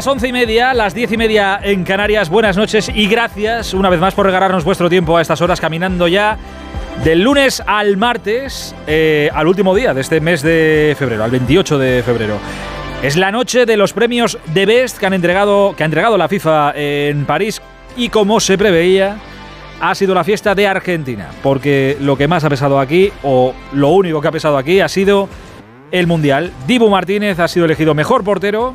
[0.00, 2.30] Las once y media, las diez y media en Canarias.
[2.30, 6.08] Buenas noches y gracias una vez más por regalarnos vuestro tiempo a estas horas caminando
[6.08, 6.38] ya
[7.04, 11.76] del lunes al martes, eh, al último día de este mes de febrero, al 28
[11.76, 12.38] de febrero.
[13.02, 16.28] Es la noche de los premios de Best que han entregado, que ha entregado la
[16.28, 17.60] FIFA en París
[17.94, 19.18] y como se preveía,
[19.82, 23.90] ha sido la fiesta de Argentina, porque lo que más ha pesado aquí, o lo
[23.90, 25.28] único que ha pesado aquí, ha sido
[25.92, 26.52] el Mundial.
[26.66, 28.74] Dibu Martínez ha sido elegido mejor portero,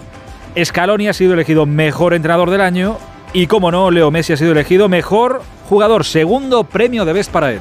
[0.63, 2.97] Scaloni ha sido elegido mejor entrenador del año
[3.33, 7.51] y, como no, Leo Messi ha sido elegido mejor jugador, segundo premio de Best para
[7.51, 7.59] él.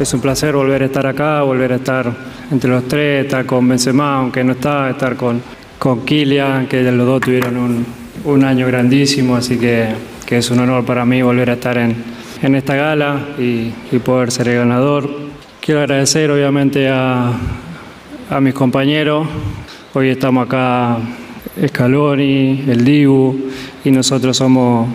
[0.00, 2.12] Es un placer volver a estar acá, volver a estar
[2.50, 5.40] entre los tres, estar con Benzema, aunque no está, estar con,
[5.78, 7.86] con Kylian, que los dos tuvieron un,
[8.24, 9.88] un año grandísimo, así que,
[10.26, 11.94] que, es un honor para mí volver a estar en,
[12.42, 15.08] en esta gala y, y, poder ser el ganador.
[15.60, 17.32] Quiero agradecer obviamente a,
[18.28, 19.28] a mis compañeros.
[19.94, 20.96] Hoy estamos acá
[21.66, 23.36] Scaloni, el Dibu,
[23.84, 24.88] y nosotros somos,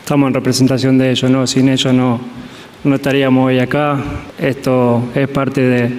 [0.00, 1.46] estamos en representación de ellos, ¿no?
[1.46, 2.20] Sin ellos no,
[2.84, 3.98] no estaríamos hoy acá.
[4.38, 5.90] Esto es parte de,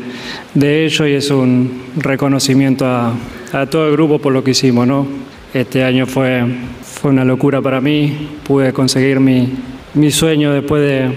[0.53, 3.13] de ellos y es un reconocimiento a,
[3.51, 5.05] a, todo el grupo por lo que hicimos, ¿no?
[5.53, 6.43] Este año fue,
[6.81, 9.49] fue una locura para mí, pude conseguir mi,
[9.93, 11.11] mi sueño después de,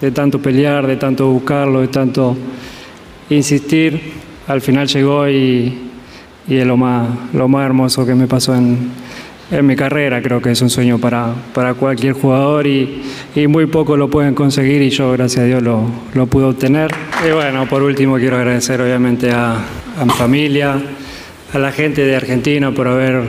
[0.00, 2.36] de tanto pelear, de tanto buscarlo, de tanto
[3.30, 4.12] insistir.
[4.48, 5.83] Al final llegó y,
[6.48, 8.90] y es lo más, lo más hermoso que me pasó en,
[9.50, 10.20] en mi carrera.
[10.22, 13.02] Creo que es un sueño para, para cualquier jugador y,
[13.34, 15.84] y, muy poco lo pueden conseguir y yo, gracias a Dios, lo,
[16.14, 16.90] lo pude obtener.
[17.26, 19.58] Y bueno, por último quiero agradecer obviamente a,
[20.04, 20.76] mi familia,
[21.52, 23.22] a la gente de Argentina por haber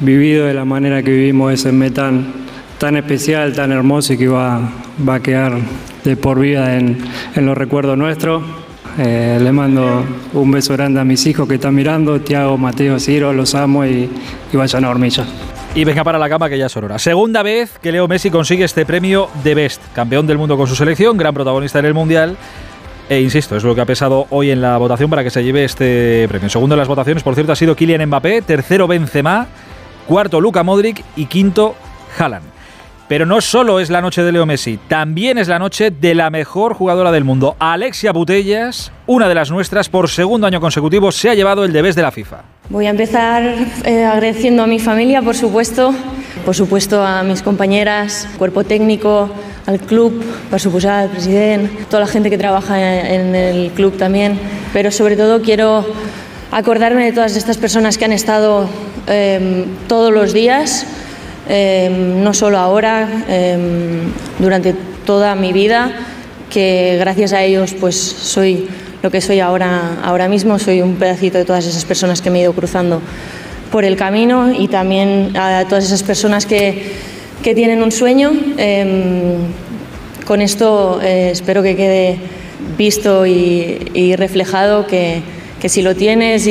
[0.00, 2.32] vivido de la manera que vivimos ese mes tan,
[2.78, 4.72] tan especial, tan hermoso y que va,
[5.08, 5.58] va a quedar
[6.02, 6.98] de por vida en,
[7.36, 8.42] en los recuerdos nuestros.
[8.98, 10.04] Eh, le mando
[10.34, 14.10] un beso grande a mis hijos que están mirando, Tiago, Mateo, Ciro, los amo y,
[14.52, 14.92] y vayan a.
[15.74, 16.98] Y venga para la cama que ya es hora.
[16.98, 20.74] Segunda vez que Leo Messi consigue este premio de Best, campeón del mundo con su
[20.74, 22.36] selección, gran protagonista en el Mundial.
[23.08, 25.64] E insisto, es lo que ha pesado hoy en la votación para que se lleve
[25.64, 26.50] este premio.
[26.50, 29.46] Segundo en las votaciones, por cierto, ha sido Kylian Mbappé, tercero Benzema,
[30.06, 31.74] cuarto Luka Modric y quinto
[32.18, 32.44] Haaland.
[33.08, 36.30] Pero no solo es la noche de Leo Messi, también es la noche de la
[36.30, 37.56] mejor jugadora del mundo.
[37.58, 41.94] Alexia Butellas, una de las nuestras, por segundo año consecutivo se ha llevado el debés
[41.94, 42.42] de la FIFA.
[42.70, 43.42] Voy a empezar
[43.84, 45.94] eh, agradeciendo a mi familia, por supuesto,
[46.44, 49.28] por supuesto a mis compañeras, cuerpo técnico,
[49.66, 52.78] al club, por supuesto al presidente, toda la gente que trabaja
[53.14, 54.38] en el club también,
[54.72, 55.84] pero sobre todo quiero
[56.50, 58.68] acordarme de todas estas personas que han estado
[59.06, 60.86] eh, todos los días
[61.48, 63.58] eh, no solo ahora, eh,
[64.38, 65.92] durante toda mi vida,
[66.50, 68.68] que gracias a ellos pues soy
[69.02, 72.38] lo que soy ahora, ahora mismo, soy un pedacito de todas esas personas que me
[72.38, 73.02] he ido cruzando
[73.72, 76.92] por el camino y también a todas esas personas que,
[77.42, 78.32] que tienen un sueño.
[78.58, 79.36] Eh,
[80.24, 82.16] con esto espero que quede
[82.78, 85.22] visto y, y reflejado que,
[85.60, 86.50] que, si lo tienes y,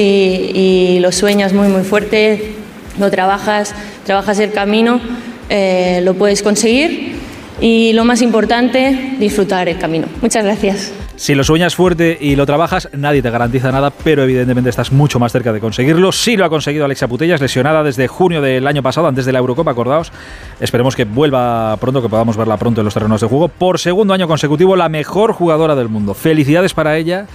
[0.53, 2.54] y lo sueñas muy muy fuerte,
[3.00, 3.74] lo trabajas,
[4.12, 5.00] trabajas el camino,
[5.48, 7.16] eh, lo puedes conseguir
[7.62, 10.08] y lo más importante, disfrutar el camino.
[10.22, 10.92] Muchas gracias.
[11.16, 15.18] Si lo sueñas fuerte y lo trabajas, nadie te garantiza nada, pero evidentemente estás mucho
[15.18, 16.12] más cerca de conseguirlo.
[16.12, 19.40] Sí lo ha conseguido Alexia Putellas, lesionada desde junio del año pasado, antes de la
[19.40, 20.12] Eurocopa, acordaos.
[20.60, 23.48] Esperemos que vuelva pronto, que podamos verla pronto en los terrenos de juego.
[23.48, 26.16] Por segundo año consecutivo, la mejor jugadora del mundo.
[26.16, 27.28] Felicidades para ella,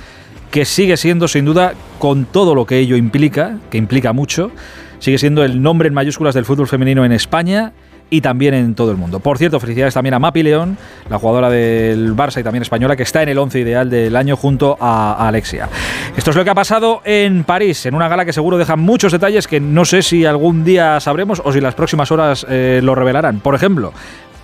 [0.50, 4.50] que sigue siendo sin duda, con todo lo que ello implica, que implica mucho,
[4.98, 7.72] sigue siendo el nombre en mayúsculas del fútbol femenino en España
[8.08, 9.20] y también en todo el mundo.
[9.20, 10.78] Por cierto, felicidades también a Mapi León,
[11.10, 14.36] la jugadora del Barça y también española, que está en el 11 ideal del año
[14.36, 15.68] junto a Alexia.
[16.16, 19.12] Esto es lo que ha pasado en París, en una gala que seguro deja muchos
[19.12, 22.94] detalles que no sé si algún día sabremos o si las próximas horas eh, lo
[22.94, 23.40] revelarán.
[23.40, 23.92] Por ejemplo,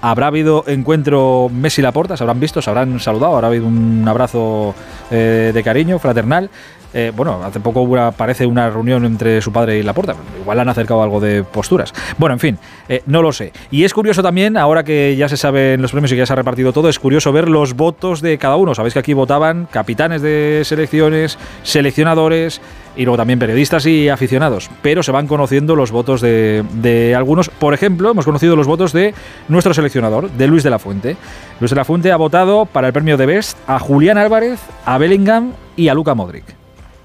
[0.04, 2.16] ¿Habrá habido encuentro Messi-Laporta?
[2.16, 2.60] ¿Se habrán visto?
[2.60, 3.36] ¿Se habrán saludado?
[3.36, 4.74] ¿Habrá habido un abrazo
[5.12, 6.50] eh, de cariño, fraternal?
[6.94, 10.14] Eh, bueno, hace poco parece una reunión entre su padre y Laporta.
[10.40, 11.92] Igual han acercado algo de posturas.
[12.18, 12.58] Bueno, en fin,
[12.88, 13.52] eh, no lo sé.
[13.70, 16.36] Y es curioso también, ahora que ya se saben los premios y ya se ha
[16.36, 18.74] repartido todo, es curioso ver los votos de cada uno.
[18.74, 22.60] Sabéis que aquí votaban capitanes de selecciones, seleccionadores
[22.94, 24.70] y luego también periodistas y aficionados.
[24.82, 27.48] Pero se van conociendo los votos de, de algunos.
[27.48, 29.14] Por ejemplo, hemos conocido los votos de
[29.48, 31.16] nuestro seleccionador, de Luis de la Fuente.
[31.58, 34.98] Luis de la Fuente ha votado para el premio de Best a Julián Álvarez, a
[34.98, 36.61] Bellingham y a Luca Modric.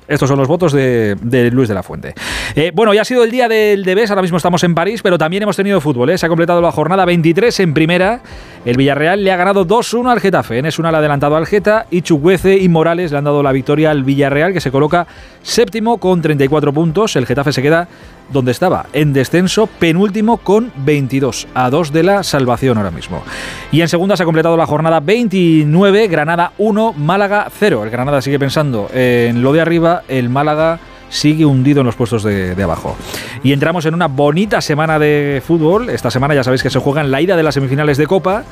[0.07, 2.13] Estos son los votos de, Luis de la Fuente.
[2.55, 5.17] Eh, bueno, ya ha sido el día del Debes, ahora mismo estamos en París, pero
[5.17, 6.09] también hemos tenido fútbol.
[6.09, 6.17] ¿eh?
[6.17, 8.21] Se ha completado la jornada 23 en primera.
[8.67, 10.59] El Villarreal le ha ganado 2-1 al Getafe.
[10.59, 13.91] Es un al adelantado al Geta y Chuguece y Morales le han dado la victoria
[13.91, 15.07] al Villarreal, que se coloca
[15.41, 17.15] séptimo con 34 puntos.
[17.15, 17.87] El Getafe se queda
[18.29, 23.23] donde estaba, en descenso, penúltimo con 22, a 2 de la salvación ahora mismo.
[23.71, 27.85] Y en segunda se ha completado la jornada 29, Granada 1, Málaga 0.
[27.85, 30.77] El Granada sigue pensando en lo de arriba, el Málaga
[31.09, 32.95] sigue hundido en los puestos de, abajo.
[33.43, 35.89] Y entramos en una bonita semana de fútbol.
[35.89, 38.43] Esta semana ya sabéis que se juegan la ida de las semifinales de Copa.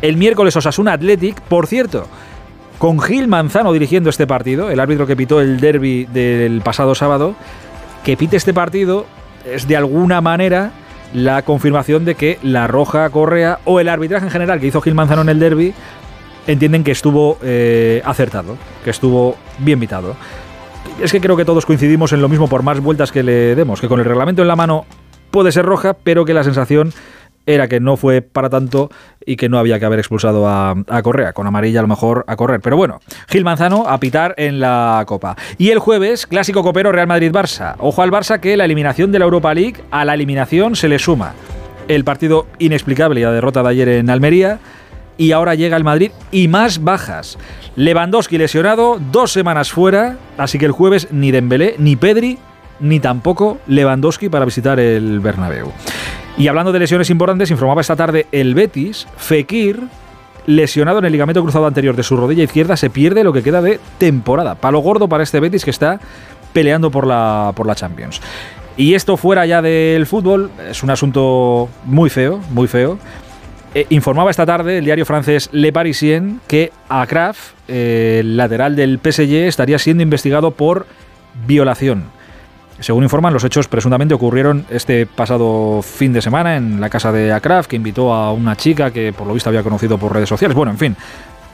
[0.00, 2.06] El miércoles Osasuna Athletic, por cierto,
[2.78, 7.34] con Gil Manzano dirigiendo este partido, el árbitro que pitó el derby del pasado sábado,
[8.04, 9.06] que pite este partido
[9.44, 10.70] es de alguna manera
[11.12, 14.94] la confirmación de que la Roja Correa o el arbitraje en general que hizo Gil
[14.94, 15.74] Manzano en el derby
[16.46, 20.16] entienden que estuvo eh, acertado, que estuvo bien vitado.
[21.00, 23.80] Es que creo que todos coincidimos en lo mismo por más vueltas que le demos,
[23.80, 24.84] que con el reglamento en la mano
[25.30, 26.92] puede ser roja, pero que la sensación
[27.48, 28.90] era que no fue para tanto
[29.24, 32.36] y que no había que haber expulsado a, Correa, con amarilla a lo mejor a
[32.36, 32.60] correr.
[32.60, 35.36] Pero bueno, Gil Manzano a pitar en la Copa.
[35.56, 37.76] Y el jueves, clásico copero Real Madrid-Barça.
[37.78, 40.98] Ojo al Barça que la eliminación de la Europa League, a la eliminación se le
[40.98, 41.32] suma
[41.88, 44.58] el partido inexplicable y la derrota de ayer en Almería.
[45.18, 47.36] Y ahora llega el Madrid y más bajas.
[47.76, 52.38] Lewandowski lesionado, dos semanas fuera, así que el jueves ni Dembélé, ni Pedri,
[52.80, 55.72] ni tampoco Lewandowski para visitar el Bernabéu.
[56.36, 59.82] Y hablando de lesiones importantes, informaba esta tarde el Betis, Fekir,
[60.46, 63.60] lesionado en el ligamento cruzado anterior de su rodilla izquierda, se pierde lo que queda
[63.60, 64.54] de temporada.
[64.54, 65.98] Palo gordo para este Betis que está
[66.52, 68.20] peleando por la, por la Champions.
[68.76, 72.98] Y esto fuera ya del fútbol, es un asunto muy feo, muy feo.
[73.74, 78.98] Eh, informaba esta tarde el diario francés Le Parisien que Akraf, eh, el lateral del
[78.98, 80.86] PSG, estaría siendo investigado por
[81.46, 82.04] violación.
[82.80, 87.32] Según informan, los hechos presuntamente ocurrieron este pasado fin de semana en la casa de
[87.32, 90.54] Akraf, que invitó a una chica que por lo visto había conocido por redes sociales.
[90.56, 90.96] Bueno, en fin,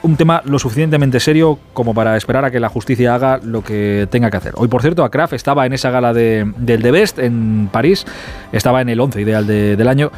[0.05, 4.07] un tema lo suficientemente serio como para esperar a que la justicia haga lo que
[4.11, 4.53] tenga que hacer.
[4.55, 8.05] Hoy, por cierto, Akraf estaba en esa gala de, del The Best en París,
[8.51, 10.11] estaba en el 11 ideal del año.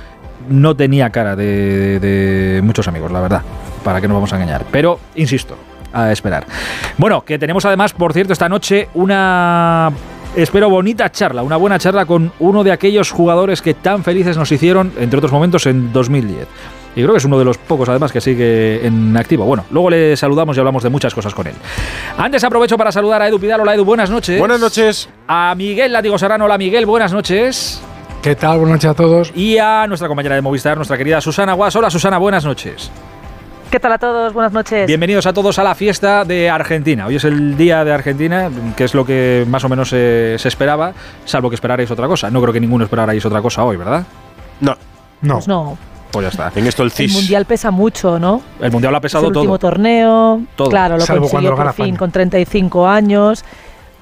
[0.49, 3.41] No tenía cara de, de muchos amigos, la verdad,
[3.83, 4.65] para que no vamos a engañar.
[4.71, 5.57] Pero, insisto,
[5.93, 6.45] a esperar.
[6.97, 9.91] Bueno, que tenemos además, por cierto, esta noche una
[10.35, 14.51] espero bonita charla, una buena charla con uno de aquellos jugadores que tan felices nos
[14.51, 16.47] hicieron, entre otros momentos, en 2010.
[16.95, 19.45] Y creo que es uno de los pocos, además, que sigue en activo.
[19.45, 21.53] Bueno, luego le saludamos y hablamos de muchas cosas con él.
[22.17, 23.61] Antes aprovecho para saludar a Edu Pidal.
[23.61, 24.39] Hola, Edu, buenas noches.
[24.39, 25.07] Buenas noches.
[25.27, 26.45] A Miguel Látigo Serrano.
[26.45, 27.81] Hola, Miguel, buenas noches.
[28.27, 28.57] ¿Qué tal?
[28.57, 29.31] Buenas noches a todos.
[29.37, 31.73] Y a nuestra compañera de Movistar, nuestra querida Susana Guas.
[31.77, 32.91] Hola, Susana, buenas noches.
[33.71, 34.33] ¿Qué tal a todos?
[34.33, 34.85] Buenas noches.
[34.85, 37.05] Bienvenidos a todos a la fiesta de Argentina.
[37.05, 40.91] Hoy es el día de Argentina, que es lo que más o menos se, esperaba,
[41.23, 42.29] salvo que esperarais otra cosa.
[42.29, 44.03] No creo que ninguno esperarais otra cosa hoy, ¿verdad?
[44.59, 44.75] No.
[45.21, 45.35] No.
[45.35, 45.77] Pues no.
[46.11, 46.59] Pues ya está.
[46.59, 47.15] En esto el CIS.
[47.15, 48.41] El mundial pesa mucho, ¿no?
[48.59, 49.43] El mundial ha pesado el todo.
[49.43, 50.41] último torneo.
[50.57, 50.67] Todo.
[50.67, 53.45] Claro, lo consiguió por fin con 35 años.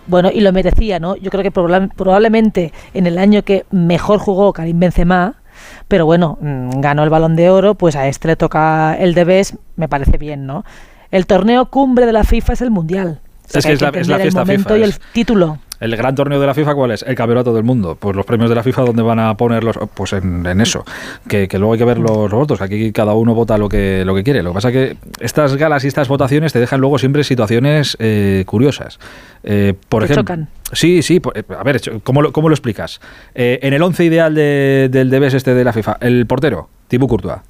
[0.08, 1.16] Bueno, y lo merecía, ¿no?
[1.16, 5.36] Yo creo que probablemente en el año que mejor jugó Karim Benzema,
[5.88, 9.46] pero bueno, mm, ganó el balón de oro, pues a este le toca el de
[9.76, 10.64] me parece bien, ¿no?
[11.12, 13.22] El torneo cumbre de la FIFA es el Mundial.
[13.54, 15.60] es que, es, la, fiesta el momento y el título.
[15.80, 17.04] El gran torneo de la FIFA, ¿cuál es?
[17.04, 17.98] El campeonato del mundo.
[18.00, 19.78] Pues los premios de la FIFA, ¿dónde van a ponerlos?
[19.94, 20.86] Pues en, eso.
[21.28, 22.62] Que, luego hay que ver los, votos.
[22.62, 24.42] Aquí cada uno vota lo que, lo que quiere.
[24.42, 27.98] Lo que pasa es que estas galas y estas votaciones te dejan luego siempre situaciones
[28.00, 29.00] eh, curiosas.
[29.44, 30.48] Eh, por ejemplo, chocan.
[30.72, 31.22] Sí, sí.
[31.34, 33.02] Eh, a ver, ¿cómo lo, cómo lo explicas?
[33.34, 37.42] en el once ideal del Debes este de la FIFA, el portero, Thibaut Courtois.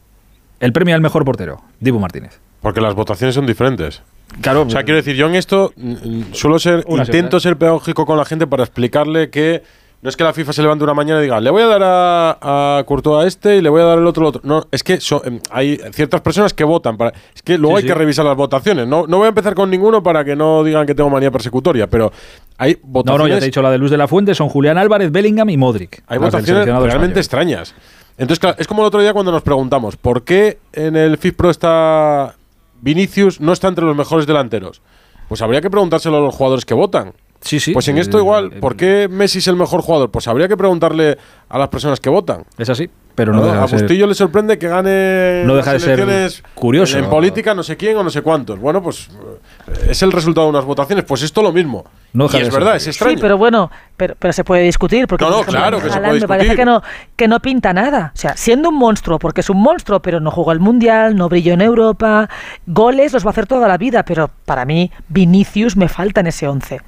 [0.59, 2.39] El premio al mejor portero, Dibu Martínez.
[2.61, 4.01] Porque las votaciones son diferentes.
[4.41, 4.63] Claro.
[4.63, 8.17] O sea, quiero decir, yo en esto mm, mm, suelo ser, intento ser pedagógico con
[8.17, 9.63] la gente para explicarle que
[10.05, 11.81] no es que la FIFA se levante una mañana y diga, le voy a dar
[11.83, 14.41] a, a Courtois a este y le voy a dar el otro al otro.
[14.43, 16.95] No, es que em, hay ciertas personas que votan.
[16.95, 18.87] Para, es que luego hay que revisar las votaciones.
[18.87, 21.87] No, no voy a empezar con ninguno para que no digan que tengo manía persecutoria,
[21.87, 22.11] pero
[22.59, 23.19] hay votaciones.
[23.19, 25.11] No, no, ya te he dicho la de Luz de la Fuente, son Julián Álvarez,
[25.11, 26.03] Bellingham y Modric.
[26.05, 27.73] Hay votaciones realmente extrañas.
[28.17, 31.49] Entonces, claro, es como el otro día cuando nos preguntamos, ¿por qué en el FIFPro
[31.49, 32.35] está
[32.81, 34.81] Vinicius no está entre los mejores delanteros?
[35.27, 37.13] Pues habría que preguntárselo a los jugadores que votan.
[37.45, 37.73] Sí, sí.
[37.73, 40.09] Pues en esto igual, ¿por qué Messi es el mejor jugador?
[40.09, 41.15] Pues habría que preguntarle
[41.47, 42.43] a las personas que votan.
[42.57, 42.89] Es así.
[43.13, 46.97] Pero no, a Bustillo le sorprende que gane no deja de ser curioso.
[46.97, 48.59] En, política no sé quién o no sé cuántos.
[48.59, 49.09] Bueno, pues
[49.67, 51.05] eh, es el resultado de unas votaciones.
[51.05, 51.85] Pues esto lo mismo.
[52.11, 53.15] No y es verdad, es extraño.
[53.15, 55.07] Sí, pero bueno, pero, pero se puede discutir.
[55.07, 56.21] Porque no, no, claro que se puede discutir.
[56.21, 56.81] Me parece que no,
[57.15, 58.11] que no pinta nada.
[58.13, 61.29] O sea, siendo un monstruo, porque es un monstruo, pero no jugó el Mundial, no
[61.29, 62.27] brilló en Europa,
[62.65, 66.27] goles los va a hacer toda la vida, pero para mí Vinicius me falta en
[66.27, 66.81] ese 11.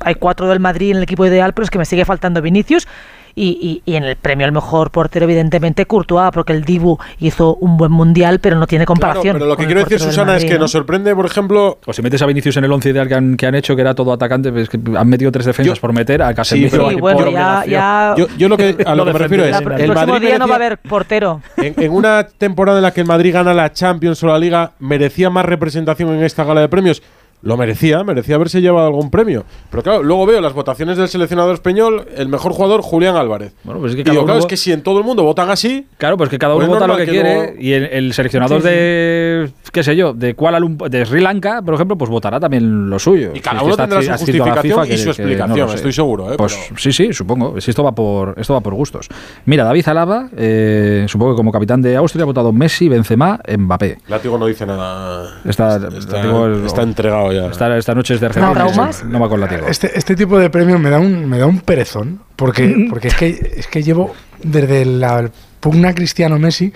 [0.00, 2.86] Hay cuatro del Madrid en el equipo ideal, pero es que me sigue faltando Vinicius
[3.34, 7.76] y, y, en el premio al mejor portero, evidentemente, Courtois, porque el Dibu hizo un
[7.76, 9.34] buen mundial, pero no tiene comparación.
[9.34, 11.78] pero lo que quiero decir, Susana, es que nos sorprende, por ejemplo.
[11.86, 13.82] O si metes a Vinicius en el 11 ideal que han, que han hecho, que
[13.82, 16.90] era todo atacante, pues que han metido tres defensas por meter a Casemiro.
[16.90, 19.56] Sí, bueno, ya, ya, Yo, lo que a lo que me refiero es.
[19.56, 21.40] El, próximo día no va a haber portero.
[21.56, 24.72] En, en una temporada en la que el Madrid gana la Champions o la Liga,
[24.80, 27.02] ¿merecía más representación en esta gala de premios?
[27.42, 29.44] Lo merecía, merecía haberse llevado algún premio.
[29.70, 33.54] Pero claro, luego veo las votaciones del seleccionador español, el mejor jugador, Julián Álvarez.
[33.64, 35.50] Bueno, pues es que y digo, claro, es que si en todo el mundo votan
[35.50, 35.86] así.
[35.98, 37.56] Claro, pues que cada uno pues vota lo que, que quiere.
[37.58, 41.74] Y el, el seleccionador de, qué sé yo, de Kuala Lumpur, de Sri Lanka, por
[41.74, 43.32] ejemplo, pues votará también lo suyo.
[43.34, 46.32] Y cada uno tendrá su justificación y su explicación, estoy seguro.
[46.32, 46.36] ¿eh?
[46.36, 47.60] Pues sí, sí, supongo.
[47.60, 49.08] Si esto va por esto va por gustos.
[49.44, 53.98] Mira, David Alaba, eh, supongo que como capitán de Austria ha votado Messi, Benzema, Mbappé.
[54.08, 55.40] Látigo no dice nada.
[55.44, 57.76] Está, está, entregado ya.
[57.76, 58.64] esta noche de Argentina.
[59.04, 62.20] No, va con Este, este tipo de premios me da un, me da un perezón,
[62.36, 66.72] porque, porque es, que, es que llevo desde la pugna Cristiano Messi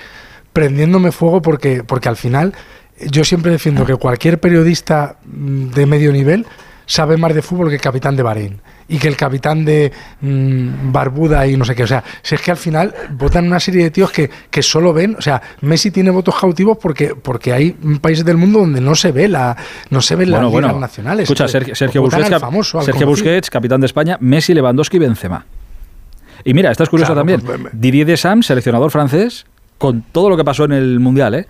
[0.52, 2.54] prendiéndome fuego porque, porque al final
[3.11, 6.46] yo siempre defiendo que cualquier periodista de medio nivel
[6.87, 10.92] sabe más de fútbol que el capitán de Bahrein y que el capitán de mm,
[10.92, 11.84] Barbuda y no sé qué.
[11.84, 14.92] O sea, si es que al final votan una serie de tíos que, que solo
[14.92, 18.94] ven, o sea, Messi tiene votos cautivos porque, porque hay países del mundo donde no
[18.94, 19.56] se ve la
[19.90, 21.24] no se ven las ligas nacionales.
[21.24, 25.44] Escucha, Sergio, Sergio Busquets, famoso, Sergio Busquets, capitán de España, Messi, Lewandowski, Benzema.
[26.44, 27.40] Y mira, esta es curiosa también.
[27.40, 29.46] Pues, Didier Deschamps, seleccionador francés,
[29.78, 31.46] con todo lo que pasó en el Mundial, ¿eh?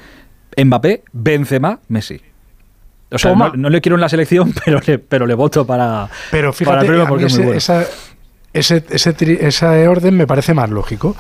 [0.65, 2.21] Mbappé, Benzema, Messi.
[3.11, 6.53] O sea, no, le quiero en la selección, pero le, pero le voto para, pero
[6.53, 7.59] fíjate, para porque es muy bueno.
[7.59, 7.85] esa,
[8.55, 11.17] ese, ese, orden me parece más lógico.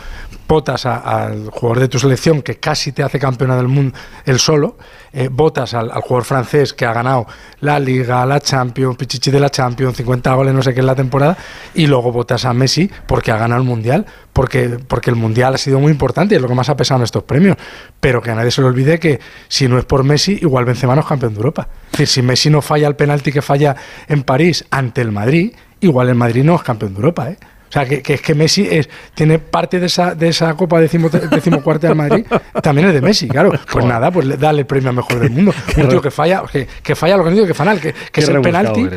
[0.47, 4.76] Votas al jugador de tu selección que casi te hace campeona del mundo el solo,
[5.12, 7.26] eh, votas al, jugador francés que ha ganado
[7.61, 10.95] la Liga, la Champions, Pichichi de la Champions, 50 goles, no sé qué en la
[10.95, 11.37] temporada,
[11.75, 15.59] y luego votas a Messi porque ha ganado el Mundial, porque, porque el Mundial ha
[15.59, 17.57] sido muy importante y es lo que más ha pesado en estos premios.
[17.99, 20.95] Pero que a nadie se le olvide que si no es por Messi, igual Benzema
[20.95, 21.69] no es campeón de Europa.
[21.87, 23.75] Es decir, si Messi no falla el penalti que falla
[24.07, 25.53] en París ante el Madrid,
[25.85, 27.37] igual el Madrid no es campeón de Europa, ¿eh?
[27.75, 31.09] O sea, que, es que Messi es, tiene parte de esa, de esa Copa decimo,
[31.09, 32.25] decimocuarta del Madrid,
[32.62, 33.50] también es de Messi, claro.
[33.73, 35.52] Pues nada, pues dale el premio al mejor del mundo.
[35.76, 38.40] Un tío que falla, que, falla lo que digo, que fanal, que, que es el
[38.40, 38.88] penalti.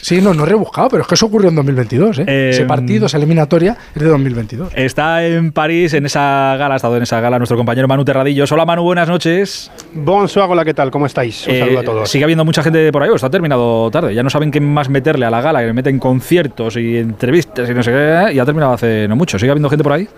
[0.00, 2.50] Sí, no, no es rebuscado, pero es que eso ocurrió en 2022, ¿eh?
[2.50, 4.74] Ese em, partido, esa eliminatoria, es de 2022.
[4.76, 8.44] Está en París, en esa gala, ha estado en esa gala nuestro compañero Manu Terradillo.
[8.48, 9.72] Hola Manu, buenas noches.
[9.92, 10.92] Bonsoir, hola, ¿qué tal?
[10.92, 11.48] ¿Cómo estáis?
[11.48, 12.08] Un eh, saludo a todos.
[12.08, 14.14] Sigue habiendo mucha gente por ahí, o está terminado tarde.
[14.14, 17.68] Ya no saben qué más meterle a la gala, que le meten conciertos y entrevistas
[17.68, 19.38] y no sé qué, y ha terminado hace no mucho.
[19.38, 20.08] ¿Sigue habiendo gente por ahí?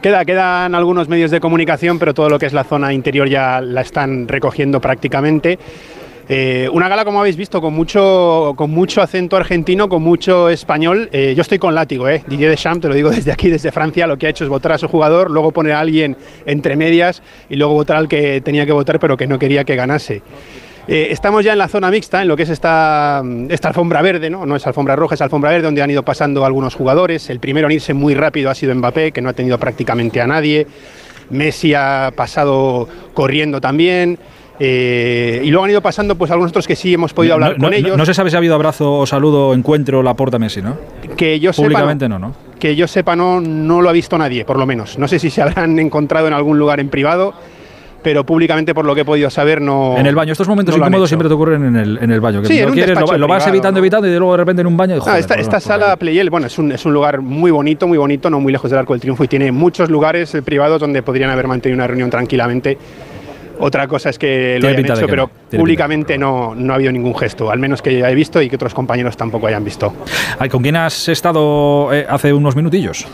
[0.00, 3.60] Queda, quedan algunos medios de comunicación, pero todo lo que es la zona interior ya
[3.60, 5.58] la están recogiendo prácticamente.
[6.28, 11.08] Eh, una gala, como habéis visto, con mucho, con mucho acento argentino, con mucho español.
[11.12, 12.22] Eh, yo estoy con látigo, eh.
[12.26, 14.72] Didier Deschamps, te lo digo desde aquí, desde Francia, lo que ha hecho es votar
[14.72, 16.16] a su jugador, luego poner a alguien
[16.46, 19.76] entre medias y luego votar al que tenía que votar pero que no quería que
[19.76, 20.22] ganase.
[20.88, 24.30] Eh, estamos ya en la zona mixta, en lo que es esta, esta alfombra verde,
[24.30, 24.44] ¿no?
[24.46, 27.30] no es alfombra roja, es alfombra verde, donde han ido pasando algunos jugadores.
[27.30, 30.26] El primero en irse muy rápido ha sido Mbappé, que no ha tenido prácticamente a
[30.26, 30.66] nadie.
[31.30, 34.18] Messi ha pasado corriendo también.
[34.58, 37.72] Eh, y luego han ido pasando pues algunos otros que sí hemos podido hablar con
[37.72, 37.96] ellos.
[37.96, 40.76] No, se sabe si ha habido abrazo saludo, encuentro, la porta Messi, ¿no?
[41.16, 42.34] Que yo Públicamente sepa, no, ¿no?
[42.58, 44.98] Que yo sepa, no, no lo ha visto nadie, por lo menos.
[44.98, 47.34] No sé si se habrán encontrado en algún lugar en privado
[48.02, 49.96] pero públicamente, por lo que he podido saber, no.
[49.96, 52.42] En el baño, estos momentos incómodos siempre te ocurren en el, en el baño.
[52.42, 55.00] Que sí, no quieres, lo, vas evitando, evitando y luego de repente en un baño.
[55.00, 58.28] Joder, esta, esta sala Playel, bueno, es un, es un lugar muy bonito, muy bonito,
[58.30, 61.30] no muy lejos del Arco del Triunfo y tiene muchos lugares eh, privados donde podrían
[61.30, 62.78] haber mantenido una reunión tranquilamente.
[63.58, 67.50] Otra cosa es que lo hayan hecho, pero públicamente no, no ha habido ningún gesto,
[67.50, 69.94] al menos que yo haya visto y que otros compañeros tampoco hayan visto.
[70.50, 73.06] ¿Con quién has estado eh, hace unos minutillos?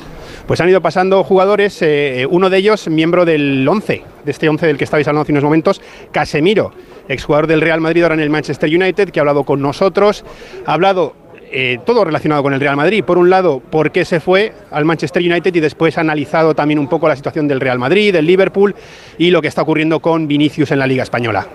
[0.49, 4.67] Pues han ido pasando jugadores, eh, uno de ellos miembro del 11, de este 11
[4.67, 6.73] del que estabais hablando hace unos momentos, Casemiro,
[7.07, 10.25] exjugador del Real Madrid ahora en el Manchester United, que ha hablado con nosotros,
[10.65, 11.15] ha hablado
[11.53, 13.05] eh, todo relacionado con el Real Madrid.
[13.05, 16.79] Por un lado, por qué se fue al Manchester United y después ha analizado también
[16.79, 18.75] un poco la situación del Real Madrid, del Liverpool
[19.19, 21.47] y lo que está ocurriendo con Vinicius en la Liga Española.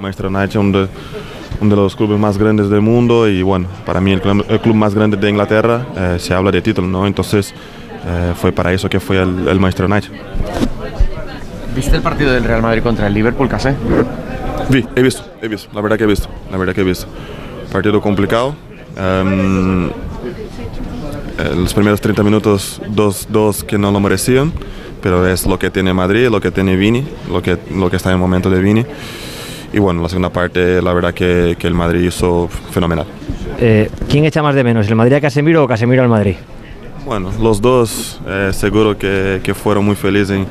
[0.00, 0.88] Manchester United es uno
[1.70, 5.16] de, los clubes más grandes del mundo y bueno, para mí el, club más grande
[5.16, 7.06] de Inglaterra eh, se habla de título, ¿no?
[7.06, 7.54] Entonces
[8.06, 10.10] eh, fue para eso que fue el, el Manchester United.
[11.74, 13.74] ¿Viste el partido del Real Madrid contra el Liverpool, Casé?
[14.70, 17.06] Vi, he visto, he visto, la verdad que he visto, la verdad que he visto.
[17.70, 18.54] Partido complicado,
[18.96, 19.90] Um,
[21.54, 24.52] los primeros 30 minutos, dos, dos que no lo merecían,
[25.02, 28.08] pero es lo que tiene Madrid, lo que tiene Vini, lo que, lo que está
[28.08, 28.86] en el momento de Vini.
[29.72, 33.04] Y bueno, la segunda parte, la verdad que, que el Madrid hizo fenomenal.
[33.60, 36.36] Eh, ¿Quién echa más de menos, el Madrid a Casemiro o Casemiro al Madrid?
[37.06, 40.46] Bueno, los dos eh, seguro que, que, fueron muy felices en,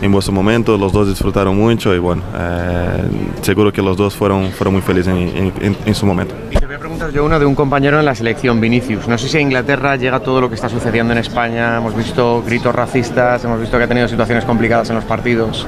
[0.00, 3.02] en vuestro momento, los dos disfrutaron mucho y bueno, eh,
[3.42, 6.32] seguro que los dos fueron, fueron muy felices en, en, en, su momento.
[6.52, 9.08] Y te voy a preguntar yo uno de un compañero en la selección, Vinicius.
[9.08, 12.40] No sé si a Inglaterra llega todo lo que está sucediendo en España, hemos visto
[12.46, 15.66] gritos racistas, hemos visto que ha tenido situaciones complicadas en los partidos.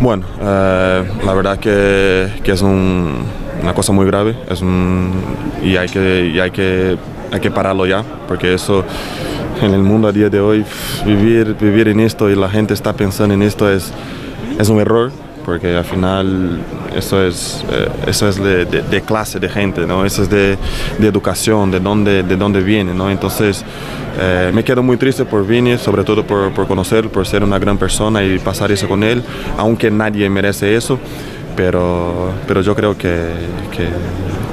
[0.00, 3.26] Bueno, eh, la verdad que, que es un,
[3.62, 5.12] una cosa muy grave es un,
[5.62, 6.96] y, hay que, y hay, que,
[7.32, 8.84] hay que pararlo ya, porque eso
[9.62, 10.64] en el mundo a día de hoy,
[11.04, 13.92] vivir, vivir en esto y la gente está pensando en esto es,
[14.58, 15.10] es un error,
[15.44, 16.60] porque al final
[16.94, 20.04] eso es, eh, eso es de, de, de, clase de gente, ¿no?
[20.04, 20.58] eso es de,
[20.98, 22.92] de, educación, de dónde, de dónde viene.
[22.94, 23.10] ¿no?
[23.10, 23.64] Entonces
[24.20, 27.58] eh, me quedo muy triste por Vini, sobre todo por, por conocerlo, por ser una
[27.58, 29.22] gran persona y pasar eso con él,
[29.56, 30.98] aunque nadie merece eso.
[31.58, 33.16] Pero, pero yo creo que,
[33.72, 33.88] que,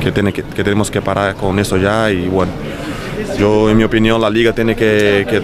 [0.04, 2.52] que, tiene que, que tenemos que parar con eso ya y bueno,
[3.38, 5.44] yo, en mi opinión, la liga tiene que, que,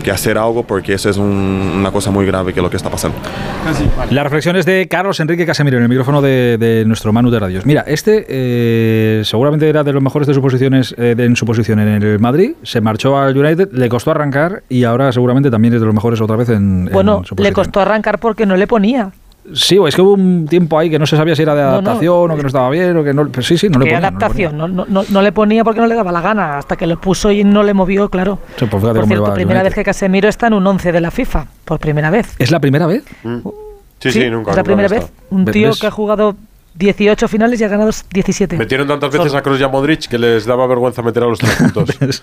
[0.00, 1.26] que hacer algo porque eso es un,
[1.78, 3.16] una cosa muy grave que lo que está pasando.
[4.10, 7.66] Las reflexiones de Carlos Enrique Casemiro en el micrófono de, de nuestro Manu de Radios.
[7.66, 11.44] Mira, este eh, seguramente era de los mejores de sus posiciones eh, de, en su
[11.44, 15.74] posición en el Madrid, se marchó al United, le costó arrancar y ahora seguramente también
[15.74, 18.56] es de los mejores otra vez en, bueno, en su le costó arrancar porque no
[18.56, 19.10] le ponía.
[19.54, 21.62] Sí, o es que hubo un tiempo ahí que no se sabía si era de
[21.62, 22.34] adaptación no, no.
[22.34, 23.28] o que no estaba bien o que no.
[23.28, 23.98] Pero sí, sí, no le ponía.
[23.98, 24.56] adaptación?
[24.56, 27.00] No, no, no, no, le ponía porque no le daba la gana, hasta que lo
[27.00, 28.38] puso y no le movió, claro.
[28.56, 31.46] Sí, pues por cierto, primera vez que Casemiro está en un 11 de la FIFA,
[31.64, 32.34] por primera vez.
[32.38, 33.04] ¿Es la primera vez?
[33.24, 33.38] Mm.
[33.98, 34.52] Sí, sí, sí, nunca.
[34.52, 35.12] Es la nunca primera vez.
[35.30, 35.80] Un tío ¿Ves?
[35.80, 36.36] que ha jugado
[36.74, 38.56] 18 finales y ha ganado 17.
[38.56, 41.38] Metieron tantas veces a Kroos y a Modric que les daba vergüenza meter a los
[41.38, 41.90] tres juntos.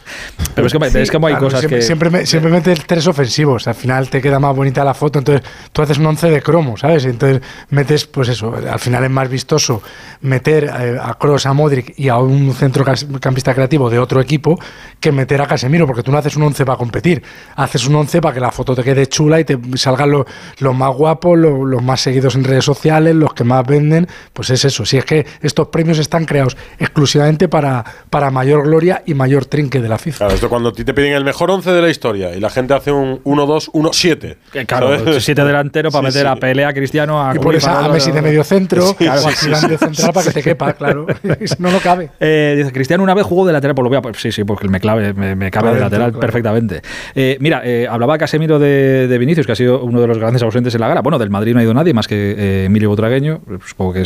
[0.55, 1.85] Pero es que, sí, es que hay claro, cosas siempre, que...
[1.85, 5.47] Siempre, me, siempre metes tres ofensivos, al final te queda más bonita la foto, entonces
[5.71, 7.05] tú haces un once de cromo, ¿sabes?
[7.05, 9.81] Entonces metes, pues eso, al final es más vistoso
[10.21, 14.59] meter eh, a Kroos, a Modric y a un centrocampista creativo de otro equipo
[14.99, 17.21] que meter a Casemiro, porque tú no haces un once para competir,
[17.55, 20.25] haces un once para que la foto te quede chula y te salgan los,
[20.59, 24.07] los más guapos, los, los más seguidos en redes sociales, los que más venden,
[24.39, 29.03] pues es eso, si es que estos premios están creados exclusivamente para, para mayor gloria
[29.05, 30.17] y mayor trinque de la FIFA.
[30.19, 32.89] Claro, esto cuando te piden el mejor 11 de la historia y la gente hace
[32.89, 34.37] un 1-2-1-7.
[34.65, 36.37] Claro, 7 delantero para Sí, meter sí.
[36.37, 39.11] a Pelea, a Cristiano, a Y pones a, a Messi de medio centro, Sí, o
[39.11, 39.85] a sí, sí, Zidane de sí.
[39.85, 41.05] central para que te quepa, claro.
[41.59, 42.11] no lo cabe.
[42.21, 44.45] Eh, dice Cristiano una vez jugó de lateral, pues lo voy a pues sí, sí,
[44.45, 46.19] porque me clave, me, me cabe Claro, de lateral claro.
[46.21, 46.81] perfectamente.
[47.13, 50.41] Eh, mira, eh, hablaba Casemiro de, de, Vinicius, que ha sido uno de los grandes
[50.43, 51.01] ausentes en la gala.
[51.01, 54.05] Bueno, del Madrid no ha ido nadie más que eh, Emilio Butragueño, supongo que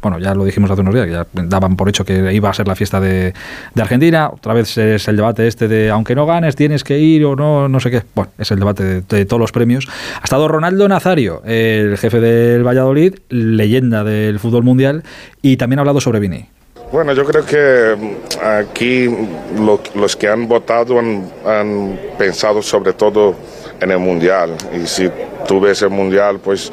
[0.00, 2.54] bueno, ya lo dijimos hace unos días, que ya daban por hecho que iba a
[2.54, 3.32] ser la fiesta de,
[3.76, 4.30] Argentina.
[4.32, 7.68] Otra vez es el debate este de aunque no ganes, tienes que ir o no,
[7.68, 8.02] no sé qué.
[8.14, 9.88] Bueno, es el debate de, todos los premios.
[10.20, 15.02] Ha estado Ronaldo Nazario, el jefe del Valladolid, leyenda del fútbol mundial,
[15.42, 16.48] y también ha hablado sobre Vini.
[16.92, 19.08] Bueno, yo creo que mm, aquí
[19.56, 23.36] lo, los que han votado han, han, pensado sobre todo
[23.80, 24.56] en el Mundial.
[24.74, 25.08] Y si
[25.46, 26.72] tú ves el Mundial, pues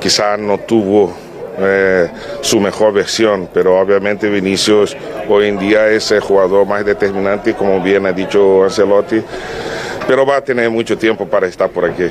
[0.00, 1.14] quizá no tuvo
[1.60, 4.96] eh, su mejor versión, pero obviamente Vinicius
[5.28, 9.22] hoy en día es el jugador más determinante, como bien ha dicho Ancelotti,
[10.06, 12.10] pero va a tener mucho tiempo para estar por aquí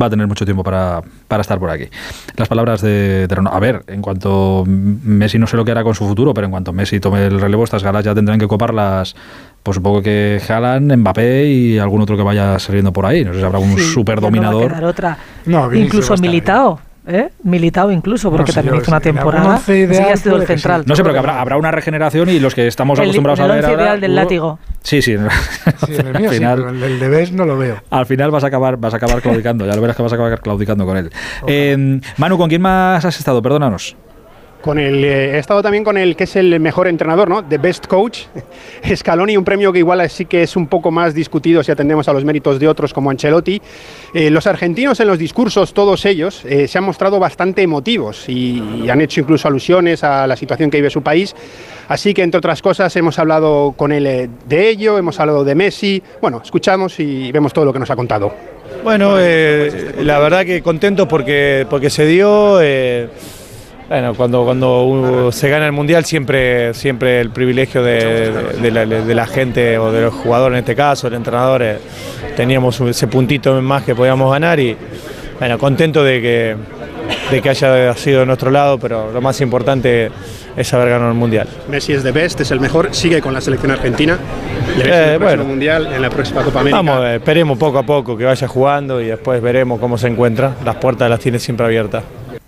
[0.00, 1.88] va a tener mucho tiempo para, para estar por aquí.
[2.36, 3.56] Las palabras de, de Ronaldo.
[3.56, 6.50] A ver, en cuanto Messi no sé lo que hará con su futuro, pero en
[6.50, 9.16] cuanto Messi tome el relevo, estas galas ya tendrán que coparlas.
[9.62, 13.24] Pues supongo que Haaland, Mbappé y algún otro que vaya saliendo por ahí.
[13.24, 14.80] No sé si habrá un sí, super dominador.
[14.80, 15.18] No otra.
[15.46, 16.80] No, Incluso Militao.
[17.08, 17.28] ¿Eh?
[17.44, 19.58] Militao incluso, porque no, también hizo una temporada.
[19.58, 20.82] Sí, ha sido el central.
[20.86, 23.44] No sé, pero que habrá, habrá, una regeneración y los que estamos el, acostumbrados el
[23.44, 24.58] a ver ideal ahora, del látigo.
[24.82, 25.16] Sí, sí.
[25.86, 27.80] sí el mío, al final, sí, el de Bes no lo veo.
[27.90, 29.64] Al final vas a acabar, vas a acabar claudicando.
[29.66, 31.10] Ya lo verás que vas a acabar claudicando con él.
[31.46, 33.40] Eh, Manu, ¿con quién más has estado?
[33.40, 33.96] Perdónanos.
[34.66, 37.44] Con el, eh, he estado también con el que es el mejor entrenador, ¿no?
[37.44, 38.22] The Best Coach,
[38.96, 42.12] Scaloni, un premio que igual sí que es un poco más discutido si atendemos a
[42.12, 43.62] los méritos de otros como Ancelotti.
[44.12, 48.90] Eh, los argentinos en los discursos, todos ellos, eh, se han mostrado bastante emotivos y,
[48.90, 51.36] han hecho incluso alusiones a la situación que vive su país.
[51.86, 56.02] Así que, entre otras cosas, hemos hablado con él de ello, hemos hablado de Messi.
[56.20, 58.34] Bueno, escuchamos y vemos todo lo que nos ha contado.
[58.82, 62.60] Bueno, la verdad que contento porque, porque se dio.
[63.88, 69.92] Bueno, cuando, cuando se gana el Mundial siempre, siempre el privilegio de, la, gente o
[69.92, 71.78] de los jugadores en este caso, el entrenador, eh,
[72.36, 74.76] teníamos ese puntito más que podíamos ganar y
[75.38, 76.56] bueno, contento de que,
[77.30, 80.10] de que haya sido de nuestro lado, pero lo más importante
[80.56, 81.46] es haber ganado el Mundial.
[81.68, 84.18] Messi es de best, es el mejor, sigue con la selección argentina.
[84.78, 86.82] Le eh, bueno, Mundial, en la próxima Copa América.
[86.82, 90.56] Vamos, esperemos poco a poco que vaya jugando y después veremos cómo se encuentra.
[90.64, 92.02] Las puertas las tiene siempre abiertas.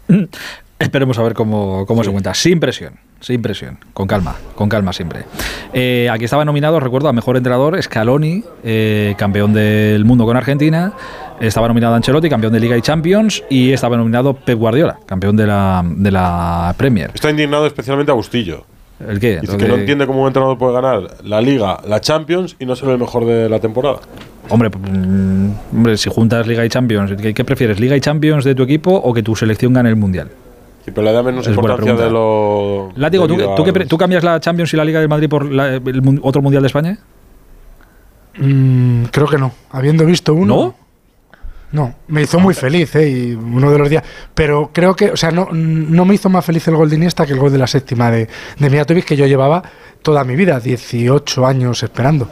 [0.78, 2.34] Esperemos a ver cómo, cómo se cuenta.
[2.34, 3.78] Sin presión, sin presión.
[3.92, 5.24] Con calma, con calma siempre.
[5.72, 10.92] Eh, aquí estaba nominado, recuerdo, a mejor entrenador Scaloni, eh, campeón del mundo con Argentina.
[11.40, 13.42] Estaba nominado Ancelotti, campeón de Liga y Champions.
[13.50, 17.10] Y estaba nominado Pep Guardiola, campeón de la, de la Premier.
[17.12, 18.64] Está indignado especialmente Agustillo.
[19.06, 19.38] ¿El qué?
[19.40, 22.76] Dice que no entiende cómo un entrenador puede ganar la Liga, la Champions y no
[22.76, 23.98] ser el mejor de la temporada.
[24.48, 27.78] Hombre, mm, hombre si juntas Liga y Champions, ¿qué prefieres?
[27.80, 30.30] ¿Liga y Champions de tu equipo o que tu selección gane el Mundial?
[30.94, 32.90] Pero le da menos importancia de lo.
[32.96, 33.36] Látigo, ¿tú,
[33.88, 36.98] ¿tú, cambias la Champions y la Liga del Madrid por el otro Mundial de España?
[38.38, 39.52] Mm, creo que no.
[39.70, 40.56] Habiendo visto uno.
[40.56, 40.88] ¿No?
[41.70, 43.10] No, me hizo muy feliz, ¿eh?
[43.10, 44.02] Y uno de los días.
[44.34, 47.26] Pero creo que, o sea, no, no me hizo más feliz el gol de Iniesta
[47.26, 48.26] que el gol de la séptima de,
[48.58, 49.62] de Mijatovic, que yo llevaba
[50.00, 52.24] toda mi vida, 18 años esperando.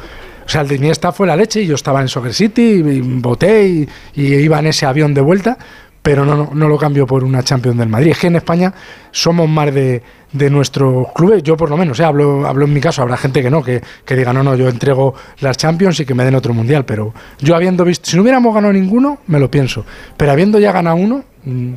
[0.47, 3.01] O sea, el de Iniesta fue la leche y yo estaba en Soccer City, y
[3.01, 5.59] voté y, y iba en ese avión de vuelta
[6.07, 8.12] pero no, no, lo cambio por una Champions del Madrid.
[8.12, 8.73] Es que en España
[9.11, 10.01] somos más de,
[10.33, 12.05] de nuestros clubes, yo por lo menos, ¿eh?
[12.05, 14.69] hablo, hablo en mi caso, habrá gente que no, que, que, diga, no, no, yo
[14.69, 18.23] entrego las Champions y que me den otro mundial, pero yo habiendo visto, si no
[18.23, 19.85] hubiéramos ganado ninguno, me lo pienso,
[20.16, 21.25] pero habiendo ya ganado uno,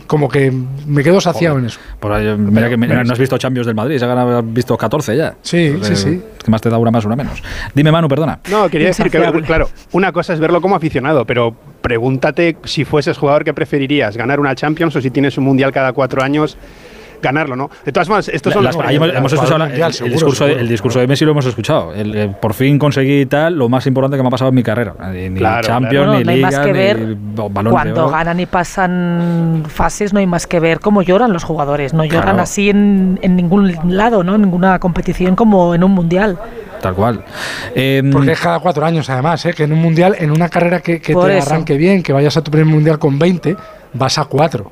[0.07, 0.51] como que
[0.87, 1.79] me quedo saciado en eso.
[2.37, 5.35] mira que no has visto Champions del Madrid, has visto 14 ya.
[5.41, 6.21] Sí, sí, sí.
[6.43, 7.43] Que más te da una más, una menos.
[7.75, 8.39] Dime, Manu, perdona.
[8.49, 13.17] No, quería decir que, claro, una cosa es verlo como aficionado, pero pregúntate si fueses
[13.17, 16.57] jugador que preferirías, ganar una Champions o si tienes un Mundial cada cuatro años
[17.21, 17.69] ganarlo, ¿no?
[17.85, 21.31] De todas formas, estos son las, hemos, escuchado el, discurso, el, discurso, de Messi lo
[21.31, 21.93] hemos escuchado.
[21.93, 24.93] El, por fin conseguí tal, lo más importante que me ha pasado en mi carrera.
[25.11, 30.27] Ni Champions, ni no Liga, más que ver Cuando ganan y pasan fases, no hay
[30.27, 31.93] más que ver cómo lloran los jugadores.
[31.93, 34.35] No lloran así en, en ningún lado, ¿no?
[34.35, 36.37] En ninguna competición como en un mundial.
[36.81, 37.23] Tal cual.
[37.75, 39.53] Em, Porque es cada cuatro años, además, ¿eh?
[39.53, 42.41] que en un mundial, en una carrera que, que te arranque bien, que vayas a
[42.41, 43.55] tu primer mundial con 20,
[43.93, 44.71] vas a cuatro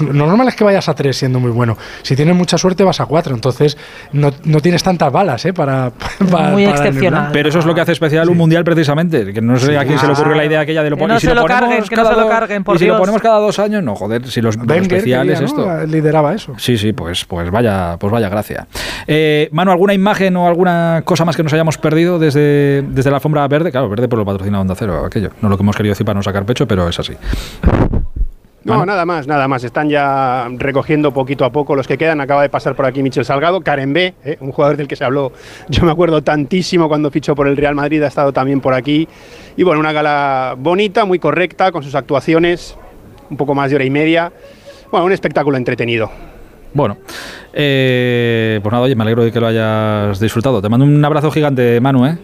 [0.00, 1.76] lo normal es que vayas a tres siendo muy bueno.
[2.02, 3.76] Si tienes mucha suerte vas a cuatro, entonces
[4.12, 5.52] no, no tienes tantas balas ¿eh?
[5.52, 5.92] para,
[6.52, 7.30] Muy excepcional.
[7.32, 9.98] Pero eso es lo que hace especial un mundial precisamente, que no sé a quién
[9.98, 12.04] se le ocurrió la idea aquella de lo que no se lo, carguen, que no
[12.04, 14.56] se lo carguen, por Y si lo ponemos cada dos años, no, joder, si los,
[14.56, 15.86] especiales esto.
[15.86, 16.54] lideraba eso.
[16.58, 18.66] Sí, sí, pues, pues vaya, pues vaya gracia.
[19.06, 23.16] Eh, Manu, ¿alguna imagen o alguna cosa más que nos hayamos perdido desde, desde la
[23.16, 23.70] alfombra verde?
[23.70, 25.30] Claro, verde por lo patrocinado Onda Cero, aquello.
[25.40, 27.14] No lo que hemos querido decir para no sacar pecho, pero es así.
[28.68, 29.64] No, nada más, nada más.
[29.64, 32.20] Están ya recogiendo poquito a poco los que quedan.
[32.20, 34.36] Acaba de pasar por aquí Michel Salgado, Karen B, ¿eh?
[34.40, 35.32] un jugador del que se habló,
[35.68, 39.08] yo me acuerdo tantísimo cuando fichó por el Real Madrid, ha estado también por aquí.
[39.56, 42.76] Y bueno, una gala bonita, muy correcta, con sus actuaciones,
[43.30, 44.32] un poco más de hora y media.
[44.90, 46.10] Bueno, un espectáculo entretenido.
[46.74, 46.98] Bueno,
[47.52, 50.60] eh, pues nada, oye, me alegro de que lo hayas disfrutado.
[50.60, 52.18] Te mando un abrazo gigante, Manu, ¿eh?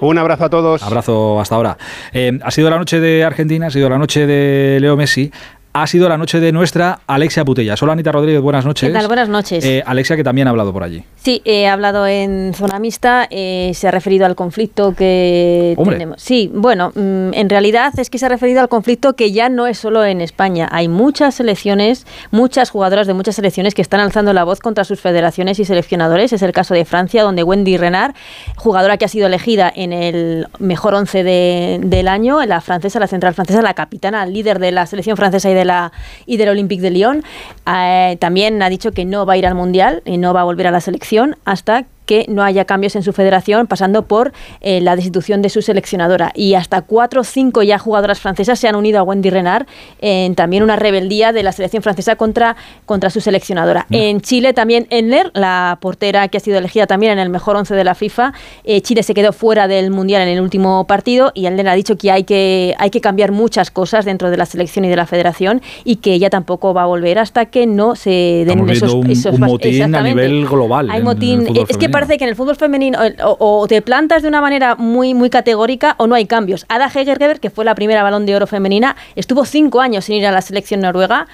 [0.00, 0.82] Un abrazo a todos.
[0.82, 1.76] Abrazo hasta ahora.
[2.12, 5.32] Eh, ha sido la noche de Argentina, ha sido la noche de Leo Messi
[5.72, 7.74] ha sido la noche de nuestra Alexia Putella.
[7.80, 8.88] Hola Anita Rodríguez, buenas noches.
[8.88, 9.06] ¿Qué tal?
[9.06, 9.64] Buenas noches.
[9.64, 11.04] Eh, Alexia que también ha hablado por allí.
[11.16, 16.22] Sí, he hablado en zona mixta, eh, se ha referido al conflicto que tenemos.
[16.22, 19.66] Sí, bueno, mm, en realidad es que se ha referido al conflicto que ya no
[19.66, 20.68] es solo en España.
[20.72, 25.00] Hay muchas selecciones, muchas jugadoras de muchas selecciones que están alzando la voz contra sus
[25.00, 26.32] federaciones y seleccionadores.
[26.32, 28.14] Es el caso de Francia, donde Wendy Renard,
[28.56, 33.34] jugadora que ha sido elegida en el mejor once del año, la francesa, la central
[33.34, 35.92] francesa, la capitana, líder de la selección francesa y la
[36.26, 37.24] y del Olympique de Lyon.
[37.66, 40.44] Eh, también ha dicho que no va a ir al Mundial y no va a
[40.44, 44.80] volver a la selección hasta que no haya cambios en su federación, pasando por eh,
[44.80, 46.32] la destitución de su seleccionadora.
[46.34, 49.66] Y hasta cuatro o cinco ya jugadoras francesas se han unido a Wendy Renard
[50.00, 53.86] en también una rebeldía de la selección francesa contra, contra su seleccionadora.
[53.90, 57.74] En Chile también Enner, la portera que ha sido elegida también en el mejor once
[57.74, 58.32] de la FIFA,
[58.64, 61.98] eh, Chile se quedó fuera del Mundial en el último partido y Enner ha dicho
[61.98, 65.04] que hay, que hay que cambiar muchas cosas dentro de la selección y de la
[65.04, 69.06] federación y que ella tampoco va a volver hasta que no se den esos, un,
[69.06, 70.88] un motín a nivel global.
[70.90, 71.46] Hay motín.
[71.68, 75.14] Es que parece que en el fútbol femenino o, te plantas de una manera muy,
[75.14, 76.64] muy categórica o no hay cambios.
[76.68, 80.26] Ada Hegergeber, que fue la primera balón de oro femenina, estuvo cinco años sin ir
[80.26, 81.26] a la selección noruega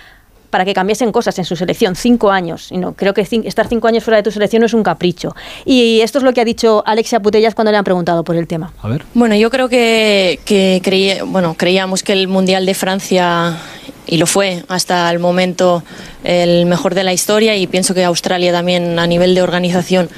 [0.48, 2.72] para que cambiasen cosas en su selección, cinco años.
[2.72, 5.34] Y no, creo que estar cinco años fuera de tu selección no es un capricho.
[5.66, 8.46] Y esto es lo que ha dicho Alexia Putellas cuando le han preguntado por el
[8.46, 8.72] tema.
[8.80, 9.04] A ver.
[9.12, 13.58] Bueno, yo creo que, que bueno, creíamos que el Mundial de Francia
[14.06, 15.82] y lo fue hasta el momento
[16.24, 20.08] el mejor de la historia y pienso que Australia también a nivel de organización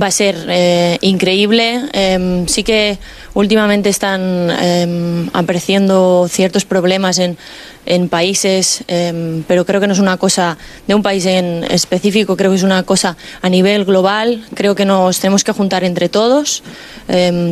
[0.00, 1.80] va a ser eh, increíble.
[1.92, 2.98] Em, sí que
[3.32, 7.38] últimamente están em, apareciendo ciertos problemas en,
[7.86, 12.36] en países, em, pero creo que no es una cosa de un país en específico,
[12.36, 14.44] creo que es una cosa a nivel global.
[14.54, 16.62] Creo que nos tenemos que juntar entre todos,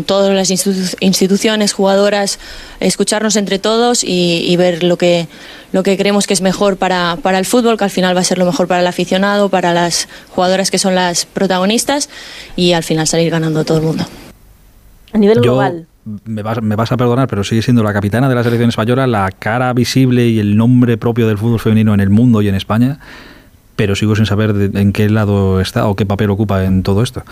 [0.07, 0.51] todas las
[1.01, 2.39] instituciones, jugadoras,
[2.81, 5.29] escucharnos entre todos y, y ver lo que
[5.73, 8.25] lo que creemos que es mejor para, para el fútbol, que al final va a
[8.25, 12.09] ser lo mejor para el aficionado, para las jugadoras que son las protagonistas
[12.57, 14.05] y al final salir ganando todo el mundo.
[15.13, 15.87] A nivel global.
[16.25, 19.07] Me vas, me vas, a perdonar, pero sigue siendo la capitana de la selección española,
[19.07, 22.57] la cara visible y el nombre propio del fútbol femenino en el mundo y en
[22.57, 22.99] España,
[23.77, 27.23] pero sigo sin saber en qué lado está o qué papel ocupa en todo esto.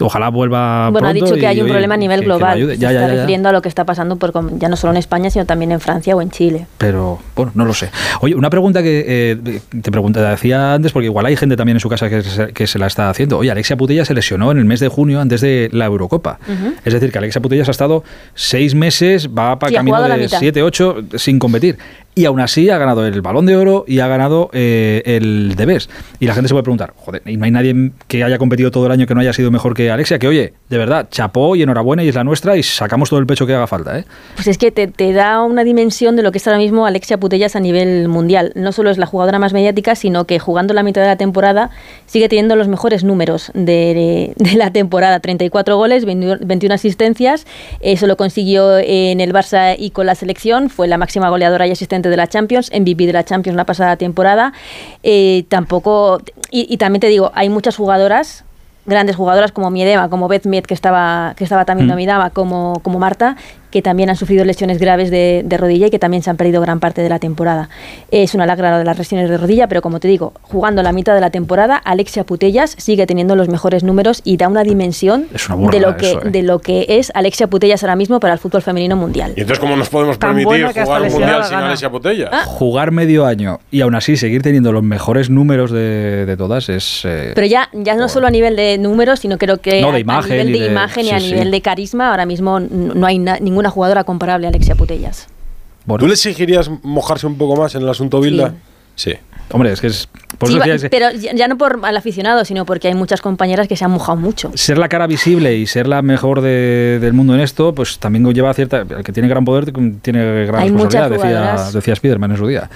[0.00, 0.90] Ojalá vuelva.
[0.90, 2.76] Bueno, ha dicho que hay un problema a nivel global.
[2.76, 5.30] Ya, se está refiriendo a lo que está pasando por, ya no solo en España,
[5.30, 6.66] sino también en Francia o en Chile.
[6.78, 7.90] Pero, bueno, no lo sé.
[8.20, 11.80] Oye, una pregunta que eh, te pregunté, decía antes, porque igual hay gente también en
[11.80, 13.38] su casa que se, que se la está haciendo.
[13.38, 16.38] Oye, Alexia Putella se lesionó en el mes de junio antes de la Eurocopa.
[16.84, 18.04] Es decir, que Alexia Putellas ha estado
[18.34, 21.78] seis meses, va para camino de siete, ocho, sin competir
[22.14, 25.88] y aún así ha ganado el balón de oro y ha ganado eh, el Debes.
[26.20, 28.86] Y la gente se puede preguntar, joder, y no hay nadie que haya competido todo
[28.86, 31.62] el año que no haya sido mejor que Alexia, que oye, de verdad, chapó y
[31.62, 33.98] enhorabuena y es la nuestra y sacamos todo el pecho que haga falta.
[33.98, 34.04] ¿eh?
[34.36, 37.56] Pues es que te, da una dimensión de lo que es ahora mismo Alexia Putellas
[37.56, 38.52] a nivel mundial.
[38.54, 41.70] No solo es la jugadora más mediática, sino que jugando la mitad de la temporada
[42.06, 45.20] sigue teniendo los mejores números de, la temporada.
[45.20, 47.46] 34 goles, 21 asistencias.
[47.80, 50.70] Eso lo consiguió en el Barça y con la selección.
[50.70, 53.96] Fue la máxima goleadora y asistente de la Champions, MVP de la Champions la pasada
[53.96, 54.52] temporada.
[55.02, 58.44] Eh, tampoco, y, también te digo, hay muchas jugadoras
[58.86, 61.90] grandes jugadoras como Miedema, como Beth que estaba, que estaba también mm.
[61.90, 63.36] nominada, como, como Marta,
[63.74, 66.78] que también han sufrido lesiones graves de, rodilla y que también se han perdido gran
[66.78, 67.68] parte de la temporada.
[68.12, 71.12] Es una lacra de las lesiones de rodilla, pero como te digo, jugando la mitad
[71.12, 75.26] de la temporada, Alexia Putellas sigue teniendo los mejores números y da una dimensión
[75.72, 76.18] de, lo que, ¿eh?
[76.22, 79.32] de lo que es Alexia Putellas ahora mismo para el fútbol femenino mundial.
[79.36, 82.30] ¿Y entonces cómo nos podemos permitir jugar un mundial sin Alexia Putellas?
[82.32, 82.44] Ah.
[82.46, 87.02] Jugar medio año y aún así seguir teniendo los mejores números de, todas es...
[87.04, 90.52] Eh, pero ya, ya no solo a nivel de números, sino creo que a, nivel
[90.52, 94.46] de, imagen y a nivel de carisma, ahora mismo no hay ninguna una jugadora comparable
[94.46, 95.26] a Alexia Putellas.
[95.98, 98.54] ¿Tú le exigirías mojarse un poco más en el asunto Bilda?
[98.94, 99.14] Sí.
[99.50, 100.08] Hombre, es que es.
[100.90, 104.16] pero ya no por al aficionado, sino porque hay muchas compañeras que se han mojado
[104.16, 104.50] mucho.
[104.54, 108.52] Ser la cara visible y ser la mejor del mundo en esto, pues también lleva
[108.54, 108.80] cierta.
[108.80, 112.70] El que tiene gran poder tiene gran responsabilidad, decía, decía Spiderman en su día.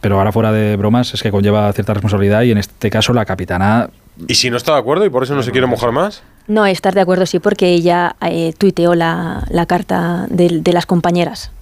[0.00, 3.24] Pero ahora, fuera de bromas, es que conlleva cierta responsabilidad y en este caso la
[3.24, 3.90] capitana.
[4.26, 6.22] ¿Y si no está de acuerdo y por eso no se quiere mojar más?
[6.48, 10.86] No, estar de acuerdo sí, porque ella eh, tuiteó la, la carta de, de, las
[10.86, 11.52] compañeras.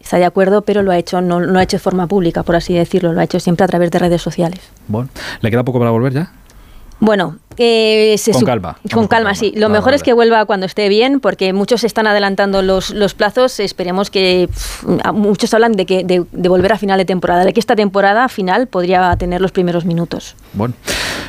[0.00, 2.56] Está de acuerdo, pero lo ha hecho, no, no ha hecho de forma pública, por
[2.56, 4.58] así decirlo, lo ha hecho siempre a través de redes sociales.
[4.88, 5.08] Bueno,
[5.40, 6.32] ¿le queda poco para volver ya?
[7.02, 8.76] Bueno, eh, con calma.
[8.94, 9.52] Con calma, sí.
[9.56, 13.58] Lo mejor es que vuelva cuando esté bien, porque muchos están adelantando los, los plazos.
[13.58, 14.48] Esperemos que.
[15.12, 18.68] muchos hablan de, que, de, volver a final de temporada, de que esta temporada final
[18.68, 20.36] podría tener los primeros minutos.
[20.52, 20.74] Bueno,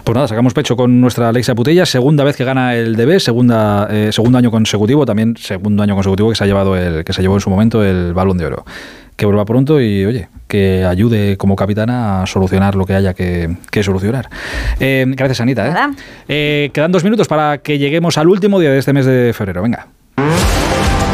[0.04, 1.88] pues nada, sacamos pecho con nuestra Alexa Putella.
[1.88, 6.30] Segunda vez que gana el DB, segunda, eh, segundo año consecutivo, también segundo año consecutivo
[6.30, 8.64] que se ha llevado el, que se llevó en su momento el balón de oro
[9.16, 13.56] que vuelva pronto y, oye, que ayude como capitana a solucionar lo que haya que,
[13.82, 14.30] solucionar.
[14.80, 15.68] Eh, gracias, Anita.
[15.68, 15.94] ¿eh?
[16.28, 16.70] ¿eh?
[16.74, 19.62] quedan dos minutos para que lleguemos al último día de este mes de febrero.
[19.62, 19.88] Venga.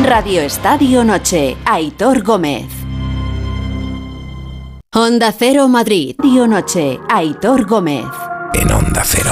[0.04, 2.66] Radio Estadio Noche, Aitor Gómez.
[4.94, 8.06] Onda Cero Madrid, Radio Noche, Aitor Gómez.
[8.56, 9.32] En Onda Cero.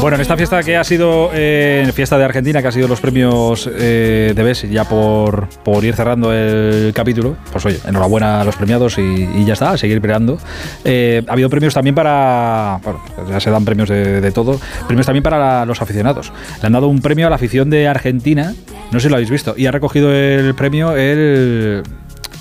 [0.00, 3.00] Bueno, en esta fiesta que ha sido, eh, fiesta de Argentina, que ha sido los
[3.00, 8.44] premios eh, de BES, ya por, por ir cerrando el capítulo, pues oye, enhorabuena a
[8.44, 10.38] los premiados y, ya está, a seguir creando.
[10.84, 15.22] Eh, ha habido premios también para, bueno, ya se dan premios de, todo, premios también
[15.22, 16.32] para los aficionados.
[16.60, 18.54] Le han dado un premio a la afición de Argentina,
[18.92, 21.82] no sé si lo habéis visto, y ha recogido el premio el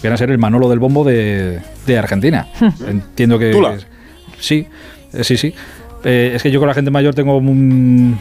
[0.02, 1.62] viene a ser el Manolo del Bombo de,
[1.98, 2.48] Argentina.
[2.88, 3.54] Entiendo que...
[4.40, 4.68] sí,
[5.22, 5.56] sí, sí.
[6.06, 8.18] Eh, es que yo con la gente mayor tengo un,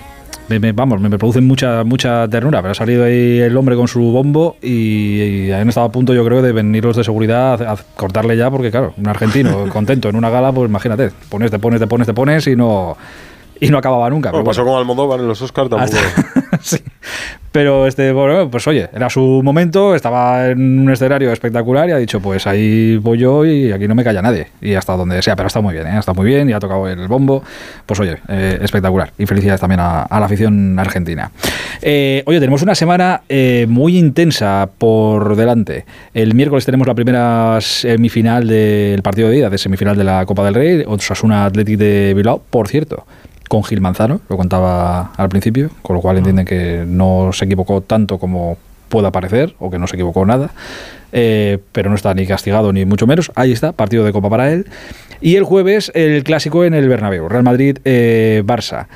[0.49, 4.01] me, vamos, me, producen mucha mucha ternura, pero ha salido ahí el hombre con su
[4.01, 8.37] bombo y, han estado a punto, yo creo, de venir los de seguridad a, cortarle
[8.37, 11.87] ya, porque claro, un argentino contento en una gala, pues imagínate, pones, te pones, te
[11.87, 12.97] pones, te pones y no
[13.61, 14.31] y no acababa nunca.
[14.31, 15.99] Bueno, pasó con Almodóvar en los Oscars tampoco.
[16.61, 16.79] sí.
[17.55, 21.99] Pero este, bueno, pues oye, era su momento, estaba en un escenario espectacular y ha
[21.99, 24.49] dicho, pues ahí voy yo y aquí no me calla nadie.
[24.61, 25.97] Y hasta donde sea, pero está muy bien, ¿eh?
[26.01, 27.45] está muy bien y ha tocado el bombo.
[27.87, 29.13] Pues oye, eh, espectacular.
[29.19, 31.31] Y felicidades también a, la afición argentina.
[31.81, 35.85] Eh, oye, tenemos una semana eh, muy intensa por delante.
[36.13, 40.45] El miércoles tenemos la primera semifinal del partido de ida, de semifinal de la Copa
[40.45, 43.07] del Rey, Osasuna Athletic de Bilbao, por cierto
[43.55, 47.83] con Gil Manzano, lo contaba al principio, con lo cual entienden que no se equivocó
[47.83, 50.51] tanto como pueda parecer, o que no se equivocó nada,
[51.13, 53.31] eh, pero no está ni castigado ni mucho menos.
[53.37, 54.67] Ahí está, partido de Copa para él.
[55.21, 58.83] Y el jueves el clásico en el Bernabéu, Real Madrid-Barça.
[58.83, 58.87] Eh,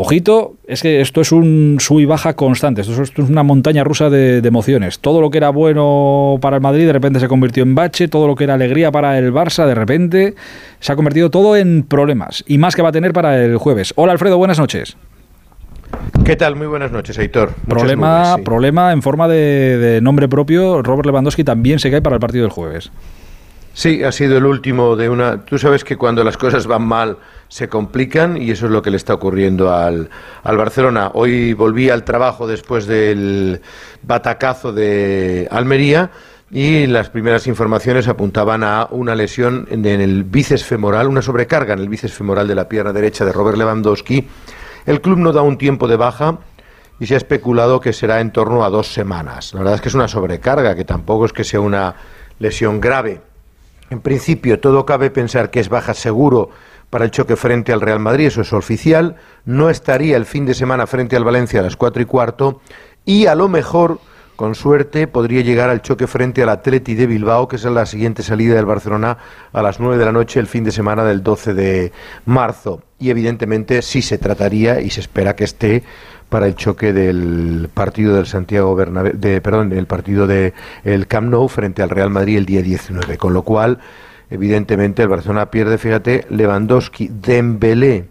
[0.00, 4.08] Ojito, es que esto es un sub y baja constante, esto es, una montaña rusa
[4.08, 5.00] de, emociones.
[5.00, 8.28] Todo lo que era bueno para el Madrid de repente se convirtió en bache, todo
[8.28, 10.36] lo que era alegría para el Barça de repente
[10.78, 13.92] se ha convertido todo en problemas y más que va a tener para el jueves.
[13.96, 14.96] Hola Alfredo, buenas noches.
[16.24, 16.54] ¿Qué tal?
[16.54, 17.54] Muy buenas noches, Aitor.
[17.66, 22.20] problema, problema en forma de, de nombre propio, Robert Lewandowski también se cae para el
[22.20, 22.92] partido del jueves.
[23.74, 25.44] Sí, ha sido el último de una...
[25.44, 27.16] Tú sabes que cuando las cosas van mal
[27.48, 30.10] se complican y eso es lo que le está ocurriendo al,
[30.42, 31.10] al Barcelona.
[31.14, 33.60] Hoy volví al trabajo después del
[34.02, 36.10] batacazo de Almería
[36.50, 41.80] y las primeras informaciones apuntaban a una lesión en el bíceps femoral, una sobrecarga en
[41.80, 44.26] el bíceps femoral de la pierna derecha de Robert Lewandowski.
[44.86, 46.38] El club no da un tiempo de baja
[47.00, 49.52] y se ha especulado que será en torno a dos semanas.
[49.52, 51.94] La verdad es que es una sobrecarga, que tampoco es que sea una
[52.38, 53.20] lesión grave.
[53.90, 56.50] En principio, todo cabe pensar que es baja seguro
[56.90, 59.16] para el choque frente al Real Madrid, eso es oficial.
[59.44, 62.60] No estaría el fin de semana frente al Valencia a las cuatro y cuarto.
[63.04, 64.00] Y a lo mejor,
[64.36, 68.22] con suerte, podría llegar al choque frente al Atleti de Bilbao, que es la siguiente
[68.22, 69.18] salida del Barcelona
[69.52, 71.92] a las nueve de la noche el fin de semana del 12 de
[72.24, 72.82] marzo.
[72.98, 75.84] Y evidentemente sí se trataría y se espera que esté
[76.28, 80.52] para el choque del partido del Santiago Bernabéu, de, perdón, el partido de
[80.84, 83.78] el Camp Nou frente al Real Madrid el día 19, con lo cual
[84.30, 88.06] evidentemente el Barcelona pierde, fíjate, Lewandowski, Dembélé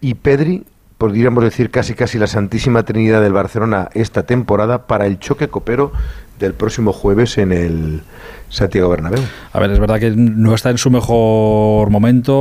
[0.00, 0.64] y Pedri,
[0.98, 5.92] podríamos decir casi casi la santísima trinidad del Barcelona esta temporada para el choque copero
[6.38, 8.02] del próximo jueves en el
[8.48, 9.22] Santiago Bernabéu.
[9.52, 12.32] A ver, es verdad que no está en su mejor momento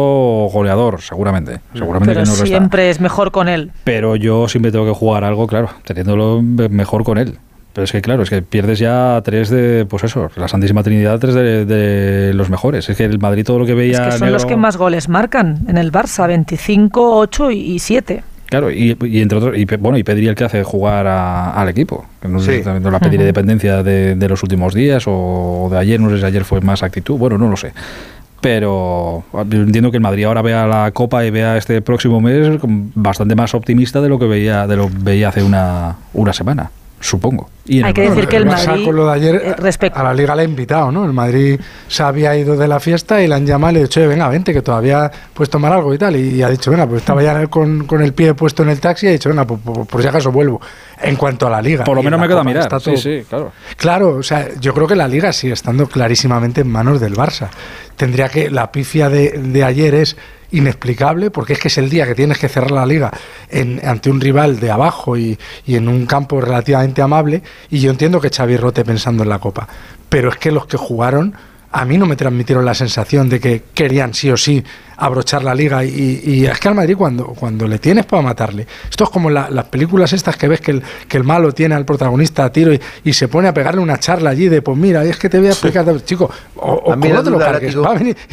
[0.52, 1.60] goleador, seguramente.
[1.73, 3.71] seguramente Pero siempre es mejor con él.
[3.84, 7.38] Pero yo siempre tengo que jugar algo, claro, teniéndolo mejor con él.
[7.73, 11.19] Pero es que, claro, es que pierdes ya tres de, pues eso, la Santísima Trinidad,
[11.19, 12.88] tres de, los mejores.
[12.88, 14.07] Es que el Madrid todo lo que veía...
[14.09, 18.23] Es que son los que más goles marcan en el Barça, 25, 8 y 7.
[18.45, 22.05] Claro, y, entre otros, y, bueno, y pediría el que hace jugar al equipo.
[22.21, 26.19] no sé, no la pediré dependencia de, los últimos días o de ayer, no sé
[26.19, 27.73] si ayer fue más actitud, bueno, no lo sé.
[28.39, 33.33] Pero entiendo que el Madrid ahora vea la Copa y vea este próximo mes bastante
[33.33, 36.69] más optimista de lo que veía, de lo veía hace una, una semana
[37.03, 37.49] supongo.
[37.83, 40.41] Hay que decir que el Madrid, con lo de ayer, eh, a la Liga le
[40.41, 41.05] ha invitado, ¿no?
[41.05, 43.85] El Madrid se había ido de la fiesta y le han llamado y le han
[43.85, 46.15] dicho, venga, vente, que todavía puedes tomar algo y tal.
[46.15, 49.05] Y, ha dicho, venga, pues estaba ya con, con, el pie puesto en el taxi
[49.05, 50.61] y ha dicho, venga, por, por, si acaso vuelvo.
[51.01, 51.83] En cuanto a la Liga.
[51.83, 52.81] Por lo menos me queda mirar.
[52.81, 53.51] sí, sí, claro.
[53.75, 57.49] Claro, o sea, yo creo que la Liga sigue estando clarísimamente en manos del Barça.
[57.97, 60.15] Tendría que, la pifia de, de ayer es
[60.53, 63.11] inexplicable, porque es que es el día que tienes que cerrar la liga
[63.83, 68.21] ante un rival de abajo y, y, en un campo relativamente amable, y yo entiendo
[68.21, 69.67] que Xavi rote pensando en la Copa,
[70.09, 71.35] pero es que los que jugaron
[71.73, 74.63] a mí no me transmitieron la sensación de que querían sí o sí
[74.95, 79.05] abrochar la liga y, es que al Madrid cuando, cuando le tienes para matarle, esto
[79.05, 82.45] es como las películas estas que ves que el, que el malo tiene al protagonista
[82.45, 82.71] a tiro
[83.03, 85.47] y, se pone a pegarle una charla allí de pues mira, es que te voy
[85.47, 87.75] a explicar, chico, o, te lo cargues,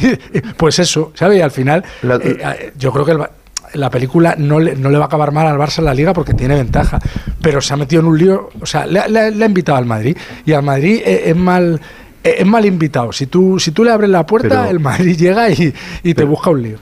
[0.57, 1.39] pues eso, ¿sabes?
[1.39, 3.25] Y al final eh, eh, yo creo que
[3.73, 6.13] la película no le, no le va a acabar mal al Barça en la liga
[6.13, 6.99] porque tiene ventaja,
[7.41, 10.53] pero se ha metido en un lío, o sea, le, ha invitado al Madrid y
[10.53, 11.79] al Madrid eh, es mal
[12.23, 13.11] es mal invitado.
[13.11, 15.73] Si tú, si tú le abres la puerta, el Madrid llega y,
[16.13, 16.77] te busca un lío.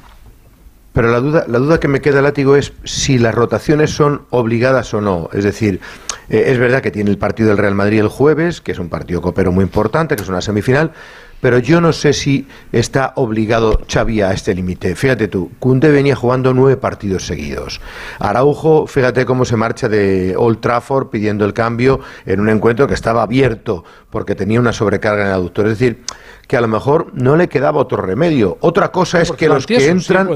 [0.99, 4.93] Pero la duda, la duda que me queda, Látigo, es si las rotaciones son obligadas
[4.93, 5.29] o no.
[5.31, 5.79] Es decir,
[6.27, 8.89] eh, es verdad que tiene el partido del Real Madrid el jueves, que es un
[8.89, 10.91] partido copero muy importante, que es una semifinal,
[11.39, 14.93] pero yo no sé si está obligado Xavi a este límite.
[14.95, 17.79] Fíjate tú, Kunde venía jugando nueve partidos seguidos.
[18.19, 22.93] Araujo, fíjate cómo se marcha de Old Trafford pidiendo el cambio en un encuentro que
[22.93, 25.67] estaba abierto porque tenía una sobrecarga en el aductor.
[25.67, 26.03] Es decir,
[26.49, 28.57] que a lo mejor no le quedaba otro remedio.
[28.61, 30.27] Otra cosa es que los que entran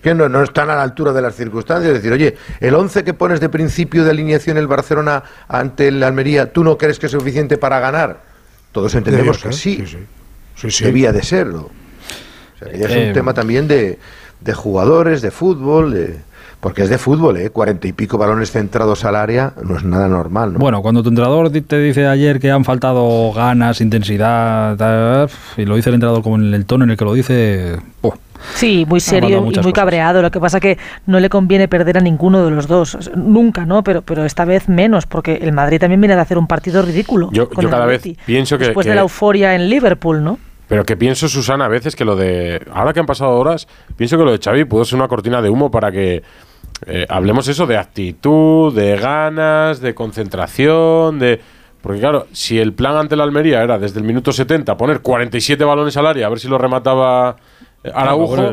[0.00, 1.88] que no, no, están a la altura de las circunstancias.
[1.88, 6.00] Es decir, oye, el 11 que pones de principio de alineación el Barcelona ante el
[6.04, 8.22] Almería, ¿tú no crees que es suficiente para ganar?
[8.70, 9.84] Todos entendemos que sí.
[10.80, 11.62] Debía de serlo.
[12.54, 13.98] O sea, es un eh, tema también de,
[14.38, 16.20] de jugadores, de fútbol, de,
[16.60, 17.50] porque es de fútbol, ¿eh?
[17.50, 20.54] Cuarenta y pico balones centrados al área no es nada normal.
[20.54, 20.58] ¿no?
[20.58, 25.90] Bueno, cuando tu entrenador te dice ayer que han faltado ganas, intensidad, y lo dice
[25.90, 27.76] el entrenador como en el tono en el que lo dice,
[28.54, 30.22] Sí, muy serio y muy cabreado.
[30.22, 33.10] Lo que pasa que no le conviene perder a ninguno de los dos.
[33.14, 33.82] Nunca, ¿no?
[33.82, 37.30] Pero, pero esta vez menos, porque el Madrid también viene de hacer un partido ridículo.
[37.32, 38.66] Yo, cada vez pienso que.
[38.66, 40.38] Después de la euforia en Liverpool, ¿no?
[40.68, 42.62] Pero que pienso, Susana, a veces que lo de.
[42.72, 45.48] Ahora que han pasado horas, pienso que lo de Xavi pudo ser una cortina de
[45.48, 46.22] humo para que.
[46.86, 51.40] Eh, hablemos eso de actitud, de ganas, de concentración, de.
[51.80, 55.62] Porque claro, si el plan ante la Almería era desde el minuto 70 poner 47
[55.64, 57.36] balones al área a ver si lo remataba
[57.94, 58.52] Araujo,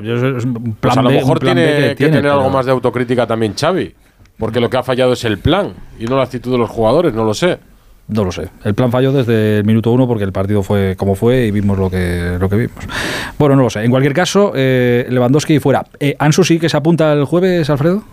[0.80, 3.94] pues a lo mejor tiene que, tener algo más de autocrítica también Xavi.
[4.38, 7.14] Porque lo que ha fallado es el plan y no la actitud de los jugadores,
[7.14, 7.58] no lo sé.
[8.08, 8.50] No lo sé.
[8.64, 11.78] El plan falló desde el minuto uno porque el partido fue como fue y vimos
[11.80, 12.86] lo que, lo que vimos.
[13.40, 13.84] Bueno, no lo sé.
[13.84, 15.86] En cualquier caso, eh, Lewandowski fuera.
[16.00, 18.04] Eh, ¿Ansu sí que se apunta el jueves, Alfredo?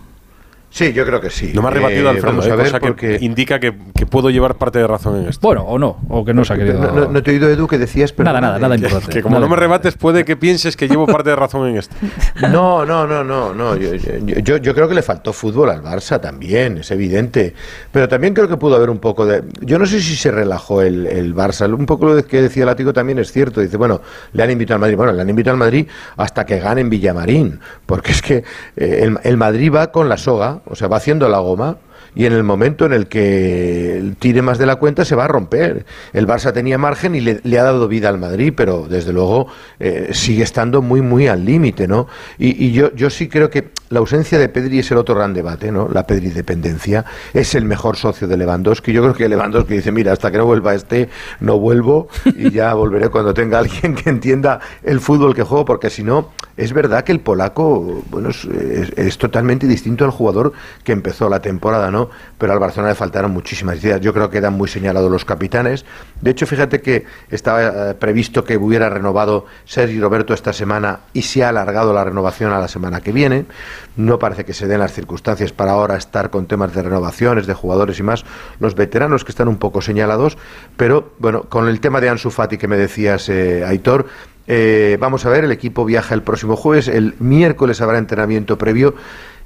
[0.72, 1.52] Sí, yo creo que sí.
[1.54, 3.18] No me ha rebatido eh, Alfredo, a ver porque...
[3.20, 5.46] indica que, puedo llevar parte de razón en esto.
[5.46, 7.08] Bueno, o no, o que no se ha querido...
[7.10, 8.12] No, te he oído, Edu, que decías...
[8.12, 9.12] Pero nada, nada, nada importante.
[9.12, 11.94] Que como no me rebates, puede que pienses que llevo parte de razón en esto.
[12.50, 13.76] No, no, no, no, no.
[13.76, 17.54] Yo, yo, creo que le faltó fútbol al Barça también, es evidente.
[17.90, 19.44] Pero también creo que pudo haber un poco de...
[19.60, 21.72] Yo no sé si se relajó el, el Barça.
[21.72, 23.60] Un poco lo que decía Látigo también es cierto.
[23.60, 24.00] Dice, bueno,
[24.32, 24.96] le han invitado al Madrid.
[24.96, 27.60] Bueno, le han invitado al Madrid hasta que gane en Villamarín.
[27.86, 28.36] Porque es que
[28.76, 31.76] eh, el, el Madrid va con la soga, o sea, va haciendo la goma
[32.14, 35.28] y en el momento en el que tire más de la cuenta se va a
[35.28, 35.86] romper.
[36.12, 39.46] El Barça tenía margen y le, ha dado vida al Madrid, pero desde luego
[39.80, 42.08] eh, sigue estando muy, muy al límite, ¿no?
[42.38, 45.32] Y, y, yo, yo sí creo que la ausencia de Pedri es el otro gran
[45.32, 45.88] debate, ¿no?
[45.88, 48.92] La Pedri dependencia es el mejor socio de Lewandowski.
[48.92, 51.08] Yo creo que Lewandowski dice, mira, hasta que no vuelva este,
[51.40, 55.90] no vuelvo y ya volveré cuando tenga alguien que entienda el fútbol que juego, porque
[55.90, 58.44] si no, es verdad que el polaco, bueno, es,
[58.96, 60.52] es totalmente distinto al jugador
[60.84, 62.01] que empezó la temporada, ¿no?
[62.38, 64.00] Pero al Barcelona le faltaron muchísimas ideas.
[64.00, 65.84] Yo creo que eran muy señalados los capitanes.
[66.20, 71.22] De hecho, fíjate que estaba eh, previsto que hubiera renovado Sergio Roberto esta semana y
[71.22, 73.46] se ha alargado la renovación a la semana que viene.
[73.96, 77.54] No parece que se den las circunstancias para ahora estar con temas de renovaciones, de
[77.54, 78.24] jugadores y más.
[78.60, 80.38] Los veteranos que están un poco señalados,
[80.76, 84.06] pero bueno, con el tema de Ansu Fati que me decías, eh, Aitor,
[84.46, 88.94] eh, vamos a ver, el equipo viaja el próximo jueves, el miércoles habrá entrenamiento previo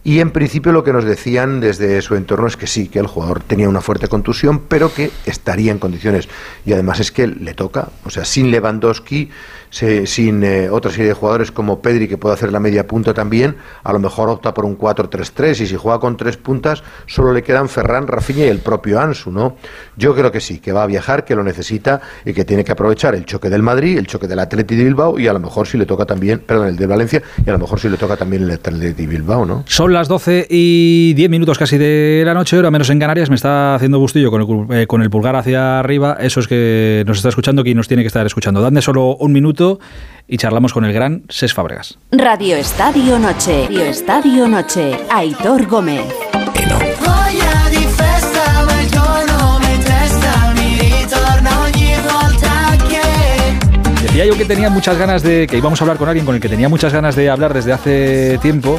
[0.06, 3.08] y en principio lo que nos decían desde su entorno es que sí, que el
[3.08, 6.28] jugador tenía una fuerte contusión, pero que estaría en condiciones.
[6.64, 9.30] Y además es que le toca, o sea, sin Lewandowski
[9.70, 13.56] sin eh, otra serie de jugadores como Pedri, que puede hacer la media punta también,
[13.82, 17.42] a lo mejor opta por un 4-3-3 y si juega con tres puntas solo le
[17.42, 19.56] quedan Ferran, Rafinha y el propio Ansu, ¿no?
[19.96, 22.72] Yo creo que sí, que va a viajar, que lo necesita y que tiene que
[22.72, 25.66] aprovechar el choque del Madrid, el choque del Atleti de Bilbao y a lo mejor
[25.66, 28.16] si le toca también, perdón, el de Valencia y a lo mejor si le toca
[28.16, 29.64] también el Atleti de Bilbao, ¿no?
[29.96, 33.74] Las 12 y 10 minutos casi de la noche, ahora menos en Canarias, me está
[33.74, 37.30] haciendo gustillo con el, eh, con el pulgar hacia arriba, eso es que nos está
[37.30, 38.60] escuchando, que nos tiene que estar escuchando.
[38.60, 39.80] Dadme solo un minuto
[40.28, 41.98] y charlamos con el gran Ses Fábregas.
[42.12, 43.68] Radio Estadio Noche.
[43.68, 44.98] Radio Estadio Noche.
[45.08, 46.04] Aitor Gómez.
[54.02, 56.40] Decía yo que tenía muchas ganas de que íbamos a hablar con alguien con el
[56.42, 58.78] que tenía muchas ganas de hablar desde hace tiempo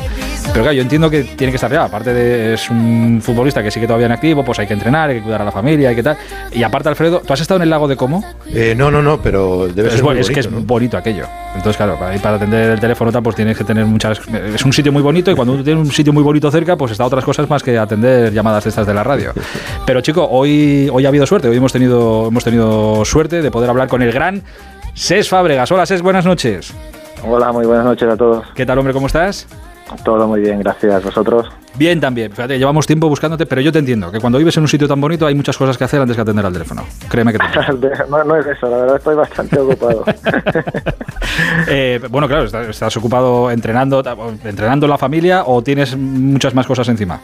[0.51, 1.83] pero claro, yo entiendo que tiene que estar ya.
[1.83, 5.17] Aparte de es un futbolista que sigue todavía en activo, pues hay que entrenar, hay
[5.17, 6.17] que cuidar a la familia, hay que tal.
[6.51, 8.23] Y aparte, Alfredo, ¿tú has estado en el lago de Como?
[8.53, 10.03] Eh, no, no, no, pero debe ser.
[10.03, 11.25] Muy es que es bonito aquello.
[11.55, 14.19] Entonces, claro, para, para atender el teléfono, pues tienes que tener muchas.
[14.53, 16.91] Es un sitio muy bonito y cuando uno tiene un sitio muy bonito cerca, pues
[16.91, 19.33] está otras cosas más que atender llamadas de estas de la radio.
[19.85, 21.49] Pero, chico, hoy, hoy ha habido suerte.
[21.49, 24.43] Hoy hemos tenido, hemos tenido suerte de poder hablar con el gran
[24.93, 25.71] Ses Fábregas.
[25.71, 26.73] Hola, Ses, buenas noches.
[27.23, 28.45] Hola, muy buenas noches a todos.
[28.55, 28.93] ¿Qué tal, hombre?
[28.93, 29.47] ¿Cómo estás?
[30.03, 31.03] Todo muy bien, gracias.
[31.03, 31.47] ¿Vosotros?
[31.75, 32.31] Bien también.
[32.31, 34.99] Fíjate, llevamos tiempo buscándote, pero yo te entiendo, que cuando vives en un sitio tan
[34.99, 36.83] bonito hay muchas cosas que hacer antes que atender al teléfono.
[37.09, 37.45] Créeme que te
[38.09, 40.03] no, no es eso, la verdad estoy bastante ocupado.
[41.69, 44.01] Eh, bueno, claro, estás, ocupado entrenando,
[44.43, 47.19] entrenando la familia o tienes muchas más cosas encima.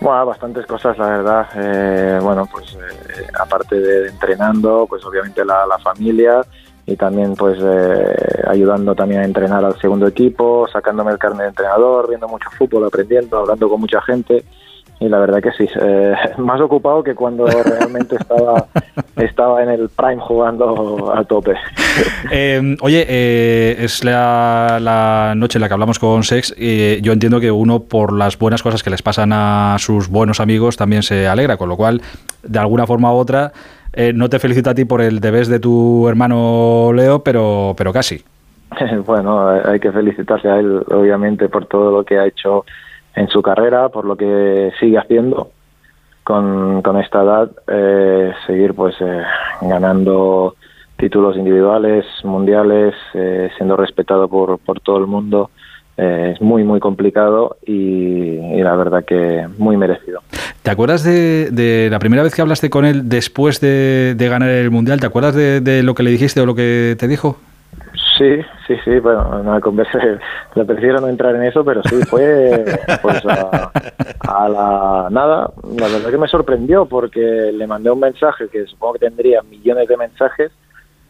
[0.00, 1.46] Bueno, bastantes cosas, la verdad.
[1.56, 6.40] Eh, bueno, pues eh, aparte de entrenando, pues obviamente la, la familia
[6.86, 11.48] y también pues eh, ayudando también a entrenar al segundo equipo, sacándome el carnet de
[11.48, 14.44] entrenador, viendo mucho fútbol, aprendiendo, hablando con mucha gente
[15.00, 18.66] y la verdad que sí, eh, más ocupado que cuando realmente estaba,
[19.16, 21.54] estaba en el prime jugando a tope.
[22.32, 27.52] Eh, oye, es la, noche en la que hablamos con Sex y yo entiendo que
[27.52, 31.56] uno por las buenas cosas que les pasan a sus buenos amigos también se alegra,
[31.56, 32.02] con lo cual
[32.42, 33.52] de alguna forma u otra
[33.96, 37.92] eh, no te felicito a ti por el debes de tu hermano Leo, pero, pero
[37.92, 38.22] casi.
[39.06, 42.64] bueno, hay que felicitarse a él, obviamente, por todo lo que ha hecho
[43.14, 45.50] en su carrera, por lo que sigue haciendo
[46.24, 49.22] con, con esta edad, eh, seguir pues eh,
[49.62, 50.56] ganando
[50.96, 52.94] títulos individuales, mundiales,
[53.56, 55.50] siendo respetado por, por todo el mundo.
[55.96, 60.20] Es muy, muy complicado y, y la verdad que muy merecido.
[60.64, 64.98] ¿Te acuerdas de, la primera vez que hablaste con él después de, ganar el Mundial?
[64.98, 67.36] ¿Te acuerdas de, lo que le dijiste o lo que te dijo?
[68.16, 69.98] Sí, sí, sí, bueno, una conversa,
[70.54, 72.64] le prefiero no entrar en eso, pero sí, fue
[73.02, 78.64] pues a, la nada, la verdad que me sorprendió porque le mandé un mensaje que
[78.64, 80.50] supongo que tendría millones de mensajes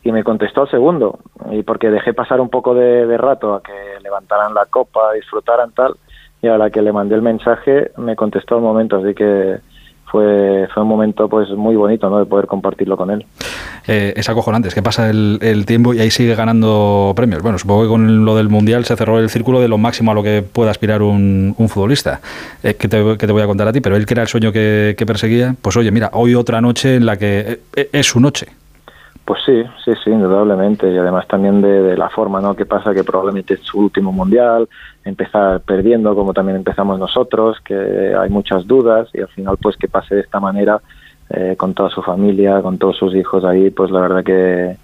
[0.04, 1.18] y me contestó al segundo,
[1.50, 5.94] y porque dejé pasar un poco de, rato a que levantaran la copa, disfrutaran tal,
[6.42, 9.60] y a la que le mandé el mensaje me contestó al momento, así que
[10.04, 12.18] fue, fue un momento pues muy bonito ¿no?
[12.18, 13.24] de poder compartirlo con él.
[13.86, 17.42] Eh, es acojonante, es que pasa el, tiempo y ahí sigue ganando premios.
[17.42, 20.14] Bueno, supongo que con lo del Mundial se cerró el círculo de lo máximo a
[20.14, 22.20] lo que pueda aspirar un, futbolista,
[22.62, 24.28] eh, que, te, que, te, voy a contar a ti, pero él que era el
[24.28, 28.20] sueño que, perseguía, pues oye, mira, hoy otra noche en la que eh, es su
[28.20, 28.48] noche.
[29.24, 30.90] Pues sí, sí, sí, indudablemente.
[30.92, 32.54] Y además también de, la forma, ¿no?
[32.54, 34.68] Que pasa que probablemente es su último mundial,
[35.04, 39.88] empezar perdiendo como también empezamos nosotros, que hay muchas dudas y al final pues que
[39.88, 40.80] pase de esta manera
[41.30, 44.76] eh, con toda su familia, con todos sus hijos ahí, pues la verdad que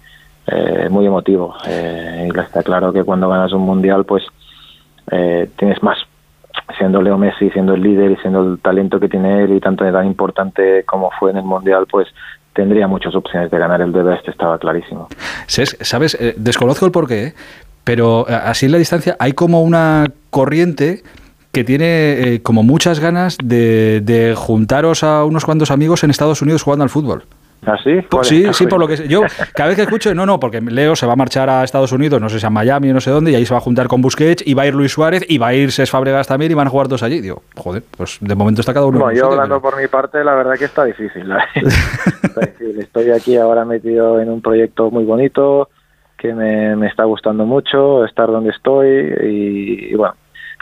[0.47, 1.55] eh, muy emotivo.
[1.67, 4.23] Eh, y está claro que cuando ganas un mundial pues
[5.11, 5.97] eh, tienes más
[6.77, 9.83] siendo Leo Messi, siendo el líder y siendo el talento que tiene él y tanto
[9.83, 12.07] de tan importante como fue en el Mundial, pues
[12.53, 15.07] tendría muchas opciones de ganar el este estaba clarísimo.
[15.47, 16.17] ¿Sabes?
[16.19, 17.33] Eh, desconozco el porqué, ¿eh?
[17.83, 21.03] pero eh, así en la distancia hay como una corriente
[21.51, 26.63] que tiene como muchas ganas de, de juntaros a unos cuantos amigos en Estados Unidos
[26.63, 27.25] jugando al fútbol.
[27.63, 28.01] ¿Ah, sí?
[28.53, 29.21] sí, por lo que yo
[29.53, 32.19] cada vez que escucho, no, no, porque Leo se va a marchar a Estados Unidos,
[32.19, 33.87] no sé si a Miami o no sé dónde, y ahí se va a juntar
[33.87, 36.51] con Busquets, y va a ir Luis Suárez, y va a ir Cés Fabregas también,
[36.51, 37.21] y van a jugar dos allí.
[37.21, 38.99] Digo, joder, pues de momento está cada uno.
[38.99, 41.31] Bueno, yo hablando por mi parte, la verdad que está difícil,
[42.79, 45.69] Estoy aquí ahora metido en un proyecto muy bonito,
[46.17, 48.87] que me, me está gustando mucho, estar donde estoy,
[49.21, 50.15] y bueno,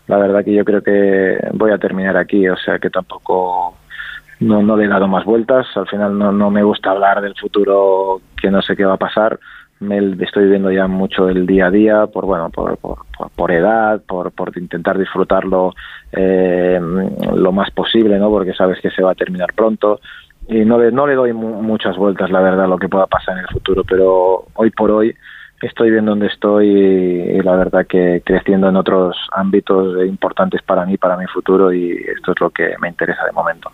[0.08, 3.79] la verdad que yo creo que voy a terminar aquí, o sea que tampoco
[4.40, 5.68] no, no le he dado más vueltas.
[5.76, 8.98] Al final no, no me gusta hablar del futuro que no sé qué va a
[8.98, 9.40] pasar.
[9.80, 14.32] Me estoy viendo ya mucho el día a día por bueno por, por, edad, por,
[14.32, 15.74] por intentar disfrutarlo
[16.12, 16.80] eh,
[17.34, 18.30] lo más posible, ¿no?
[18.30, 20.02] Porque sabes que se va a terminar pronto
[20.50, 23.44] y no le, no le doy muchas vueltas, la verdad, lo que pueda pasar en
[23.44, 23.84] el futuro.
[23.86, 25.16] Pero hoy por hoy
[25.68, 30.98] estoy bien donde estoy y, la verdad que creciendo en otros ámbitos importantes para mí,
[30.98, 33.72] para mi futuro y esto es lo que me interesa de momento.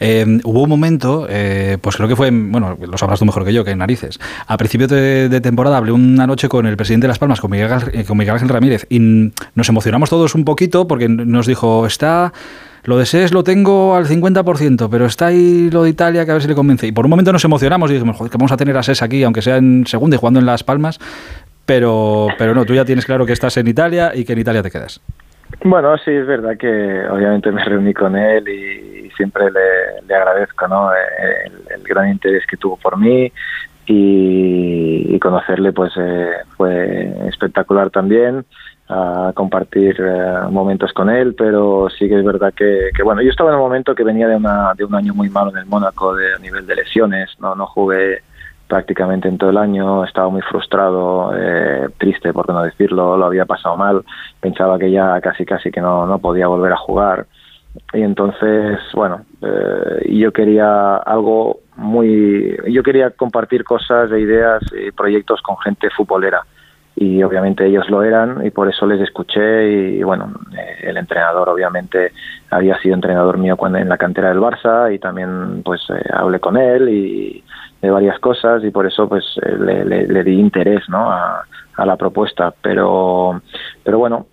[0.00, 3.52] Eh, hubo un momento, eh, pues creo que fue, bueno, lo sabrás tú mejor que
[3.52, 4.18] yo, que en narices.
[4.46, 7.70] A principio de, temporada hablé una noche con el presidente de Las Palmas, con Miguel,
[7.92, 12.32] eh, con Miguel Ángel Ramírez, y nos emocionamos todos un poquito porque nos dijo, está...
[12.84, 16.34] Lo de SES lo tengo al 50%, pero está ahí lo de Italia que a
[16.34, 16.86] ver si le convence.
[16.86, 19.02] Y por un momento nos emocionamos y dijimos, joder, que vamos a tener a SES
[19.02, 20.98] aquí, aunque sea en segunda y jugando en Las Palmas.
[21.64, 24.62] Pero, pero no, tú ya tienes claro que estás en Italia y que en Italia
[24.62, 25.00] te quedas.
[25.62, 30.90] Bueno, sí, es verdad que obviamente me reuní con él y siempre le, agradezco ¿no?
[30.92, 33.32] el, gran interés que tuvo por mí
[33.86, 38.44] y, conocerle pues eh, fue espectacular también
[38.94, 43.50] a compartir eh, momentos con él, pero sí que es verdad que, bueno, yo estaba
[43.50, 46.14] en un momento que venía de, una, de un año muy malo en el Mónaco
[46.14, 48.22] de, a nivel de lesiones, no, no jugué
[48.68, 53.46] prácticamente en todo el año, estaba muy frustrado, eh, triste por no decirlo, lo había
[53.46, 54.04] pasado mal,
[54.40, 57.26] pensaba que ya casi casi que no, no podía volver a jugar.
[57.92, 64.92] Y entonces, bueno, eh, yo quería algo muy, yo quería compartir cosas e ideas y
[64.92, 66.44] proyectos con gente futbolera
[66.96, 71.48] y obviamente ellos lo eran y por eso les escuché y, bueno, eh, el entrenador
[71.48, 72.12] obviamente
[72.50, 76.38] había sido entrenador mío cuando en la cantera del Barça y también pues eh, hablé
[76.38, 77.44] con él y
[77.82, 79.56] de varias cosas y por eso pues eh,
[80.08, 81.10] le, di interés ¿no?
[81.10, 81.44] a,
[81.84, 83.42] la propuesta pero
[83.82, 84.26] pero bueno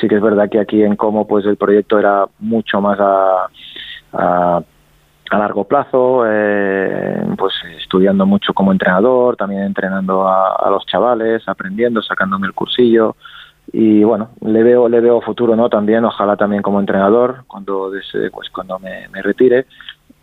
[0.00, 3.48] sí que es verdad que aquí en Como pues el proyecto era mucho más a,
[4.14, 4.62] a
[5.30, 12.02] a largo plazo, eh, pues estudiando mucho como entrenador, también entrenando a, los chavales, aprendiendo,
[12.02, 13.16] sacándome el cursillo
[13.72, 15.70] y bueno, le veo le veo futuro, ¿no?
[15.70, 17.90] También, ojalá también como entrenador cuando
[18.32, 19.66] pues cuando me, retire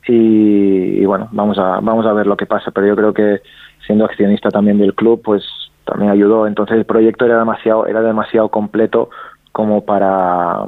[0.07, 3.41] y, bueno, vamos a vamos a ver lo que pasa, pero yo creo que
[3.85, 5.43] siendo accionista también del club, pues
[5.85, 6.47] también ayudó.
[6.47, 9.09] Entonces el proyecto era demasiado era demasiado completo
[9.51, 10.63] como para,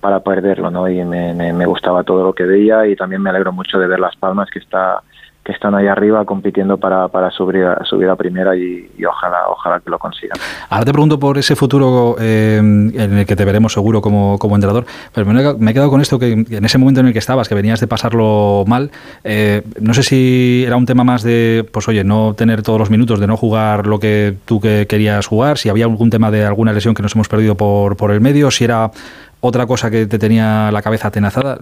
[0.00, 0.88] para perderlo, ¿no?
[0.88, 3.98] Y me, me, gustaba todo lo que veía y también me alegro mucho de ver
[3.98, 5.02] Las Palmas que está
[5.46, 9.78] que están ahí arriba compitiendo para, para subir, a, subir a primera y, ojalá ojalá
[9.78, 10.36] que lo consigan.
[10.68, 14.56] Ahora te pregunto por ese futuro eh, en el que te veremos seguro como, como
[14.56, 17.48] entrenador, pero me he quedado con esto que en ese momento en el que estabas,
[17.48, 18.90] que venías de pasarlo mal,
[19.22, 22.90] eh, no sé si era un tema más de, pues oye, no tener todos los
[22.90, 26.44] minutos, de no jugar lo que tú que querías jugar, si había algún tema de
[26.44, 28.90] alguna lesión que nos hemos perdido por, por el medio, si era
[29.38, 31.60] otra cosa que te tenía la cabeza atenazada.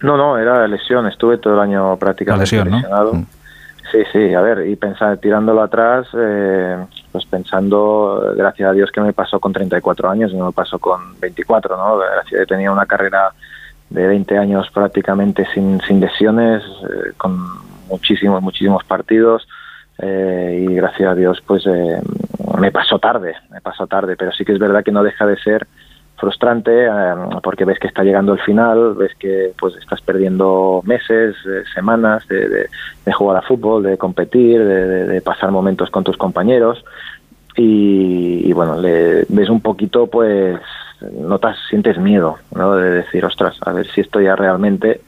[0.00, 1.06] No, no, era lesión.
[1.06, 3.14] Estuve todo el año prácticamente lesionado.
[3.14, 3.26] Mm.
[3.90, 6.76] Sí, sí, a ver, y pensar, tirándolo atrás, eh,
[7.10, 10.78] pues pensando, gracias a Dios que me pasó con 34 años y no me pasó
[10.78, 11.98] con 24, ¿no?
[11.98, 13.32] Gracias, tenía una carrera
[13.88, 17.36] de 20 años prácticamente sin, sin lesiones, eh, con
[17.88, 19.48] muchísimos, muchísimos partidos,
[19.98, 24.52] eh, y gracias a Dios, pues me pasó tarde, me pasó tarde, pero sí que
[24.52, 25.66] es verdad que no deja de ser
[26.20, 31.34] frustrante eh, porque ves que está llegando el final, ves que pues estás perdiendo meses,
[31.46, 32.68] eh, semanas de,
[33.12, 36.84] jugar a fútbol, de competir, de, pasar momentos con tus compañeros
[37.56, 40.58] y, bueno, le ves un poquito pues
[41.18, 42.76] notas, sientes miedo, ¿no?
[42.76, 45.00] De decir, ostras, a ver si esto ya realmente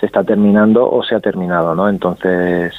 [0.00, 1.88] se está terminando o se ha terminado, ¿no?
[1.88, 2.74] Entonces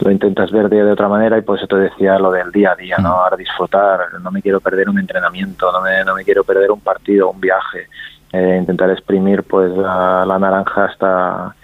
[0.00, 2.76] lo intentas ver de, otra manera y por eso te decía lo del día a
[2.76, 3.10] día, ¿no?
[3.10, 3.12] Mm.
[3.12, 6.80] Ahora disfrutar, no me quiero perder un entrenamiento, no me, no me quiero perder un
[6.80, 7.88] partido, un viaje,
[8.32, 11.54] eh, intentar exprimir pues la, naranja hasta,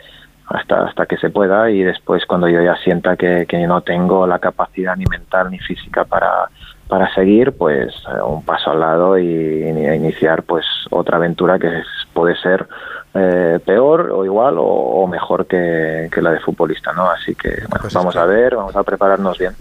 [0.46, 4.26] hasta hasta que se pueda y después cuando yo ya sienta que, que no tengo
[4.26, 6.48] la capacidad ni mental ni física para,
[6.88, 11.82] para seguir pues eh, un paso al lado y, iniciar pues otra aventura que
[12.12, 12.66] puede ser
[13.14, 17.08] eh, peor o igual o, mejor que, la de futbolista, ¿no?
[17.10, 19.54] Así que pues vamos a ver, vamos a prepararnos bien.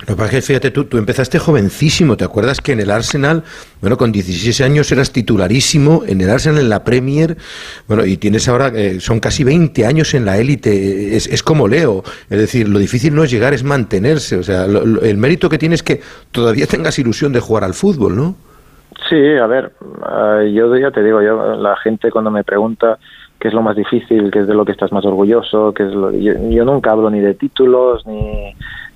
[0.00, 2.90] Lo que pasa es que fíjate tú, tú empezaste jovencísimo, ¿te acuerdas que en el
[2.90, 3.42] Arsenal,
[3.80, 7.36] bueno, con 16 años eras titularísimo, en el Arsenal, en la Premier,
[7.88, 11.66] bueno, y tienes ahora, eh, son casi 20 años en la élite, es, es, como
[11.66, 15.58] Leo, es decir, lo difícil no es llegar, es mantenerse, o sea, el mérito que
[15.58, 18.36] tienes es que todavía tengas ilusión de jugar al fútbol, ¿no?
[19.08, 19.72] Sí, a ver,
[20.10, 22.98] eh, yo ya te digo, yo la gente cuando me pregunta
[23.38, 25.92] qué es lo más difícil, qué es de lo que estás más orgulloso, qué es
[25.92, 28.54] lo, yo, nunca hablo ni de títulos ni,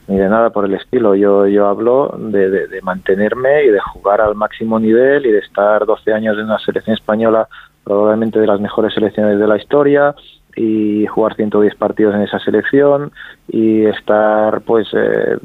[0.09, 1.15] ni de nada por el estilo.
[1.15, 5.87] Yo yo hablo de, de, mantenerme y de jugar al máximo nivel y de estar
[5.87, 7.49] 12 años en una selección española,
[7.85, 10.15] probablemente de las mejores selecciones de la historia,
[10.57, 13.13] y jugar 110 partidos en esa selección
[13.49, 15.39] y estar pues eh,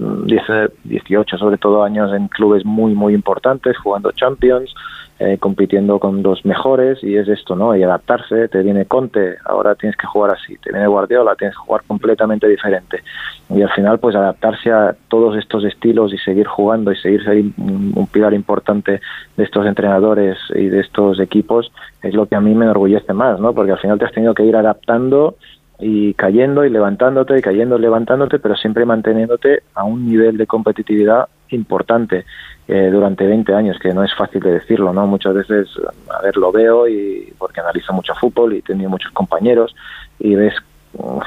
[0.84, 4.74] 18 sobre todo años en clubes muy muy importantes jugando Champions
[5.20, 7.76] eh, compitiendo con los mejores y es esto, ¿no?
[7.76, 11.64] Y adaptarse, te viene Conte, ahora tienes que jugar así, te viene Guardiola, tienes que
[11.64, 13.02] jugar completamente diferente.
[13.50, 17.38] Y al final, pues adaptarse a todos estos estilos y seguir jugando y seguir ser
[17.38, 19.02] un, pilar importante
[19.36, 21.72] de estos entrenadores y de estos equipos
[22.04, 23.54] es lo que a mí me enorgullece más, ¿no?
[23.54, 25.36] Porque al final te has tenido que ir adaptando
[25.80, 30.46] y cayendo y levantándote y cayendo y levantándote, pero siempre manteniéndote a un nivel de
[30.46, 32.26] competitividad importante
[32.68, 35.08] eh, durante 20 años, que no es fácil de decirlo, ¿no?
[35.08, 35.70] Muchas veces,
[36.10, 39.76] a ver, lo veo y porque analizo mucho fútbol y he tenido muchos compañeros
[40.20, 40.54] y ves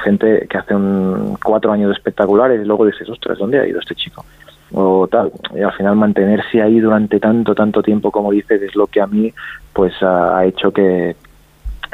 [0.03, 3.95] gente que hace un cuatro años espectaculares y luego dices, ostras, ¿dónde ha ido este
[3.95, 4.25] chico?
[4.73, 5.31] O tal.
[5.55, 9.07] Y al final mantenerse ahí durante tanto, tanto tiempo, como dices, es lo que a
[9.07, 9.33] mí
[9.73, 11.15] pues ha hecho que,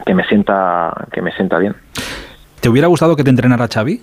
[0.05, 1.75] que me sienta que me sienta bien.
[2.59, 4.01] ¿Te hubiera gustado que te entrenara Xavi?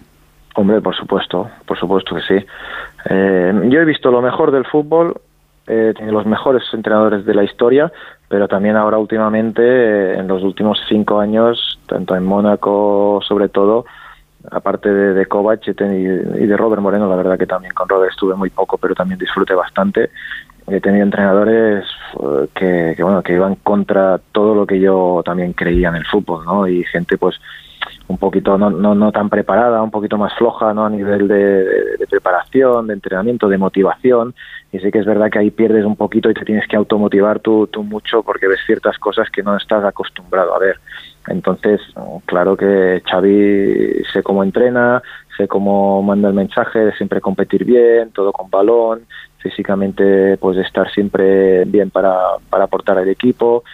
[0.56, 2.46] Hombre, por supuesto, por supuesto que sí.
[3.10, 5.20] Eh, yo he visto lo mejor del fútbol
[5.66, 7.90] eh, los mejores entrenadores de la historia,
[8.28, 13.86] pero también ahora últimamente, eh, en los últimos cinco años, tanto en Mónaco sobre todo,
[14.50, 18.34] aparte de, de Kovac y de Robert Moreno, la verdad que también con Robert estuve
[18.34, 20.10] muy poco, pero también disfruté bastante.
[20.66, 21.86] He tenido entrenadores
[22.20, 26.06] eh, que, que, bueno que iban contra todo lo que yo también creía en el
[26.06, 26.68] fútbol, ¿no?
[26.68, 27.40] Y gente pues
[28.14, 30.86] un poquito no, no, no, tan preparada, un poquito más floja ¿no?
[30.86, 34.34] a nivel de, preparación, de entrenamiento, de motivación.
[34.70, 37.40] Y sí que es verdad que ahí pierdes un poquito y te tienes que automotivar
[37.40, 40.78] tú, tú mucho porque ves ciertas cosas que no estás acostumbrado a ver.
[41.26, 41.80] Entonces,
[42.24, 45.02] claro que Xavi sé cómo entrena,
[45.36, 49.06] sé cómo manda el mensaje de siempre competir bien, todo con balón,
[49.38, 52.16] físicamente pues estar siempre bien para,
[52.48, 53.64] para aportar al equipo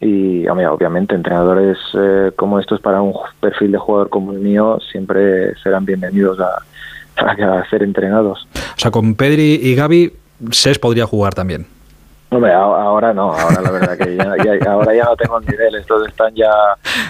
[0.00, 5.56] y obviamente entrenadores eh, como estos para un perfil de jugador como el mío siempre
[5.56, 6.62] serán bienvenidos a,
[7.16, 8.46] a, ser entrenados.
[8.54, 10.12] O sea, con Pedri y Gaby,
[10.50, 11.66] SES podría jugar también.
[12.30, 16.06] Hombre, ahora no, ahora la verdad que ya, ahora ya no tengo el nivel, estos
[16.06, 16.50] están ya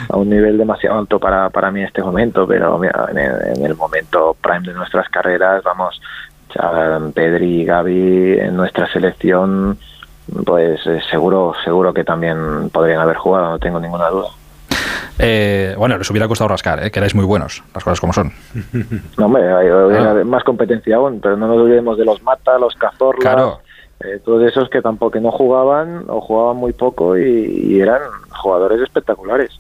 [0.09, 3.67] a un nivel demasiado alto para, para mí en este momento, pero en, el, en
[3.67, 6.01] el momento prime de nuestras carreras, vamos,
[6.55, 9.77] ya Pedri y Gaby en nuestra selección
[10.45, 14.29] pues eh, seguro seguro que también podrían haber jugado, no tengo ninguna duda.
[15.19, 16.91] Eh, bueno, les hubiera costado rascar, ¿eh?
[16.91, 18.33] que erais muy buenos, las cosas como son.
[19.17, 20.23] No, hombre, hay, ah.
[20.25, 23.59] más competencia aún, pero no nos olvidemos de los Mata, los Cazorla,
[24.25, 28.01] todos esos que tampoco no jugaban o jugaban muy poco y, eran
[28.31, 29.59] jugadores espectaculares.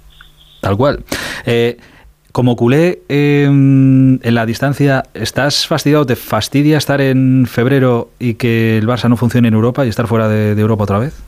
[0.60, 1.02] Tal cual.
[2.32, 6.06] Como culé em, en la distancia, ¿estás fastidiado?
[6.06, 10.06] ¿Te fastidia estar en febrero y que el Barça no funcione en Europa y estar
[10.06, 11.22] fuera de Europa otra vez?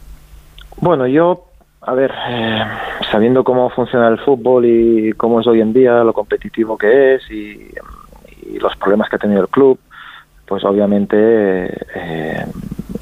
[0.76, 1.50] Bueno, yo
[1.82, 2.62] a ver, eh,
[3.10, 7.30] sabiendo cómo funciona el fútbol y cómo es hoy en día, lo competitivo que es
[7.30, 7.70] y,
[8.58, 9.78] los problemas que ha tenido el club,
[10.44, 11.16] pues obviamente
[11.94, 12.44] eh,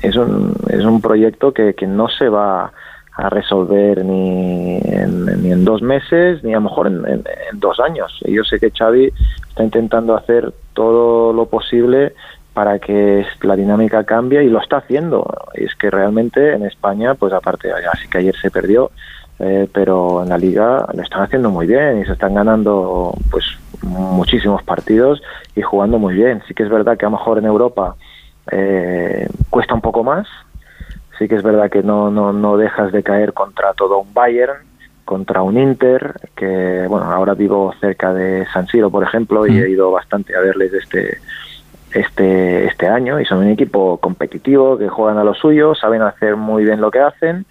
[0.03, 2.71] es, un, es un proyecto que, que no se va
[3.19, 7.81] a resolver ni en, ni en dos meses ni a lo mejor en, en, dos
[7.81, 8.17] años.
[8.25, 9.13] Y yo sé que Xavi
[9.49, 12.15] está intentando hacer todo lo posible
[12.55, 15.29] para que la dinámica cambie y lo está haciendo.
[15.55, 18.93] Y es que realmente en España, pues aparte, así que ayer se perdió,
[19.41, 23.45] eh, pero en la liga lo están haciendo muy bien y se están ganando pues
[23.83, 25.21] muchísimos partidos
[25.57, 26.41] y jugando muy bien.
[26.47, 27.97] Sí que es verdad que a lo mejor en Europa
[28.53, 30.29] eh, cuesta un poco más,
[31.19, 34.67] sí que es verdad que no, no, no dejas de caer contra todo un Bayern,
[35.05, 39.71] contra un Inter, que bueno, ahora vivo cerca de San Siro, por ejemplo, y he
[39.71, 41.19] ido bastante a verles este
[41.95, 46.37] este, este año y son un equipo competitivo que juegan a lo suyo, saben hacer
[46.37, 47.47] muy bien lo que hacen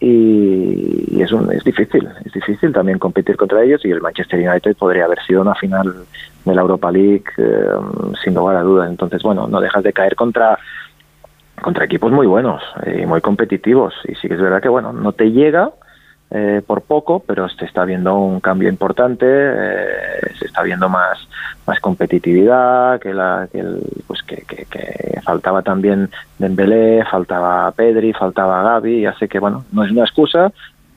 [0.00, 4.76] y, es, un, es difícil, es difícil también competir contra ellos y el Manchester United
[4.76, 5.92] podría haber sido una final
[6.44, 7.64] de la Europa League eh,
[8.22, 8.88] sin lugar a dudas.
[8.88, 10.58] Entonces, bueno, no dejas de caer contra
[11.62, 13.94] contra equipos muy buenos y muy competitivos.
[14.04, 15.70] Y sí que es verdad que bueno, no te llega
[16.30, 21.18] eh, por poco, pero se está viendo un cambio importante, eh, se está viendo más
[21.66, 23.62] más competitividad, que la que,
[24.06, 29.84] pues que, que, faltaba también Dembélé, faltaba Pedri, faltaba Gaby, ya sé que bueno, no
[29.84, 30.50] es una excusa,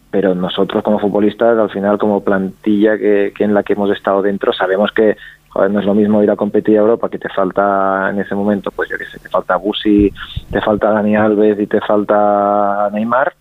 [0.10, 4.54] pero nosotros como futbolistas, al final como plantilla que, en la que hemos estado dentro,
[4.54, 5.18] sabemos que
[5.56, 8.72] no es lo mismo ir a competir a Europa que te falta en ese momento,
[8.72, 10.12] pues yo que sé, te falta Busi,
[10.50, 13.34] te falta Dani Alves y te falta Neymar,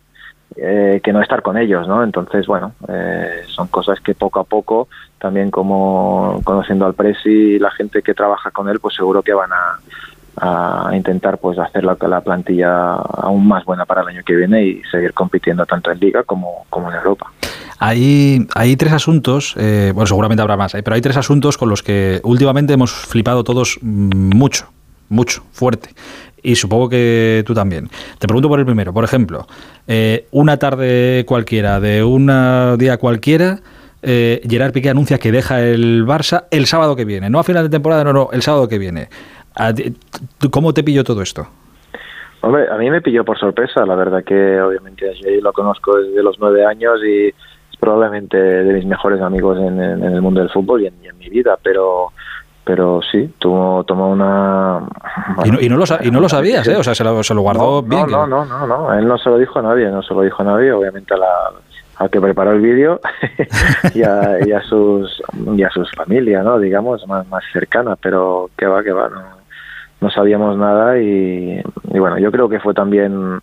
[0.56, 2.02] eh, que no estar con ellos, ¿no?
[2.02, 4.88] Entonces, bueno, eh, son cosas que poco a poco,
[5.18, 9.32] también como conociendo al Presi y la gente que trabaja con él, pues seguro que
[9.32, 14.22] van a, a intentar pues hacer la, la, plantilla aún más buena para el año
[14.24, 17.30] que viene y seguir compitiendo tanto en Liga como, como en Europa.
[17.82, 21.82] Hay, hay tres asuntos, eh, bueno, seguramente habrá más, pero hay tres asuntos con los
[21.82, 24.70] que últimamente hemos flipado todos mucho,
[25.08, 25.88] mucho, fuerte
[26.42, 27.88] y supongo que tú también.
[28.18, 28.92] Te pregunto por el primero.
[28.92, 29.46] Por ejemplo,
[29.86, 32.26] eh, una tarde cualquiera, de un
[32.78, 33.60] día cualquiera,
[34.02, 37.30] eh, Gerard Piqué anuncia que deja el Barça el sábado que viene.
[37.30, 39.08] No a final de temporada, no, no, el sábado que viene.
[40.50, 41.48] ¿Cómo te pilló todo esto?
[42.42, 43.84] Hombre, a mí me pilló por sorpresa.
[43.84, 47.34] La verdad que obviamente yo lo conozco desde los nueve años y
[47.80, 51.28] probablemente de mis mejores amigos en, el mundo del fútbol y en, y en mi
[51.28, 52.12] vida, pero
[52.62, 54.80] pero sí, tomó, tomó una...
[55.44, 56.76] y, no, y, no lo, y no lo sabías, ¿eh?
[56.76, 58.06] O sea, se lo, se lo guardó bien.
[58.08, 60.42] No, no, no, no, él no se lo dijo a nadie, no se lo dijo
[60.42, 61.32] a nadie, obviamente a la,
[61.96, 63.00] al que preparó el vídeo
[63.94, 65.20] y, a, y, a, sus
[65.56, 66.58] y a sus familias, ¿no?
[66.60, 69.22] Digamos, más, más cercana, pero que va, que va, no,
[70.00, 71.60] no sabíamos nada y,
[71.92, 73.40] y bueno, yo creo que fue también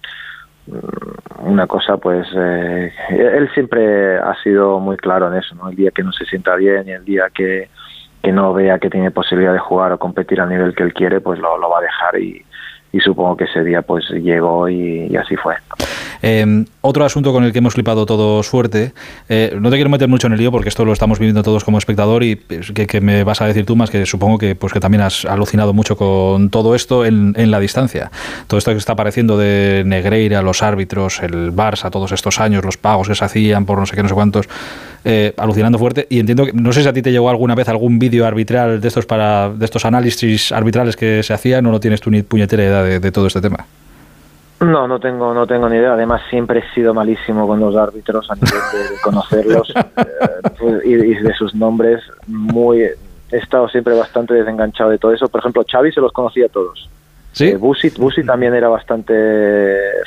[1.39, 5.91] una cosa pues eh, él siempre ha sido muy claro en eso no el día
[5.91, 7.69] que no se sienta bien y el día que
[8.27, 11.21] que no vea que tiene posibilidad de jugar o competir al nivel que él quiere,
[11.21, 12.43] pues lo, va a dejar y,
[12.99, 15.55] supongo que ese día pues llegó y, así fue.
[16.21, 18.93] Em, otro asunto con el que hemos flipado todos fuerte,
[19.29, 21.63] eh, no te quiero meter mucho en el lío porque esto lo estamos viviendo todos
[21.63, 24.79] como espectador y que, me vas a decir tú más que supongo que pues que
[24.79, 28.11] también has alucinado mucho con todo esto en, la distancia.
[28.47, 32.77] Todo esto que está apareciendo de Negreira, los árbitros, el Barça, todos estos años, los
[32.77, 34.47] pagos que se hacían por no sé qué, no sé cuántos.
[35.05, 36.05] eh, alucinando fuerte.
[36.09, 38.81] Y entiendo que, no sé si a ti te llegó alguna vez algún vídeo arbitral
[38.81, 42.23] de estos para de estos análisis arbitrales que se hacían o no tienes tú ni
[42.23, 43.65] puñetera idea de, todo este tema.
[44.59, 45.93] No, no tengo, no tengo ni idea.
[45.93, 51.13] Además, siempre he sido malísimo con los árbitros a nivel de, conocerlos eh, y, y,
[51.15, 52.01] de sus nombres.
[52.25, 52.81] Muy,
[53.31, 55.27] he estado siempre bastante desenganchado de todo eso.
[55.27, 56.89] Por ejemplo, Xavi se los conocía a todos.
[57.33, 57.49] ¿Sí?
[57.49, 59.13] Eh, Busi, también era bastante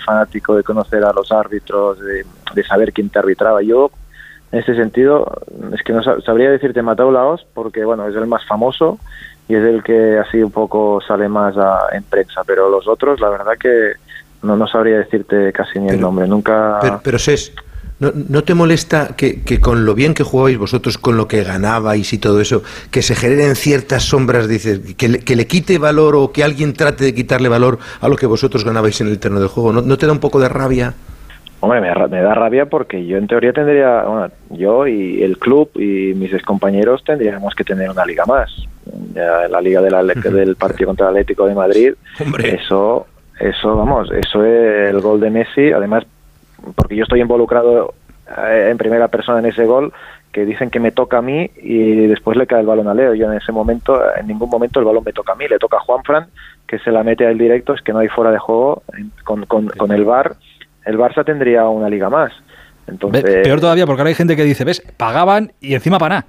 [0.04, 3.62] fanático de conocer a los árbitros, de, saber quién te arbitraba.
[3.62, 3.90] Yo,
[4.50, 5.40] en ese sentido,
[5.72, 8.98] es que no sabría decirte Mateo Laos, porque bueno, es el más famoso
[9.50, 11.56] y es el que así un poco sale más
[11.92, 13.94] en prensa, pero los otros, la verdad que
[14.42, 16.28] no, no sabría decirte casi ni el nombre.
[16.28, 16.78] Nunca.
[16.80, 17.18] Pero, pero
[17.98, 21.42] ¿No, ¿No, te molesta que, que, con lo bien que jugabais vosotros, con lo que
[21.42, 25.76] ganabais y todo eso, que se generen ciertas sombras, dices, que le, que le quite
[25.78, 29.18] valor o que alguien trate de quitarle valor a lo que vosotros ganabais en el
[29.18, 29.72] terreno del juego?
[29.72, 30.94] ¿No, ¿No, te da un poco de rabia?
[31.58, 35.70] Hombre, me, me, da rabia porque yo en teoría tendría, bueno, yo y el club
[35.74, 38.50] y mis compañeros tendríamos que tener una liga más.
[39.14, 42.54] Ya la liga de la, del partido contra el Atlético de Madrid, Hombre.
[42.54, 43.06] eso,
[43.38, 46.04] eso, vamos, eso es el gol de Messi, además
[46.74, 47.94] porque yo estoy involucrado
[48.38, 49.92] eh, en primera persona en ese gol,
[50.32, 53.14] que dicen que me toca a mí y después le cae el balón a Leo.
[53.14, 55.78] Yo en ese momento, en ningún momento el balón me toca a mí, le toca
[55.78, 56.26] a Juanfran,
[56.66, 58.82] que se la mete al directo, es que no hay fuera de juego
[59.24, 60.36] con, con, con el VAR.
[60.84, 62.32] El Barça tendría una liga más.
[62.86, 64.82] Entonces, Peor todavía, porque ahora hay gente que dice, ¿ves?
[64.96, 66.26] Pagaban y encima para nada.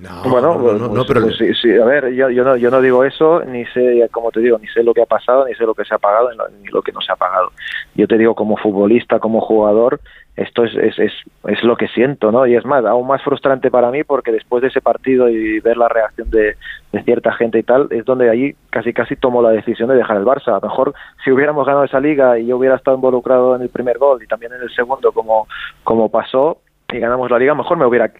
[0.00, 2.70] No, bueno, no, no, pues, pero pues sí, sí, a ver, yo, yo, no, yo
[2.70, 5.54] no digo eso, ni sé, como te digo, ni sé lo que ha pasado, ni
[5.54, 6.30] sé lo que se ha pagado,
[6.62, 7.52] ni lo que no se ha pagado.
[7.94, 10.00] Yo te digo, como futbolista, como jugador,
[10.36, 11.12] esto es, es, es,
[11.48, 12.46] es lo que siento, ¿no?
[12.46, 15.76] Y es más, aún más frustrante para mí porque después de ese partido y ver
[15.76, 16.56] la reacción de,
[16.92, 20.16] de cierta gente y tal, es donde allí casi casi tomo la decisión de dejar
[20.16, 20.48] el Barça.
[20.48, 23.68] A lo mejor si hubiéramos ganado esa liga y yo hubiera estado involucrado en el
[23.68, 25.46] primer gol y también en el segundo, como,
[25.84, 26.58] como pasó,
[26.92, 28.10] y ganamos la liga, mejor me hubiera,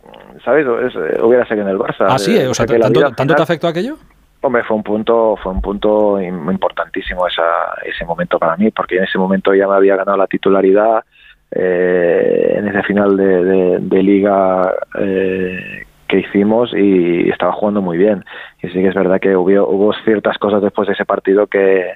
[0.45, 0.67] ¿sabes?
[0.67, 2.07] Es, hubiera seguido en el Barça.
[2.09, 3.97] Ah, sí, o sea, ¿tanto, ¿tanto te afectó aquello?
[4.43, 9.05] Hombre, fue un punto, fue un punto importantísimo esa, ese momento para mí, porque en
[9.05, 11.05] ese momento ya me había ganado la titularidad
[11.51, 17.99] eh, en ese final de, de, de liga eh, que hicimos y estaba jugando muy
[17.99, 18.25] bien.
[18.63, 21.95] Y sí que es verdad que hubo, hubo ciertas cosas después de ese partido que,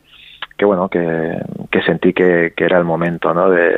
[0.57, 1.37] que bueno, que,
[1.71, 3.51] que sentí que, que, era el momento ¿no?
[3.51, 3.73] de,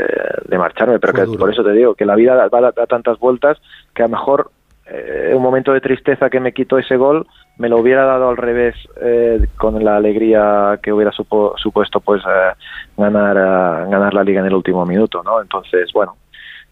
[0.47, 3.19] de marcharme, pero que por eso te digo que la vida da, da, da tantas
[3.19, 3.59] vueltas
[3.95, 4.51] que a lo mejor
[4.89, 7.27] eh, un momento de tristeza que me quitó ese gol
[7.59, 12.23] me lo hubiera dado al revés eh, con la alegría que hubiera supo, supuesto pues
[12.23, 12.53] eh,
[12.97, 15.41] ganar uh, ganar la liga en el último minuto, ¿no?
[15.41, 16.17] Entonces, bueno,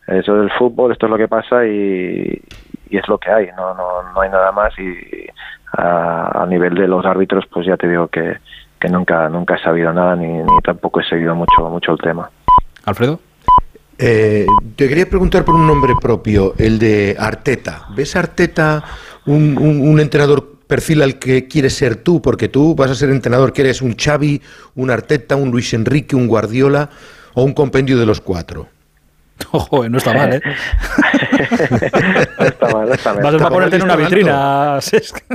[0.07, 2.41] eso del fútbol, esto es lo que pasa y,
[2.91, 5.27] y es lo que hay, no, no, no hay nada más y
[5.73, 8.37] a, a nivel de los árbitros pues ya te digo que
[8.85, 12.31] que nunca nunca he sabido nada ni, ni tampoco he seguido mucho mucho el tema.
[12.85, 13.19] Alfredo.
[13.97, 14.45] Eh,
[14.77, 17.87] te quería preguntar por un nombre propio, el de Arteta.
[17.97, 18.85] ¿Ves Arteta
[19.25, 22.21] un, un, un, entrenador perfil al que quieres ser tú?
[22.21, 24.43] Porque tú vas a ser entrenador que eres un Xavi,
[24.75, 26.91] un Arteta, un Luis Enrique, un Guardiola
[27.33, 28.67] o un compendio de los cuatro.
[29.53, 30.41] Ojo, no está mal, ¿eh?
[32.39, 33.23] no está mal, no está mal.
[33.23, 34.79] Vas a ponerte en una vitrina.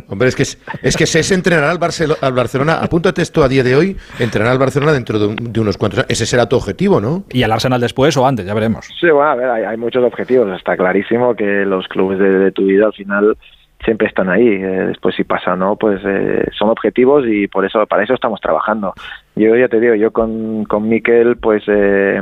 [0.07, 2.79] Hombre, es que, es que SES entrenará al, Barcelona, al Barcelona.
[2.81, 6.11] Apúntate esto a día de hoy, entrenará al Barcelona dentro de, de, unos cuantos años.
[6.11, 7.23] Ese será tu objetivo, ¿no?
[7.29, 8.87] Y al Arsenal después o antes, ya veremos.
[8.99, 10.55] Sí, bueno, a ver, hay, hay muchos objetivos.
[10.57, 13.37] Está clarísimo que los clubes de, de tu vida al final
[13.83, 14.47] siempre están ahí.
[14.47, 18.13] Eh, después si pasa o no, pues eh, son objetivos y por eso para eso
[18.13, 18.93] estamos trabajando.
[19.39, 22.21] Yo ya te digo, yo con, con Miquel pues eh,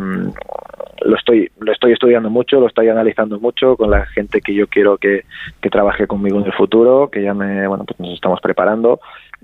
[1.01, 4.67] lo estoy lo estoy estudiando mucho, lo estoy analizando mucho con la gente que yo
[4.67, 5.23] quiero que,
[5.59, 8.99] que trabaje conmigo en el futuro, que ya me bueno, pues nos estamos preparando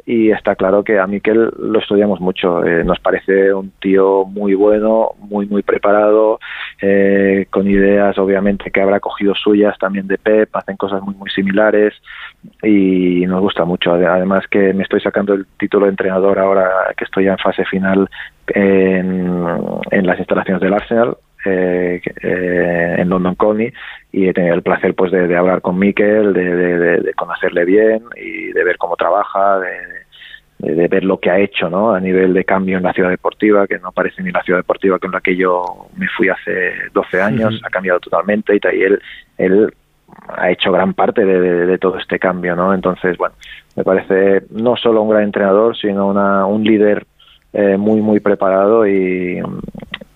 [0.06, 2.64] y está claro que a Miquel lo estudiamos mucho.
[2.64, 6.40] Eh, nos parece un tío muy bueno, muy, muy preparado,
[6.80, 11.32] eh, con ideas obviamente que habrá cogido suyas también de Pep, hacen cosas muy, muy
[11.32, 11.96] similares
[12.62, 13.94] y nos gusta mucho.
[13.94, 17.66] Además que me estoy sacando el título de entrenador ahora que estoy ya en fase
[17.66, 18.10] final
[18.48, 19.58] en,
[19.92, 23.74] en las instalaciones del Arsenal, eh, eh, en London Colney
[24.14, 27.66] y he tenido el placer pues de, de hablar con Miquel, de, de, de, conocerle
[27.66, 31.94] bien y de ver cómo trabaja, de, de, ver lo que ha hecho ¿no?
[31.94, 35.00] a nivel de cambio en la ciudad deportiva, que no parece ni la ciudad deportiva
[35.00, 37.68] con la que yo me fui hace 12 años, uh -huh.
[37.68, 39.02] ha cambiado totalmente y, y él,
[39.38, 39.74] él
[40.30, 42.74] ha hecho gran parte de, de, de, todo este cambio, ¿no?
[42.74, 43.36] Entonces, bueno,
[43.76, 47.06] me parece no solo un gran entrenador, sino una, un líder
[47.54, 49.42] eh, muy, muy preparado y,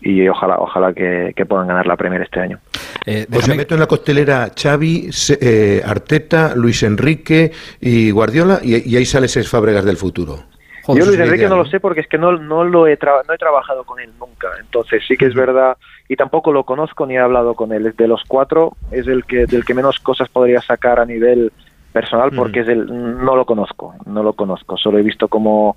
[0.01, 2.59] y ojalá ojalá que, que, puedan ganar la Premier este año.
[3.05, 8.89] Eh, pues me meto en la costelera Xavi, eh, Arteta, Luis Enrique y Guardiola y,
[8.89, 10.45] y ahí sale Seis Fábregas del futuro.
[10.87, 13.37] Yo Luis Enrique no lo sé porque es que no, no lo he, no he
[13.37, 14.49] trabajado con él nunca.
[14.59, 15.77] Entonces sí que es verdad
[16.07, 17.93] y tampoco lo conozco ni he hablado con él.
[17.97, 21.51] De los cuatro es el que del que menos cosas podría sacar a nivel
[21.91, 22.85] personal porque es el
[23.23, 24.77] no lo conozco, no lo conozco.
[24.77, 25.75] Solo he visto cómo,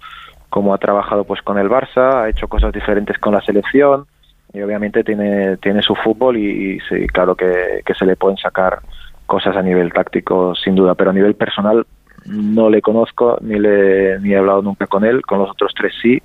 [0.49, 4.07] cómo ha trabajado pues con el Barça, ha hecho cosas diferentes con la selección
[4.53, 8.81] y obviamente tiene tiene su fútbol y, sí, claro que, que se le pueden sacar
[9.27, 11.87] cosas a nivel táctico sin duda, pero a nivel personal
[12.27, 15.23] no le conozco ni le ni he hablado nunca con él.
[15.23, 16.23] Con los otros tres sí.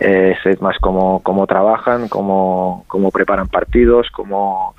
[0.00, 4.74] Eh, sé más cómo, cómo trabajan cómo, cómo preparan partidos cómo,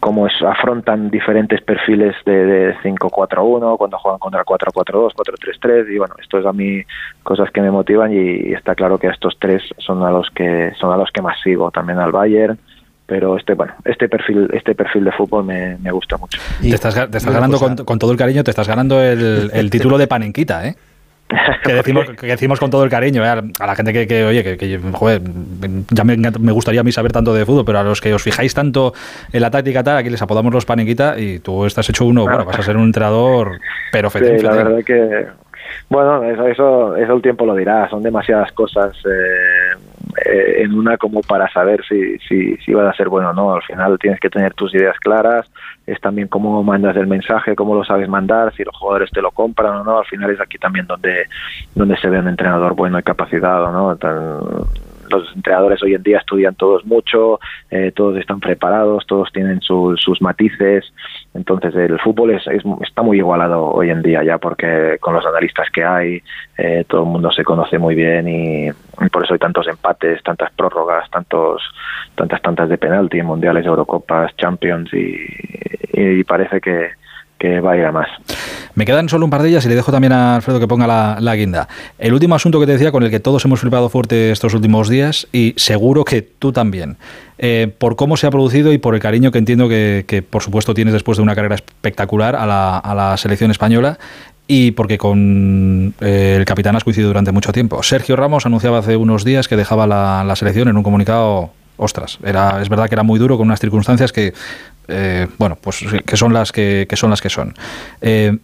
[0.00, 6.38] cómo afrontan diferentes perfiles de, de 5-4-1 cuando juegan contra 4-4-2 4-3-3 y bueno esto
[6.38, 6.82] es a mí
[7.22, 10.92] cosas que me motivan y, está claro que estos tres son a los que son
[10.92, 11.70] a los que más sigo.
[11.70, 12.58] También al Bayern
[13.06, 16.74] pero este bueno este perfil este perfil de fútbol me, me gusta mucho y te
[16.76, 19.98] estás, te estás ganando con, con, todo el cariño te estás ganando el, el título
[19.98, 20.74] de panenquita eh
[21.64, 23.28] que decimos, que decimos con todo el cariño ¿eh?
[23.28, 25.22] a la gente que, que oye, que, que, joder,
[25.90, 28.22] ya me, me, gustaría a mí saber tanto de fútbol, pero a los que os
[28.22, 28.92] fijáis tanto
[29.32, 32.44] en la táctica tal, aquí les apodamos los panequita y tú estás hecho uno, bueno,
[32.44, 33.58] vas a ser un entrenador,
[33.90, 34.40] pero feliz.
[34.40, 35.26] Sí, la verdad que,
[35.88, 39.63] bueno, eso, eso, eso el tiempo lo dirá, son demasiadas cosas eh,
[40.24, 43.54] eh, en una como para saber si, si, si va a ser bueno o no.
[43.54, 45.50] Al final tienes que tener tus ideas claras,
[45.86, 49.30] es también cómo mandas el mensaje, cómo lo sabes mandar, si los jugadores te lo
[49.30, 49.98] compran o no.
[49.98, 51.26] Al final es aquí también donde,
[51.74, 53.98] donde se ve un entrenador bueno y capacitado, ¿no?
[55.10, 57.40] Los entrenadores hoy en día estudian todos mucho,
[57.70, 60.92] eh, todos están preparados, todos tienen sus matices.
[61.34, 62.42] Entonces el fútbol es,
[62.82, 66.22] está muy igualado hoy en día ya porque con los analistas que hay
[66.56, 68.70] eh, todo el mundo se conoce muy bien y,
[69.10, 71.62] por eso hay tantos empates, tantas prórrogas, tantos
[72.14, 75.16] tantas tantas de penalti en mundiales, Eurocopas, Champions y,
[75.92, 76.90] y parece que,
[77.60, 78.08] va a ir a más.
[78.74, 80.86] Me quedan solo un par de ellas y le dejo también a Alfredo que ponga
[81.20, 81.68] la, guinda.
[81.98, 84.88] El último asunto que te decía, con el que todos hemos flipado fuerte estos últimos
[84.88, 86.96] días, y seguro que tú también,
[87.38, 90.74] eh, por cómo se ha producido y por el cariño que entiendo que, por supuesto
[90.74, 93.98] tienes después de una carrera espectacular a la, selección española,
[94.46, 97.82] y porque con eh, el capitán has coincidido durante mucho tiempo.
[97.82, 102.18] Sergio Ramos anunciaba hace unos días que dejaba la, la selección en un comunicado ostras,
[102.22, 104.32] era, es verdad que era muy duro con unas circunstancias que
[104.88, 107.54] eh, bueno, pues que son las que, son las que son.
[108.00, 108.36] Eh,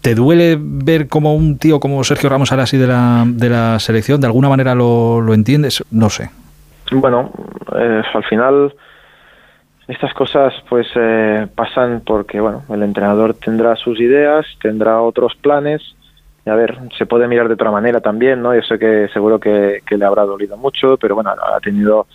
[0.00, 3.78] ¿Te duele ver como un tío como Sergio Ramos ahora así de la, de la
[3.78, 4.20] selección?
[4.20, 5.84] ¿De alguna manera lo, lo entiendes?
[5.90, 6.30] No sé.
[6.92, 7.30] Bueno,
[7.76, 8.74] eh, al final
[9.86, 10.86] estas cosas pues
[11.54, 15.82] pasan porque bueno el entrenador tendrá sus ideas, tendrá otros planes.
[16.46, 18.54] Y a ver, se puede mirar de otra manera también, ¿no?
[18.54, 22.06] Yo sé que seguro que, que le habrá dolido mucho, pero bueno, ha tenido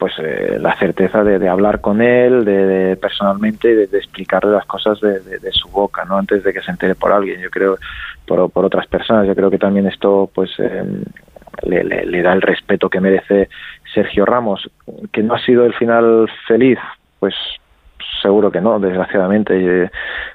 [0.00, 4.98] pues eh, la certeza de, hablar con él, de, personalmente, de, de, explicarle las cosas
[4.98, 7.38] de, su boca, no antes de que se entere por alguien.
[7.38, 7.76] Yo creo
[8.26, 9.26] por, por otras personas.
[9.26, 10.82] Yo creo que también esto, pues, eh,
[11.64, 13.50] le, le, da el respeto que merece
[13.92, 14.70] Sergio Ramos,
[15.12, 16.78] que no ha sido el final feliz,
[17.18, 17.34] pues
[18.20, 19.90] seguro que no, desgraciadamente.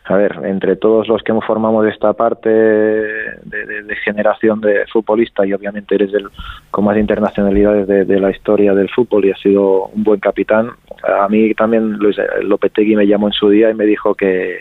[0.05, 5.95] A ver, entre todos los que formamos esta parte de, generación de futbolista y obviamente
[5.95, 6.29] eres el
[6.71, 10.71] con más internacionalidades de, la historia del fútbol y has sido un buen capitán,
[11.03, 14.59] a mí también Luis Lopetegui me llamó en su día y me dijo que,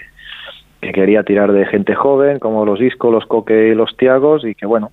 [0.81, 4.55] que quería tirar de gente joven como los Isco, los Coque y los Tiagos y
[4.55, 4.93] que bueno,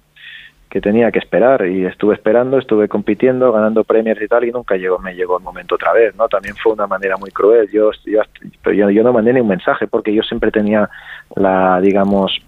[0.71, 4.77] que tenía que esperar y estuve esperando, estuve compitiendo, ganando premios y tal y nunca
[4.77, 6.29] llegó, me llegó el momento otra vez, ¿no?
[6.29, 7.69] También fue una manera muy cruel.
[7.69, 10.89] Yo, yo, yo, no mandé ni un mensaje porque yo siempre tenía
[11.35, 12.39] la, digamos,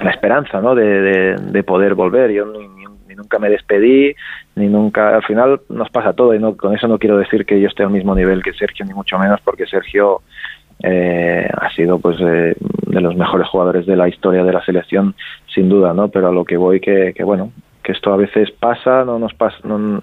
[0.00, 0.74] la esperanza, ¿no?
[0.74, 2.32] De, de, poder volver.
[2.32, 4.12] Yo ni, ni, nunca me despedí,
[4.56, 7.60] ni nunca, al final nos pasa todo y no, con eso no quiero decir que
[7.60, 10.22] yo esté al mismo nivel que Sergio, ni mucho menos porque Sergio
[10.82, 12.54] eh, ha sido pues eh,
[12.86, 15.14] de los mejores jugadores de la historia de la selección
[15.54, 17.52] sin duda no pero a lo que voy que, bueno
[17.82, 20.00] que esto a veces pasa no nos pasa no,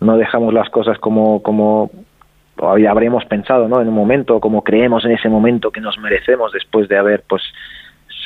[0.00, 1.90] no dejamos las cosas como como
[2.60, 6.88] habríamos pensado no en un momento como creemos en ese momento que nos merecemos después
[6.88, 7.42] de haber pues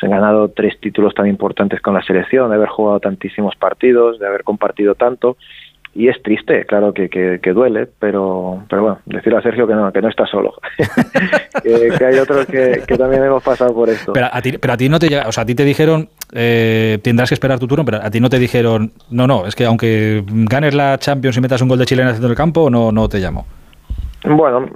[0.02, 4.44] ganado tres títulos tan importantes con la selección de haber jugado tantísimos partidos de haber
[4.44, 5.36] compartido tanto
[5.96, 9.90] y es triste, claro que, que, duele, pero, pero bueno, decirle a Sergio que no,
[9.90, 10.52] que no está solo,
[11.62, 14.12] que, hay otros que, también hemos pasado por esto.
[14.12, 16.98] Pero a ti, pero a ti no te, o sea, a ti te dijeron, eh,
[17.02, 19.64] tendrás que esperar tu turno, pero a ti no te dijeron, no, no, es que
[19.64, 22.68] aunque ganes la Champions y metas un gol de Chile en el centro del campo,
[22.68, 23.46] no, no te llamo.
[24.24, 24.68] Bueno,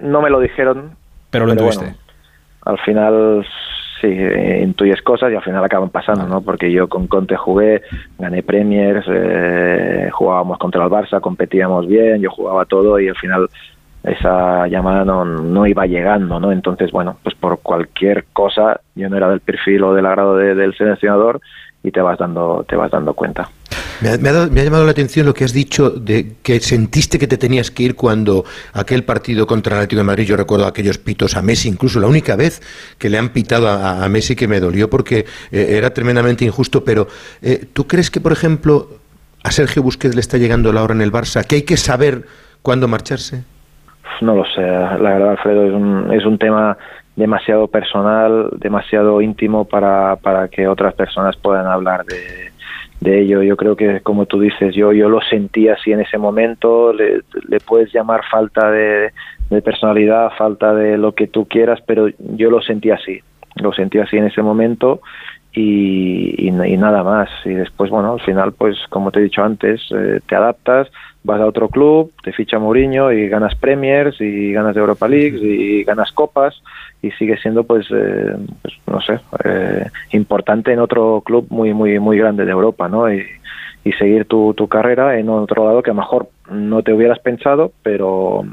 [0.00, 0.96] no me lo dijeron.
[1.30, 1.94] Pero lo intuiste.
[2.62, 3.46] al final
[4.00, 6.40] sí, eh, intuyes cosas y al final acaban pasando, ¿no?
[6.40, 7.82] Porque yo con Conte jugué,
[8.18, 13.48] gané Premiers, eh, jugábamos contra el Barça, competíamos bien, yo jugaba todo y al final
[14.02, 16.52] esa llamada no, iba llegando, ¿no?
[16.52, 20.74] Entonces, bueno, pues por cualquier cosa, yo no era del perfil o del agrado del
[20.76, 21.40] seleccionador
[21.82, 23.48] y te vas dando, te vas dando cuenta.
[24.00, 27.72] Me ha, llamado la atención lo que has dicho de que sentiste que te tenías
[27.72, 31.42] que ir cuando aquel partido contra el Atlético de Madrid, yo recuerdo aquellos pitos a
[31.42, 32.62] Messi, incluso la única vez
[32.96, 37.08] que le han pitado a, Messi que me dolió porque eh, era tremendamente injusto, pero
[37.42, 38.88] eh, ¿tú crees que, por ejemplo,
[39.42, 42.24] a Sergio Busquets le está llegando la hora en el Barça, que hay que saber
[42.62, 43.44] cuándo marcharse?
[44.20, 46.76] No lo sé, la verdad, Alfredo, es un, es un tema
[47.14, 52.52] demasiado personal, demasiado íntimo para, para que otras personas puedan hablar de,
[53.00, 53.42] de ello.
[53.42, 57.22] Yo creo que, como tú dices, yo, yo lo sentí así en ese momento, le,
[57.66, 59.12] puedes llamar falta de,
[59.62, 63.20] personalidad, falta de lo que tú quieras, pero yo lo sentí así,
[63.56, 65.00] lo sentí así en ese momento
[65.52, 67.28] y, y, nada más.
[67.44, 70.88] Y después, bueno, al final, pues como te he dicho antes, eh, te adaptas,
[71.24, 75.84] vas a otro club, te ficha Mourinho y ganas Premiers y ganas Europa League y
[75.84, 76.62] ganas copas
[77.02, 82.00] y sigue siendo pues, eh, pues no sé eh, importante en otro club muy muy
[82.00, 83.24] muy grande de Europa no y,
[83.84, 87.20] y seguir tu, tu, carrera en otro lado que a lo mejor no te hubieras
[87.20, 88.44] pensado pero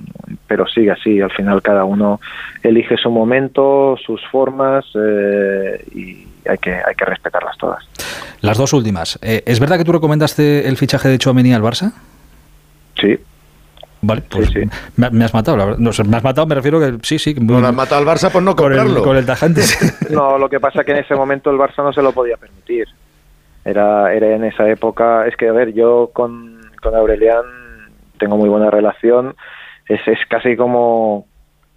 [0.47, 1.21] pero sigue así.
[1.21, 2.19] Al final cada uno
[2.63, 7.87] elige su momento sus formas eh, y hay que hay que respetarlas todas
[8.41, 11.93] las dos últimas es verdad que tú recomendaste el fichaje de Chouameni al Barça
[12.99, 13.19] sí
[14.05, 14.51] Vale, pues
[14.97, 15.79] Me, has matado, la verdad.
[15.79, 17.33] No, me has matado, me refiero que sí, sí.
[17.33, 19.01] No, has matado al Barça por no comprarlo.
[19.01, 19.61] Con el, tajante.
[20.11, 22.37] no, lo que pasa es que en ese momento el Barça no se lo podía
[22.37, 22.87] permitir.
[23.63, 25.25] Era, era en esa época.
[25.25, 27.45] Es que, a ver, yo con, con Aurelian
[28.19, 29.35] tengo muy buena relación.
[29.87, 31.25] Es, es casi como,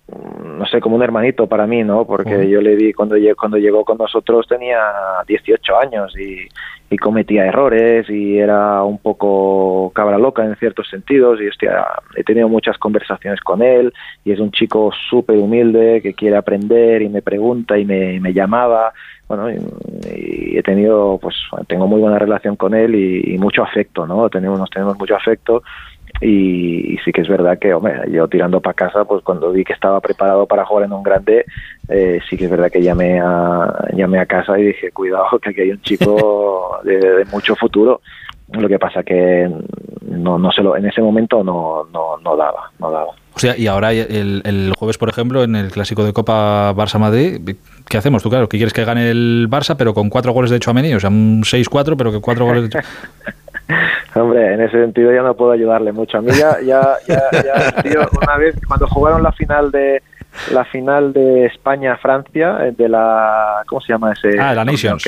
[0.09, 2.07] no sé, como un hermanito para mí, ¿no?
[2.07, 4.79] Porque yo le vi cuando, cuando llegó con nosotros tenía
[5.27, 6.49] 18 años y,
[6.91, 11.87] y cometía errores y era un poco cabra loca en ciertos sentidos y hostia,
[12.17, 13.93] he tenido muchas conversaciones con él
[14.25, 18.33] y es un chico súper humilde que quiere aprender y me pregunta y me, me
[18.33, 18.93] llamaba.
[19.29, 21.37] Bueno y, he tenido pues
[21.67, 25.63] tengo muy buena relación con él y, mucho afecto no tenemos nos tenemos mucho afecto
[26.21, 29.73] y, sí que es verdad que, hombre, yo tirando para casa, pues cuando vi que
[29.73, 31.47] estaba preparado para jugar en un grande,
[31.89, 35.51] eh, sí que es verdad que llamé a, llamé a casa y dije, cuidado, que
[35.51, 38.01] aquí hay un chico de, mucho futuro.
[38.53, 39.49] Lo que pasa que
[40.07, 43.13] no, no se lo, en ese momento no, no, no daba, no daba.
[43.35, 47.57] O sea, y ahora el, el, jueves, por ejemplo, en el clásico de Copa Barça-Madrid,
[47.89, 48.23] ¿qué hacemos?
[48.23, 51.01] Tú, claro, que quieres que gane el Barça, pero con cuatro goles de Chouameni, o
[51.01, 52.81] sea, un 6-4, pero que cuatro goles de
[54.15, 56.19] Hombre, en ese sentido ya no puedo ayudarle mucho.
[56.19, 60.03] A mí ya, ya, ya, tío, una vez cuando jugaron la final de
[60.53, 64.39] la final de España-Francia eh, de la ¿cómo se llama ese?
[64.39, 65.05] Ah, la Nations.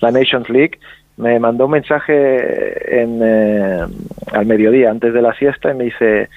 [0.00, 0.78] La Nations League
[1.16, 3.84] me mandó un mensaje en, eh,
[4.32, 6.28] al mediodía antes de la siesta y me dice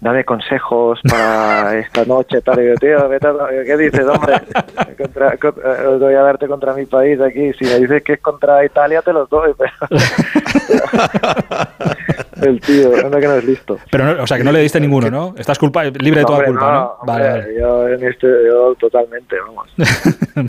[0.00, 2.60] dame consejos para esta noche, tal.
[2.62, 3.08] Y yo, tío,
[3.64, 4.40] ¿qué dices, hombre?
[4.96, 5.38] Contra, eh,
[5.98, 7.52] voy a darte contra mi país aquí.
[7.54, 9.52] Si me dices que es contra Italia, te los doy.
[9.58, 9.72] Pero...
[12.42, 13.78] El tío, anda que no es listo.
[13.90, 15.34] Pero, o sea, que no le diste ninguno, ¿no?
[15.36, 16.96] Estás culpa, libre de toda culpa, ¿no?
[17.06, 17.58] vale, vale.
[17.58, 19.68] Yo, en este, yo totalmente, vamos.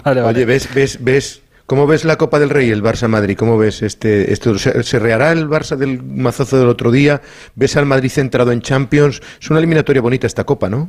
[0.03, 0.23] vale, vale.
[0.23, 3.36] Oye, ¿ves, ves, ves ¿Cómo ves la Copa del Rey, el Barça Madrid?
[3.38, 4.57] ¿Cómo ves este esto?
[4.57, 7.20] ¿Se, reará el Barça del mazazo del otro día?
[7.55, 9.20] ¿Ves al Madrid centrado en Champions?
[9.38, 10.88] Es una eliminatoria bonita esta Copa, ¿no?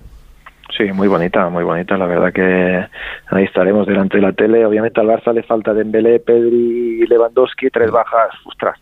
[0.77, 1.97] Sí, muy bonita, muy bonita.
[1.99, 2.87] La verdad que
[3.35, 4.65] ahí estaremos delante de la tele.
[4.65, 8.31] Obviamente al Barça le falta Dembélé, Pedri y Lewandowski, tres bajas.
[8.45, 8.79] Ostras,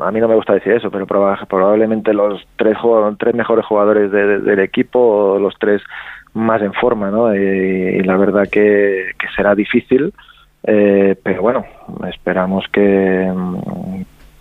[0.00, 2.76] a mí no me gusta decir eso, pero probablemente los tres,
[3.20, 5.80] tres mejores jugadores del equipo, los tres
[6.34, 7.32] más en forma, ¿no?
[7.36, 10.12] Y, la verdad que será difícil
[10.64, 11.64] eh, pero bueno,
[12.10, 13.32] esperamos que,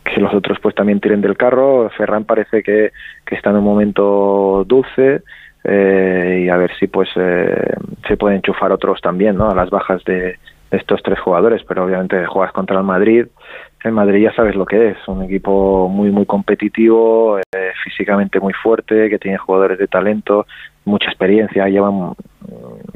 [0.03, 1.89] que los otros pues también tiren del carro.
[1.95, 2.91] Ferran parece que,
[3.25, 5.21] que está en un momento dulce
[5.63, 7.73] eh, y a ver si pues eh,
[8.07, 9.49] se pueden enchufar otros también, ¿no?
[9.49, 10.37] A las bajas de,
[10.69, 13.27] estos tres jugadores, pero obviamente juegas contra el Madrid.
[13.85, 17.39] El Madrid ya sabes lo que es, un equipo muy muy competitivo,
[17.85, 20.45] físicamente muy fuerte, que tiene jugadores de talento,
[20.83, 22.15] mucha experiencia, llevan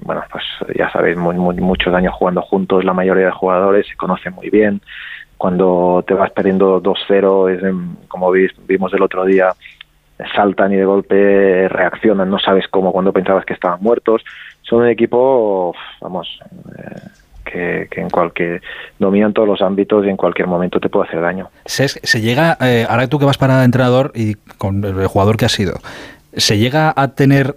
[0.04, 0.43] bueno, pues
[0.78, 4.82] ya sabéis, muchos años jugando juntos, la mayoría de jugadores se conocen muy bien.
[5.38, 9.54] Cuando te vas perdiendo 2-0, como vimos el otro día,
[10.36, 14.24] saltan y de golpe reaccionan, no sabes cómo cuando pensabas que estaban muertos.
[14.62, 16.39] Son un equipo, vamos,
[16.78, 18.62] eh, que, en cualquier
[18.99, 21.49] dominan todos los ámbitos y en cualquier momento te puede hacer daño.
[21.66, 25.45] Se, se llega, eh, ahora tú que vas para entrenador y con el jugador que
[25.45, 25.74] has sido,
[26.34, 27.56] ¿se llega a tener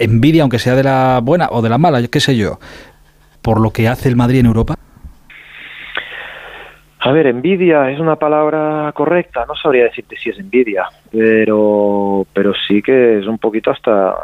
[0.00, 2.58] envidia, aunque sea de la buena o de la mala, qué sé yo,
[3.42, 4.74] por lo que hace el Madrid en Europa?
[7.02, 12.52] A ver, envidia es una palabra correcta, no sabría decirte si es envidia, pero, pero
[12.68, 14.14] sí que es un poquito hasta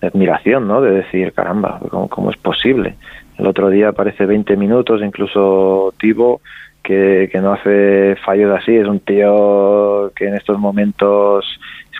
[0.00, 0.80] admiración, ¿no?
[0.80, 2.96] De decir, caramba, ¿cómo, ¿cómo, es posible?
[3.36, 6.40] El otro día aparece 20 minutos, incluso Tibo,
[6.82, 11.44] que, que no hace fallos así, es un tío que en estos momentos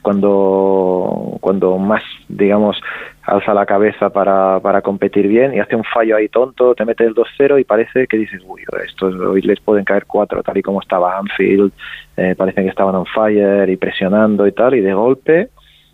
[0.04, 2.78] cuando, cuando más, digamos,
[3.22, 7.04] alza la cabeza para, para competir bien y hace un fallo ahí tonto, te mete
[7.04, 10.62] el 2-0 y parece que dices, uy, estos hoy les pueden caer cuatro, tal y
[10.62, 11.72] como estaba Anfield,
[12.18, 15.48] eh, parece que estaban on fire y presionando y tal, y de golpe,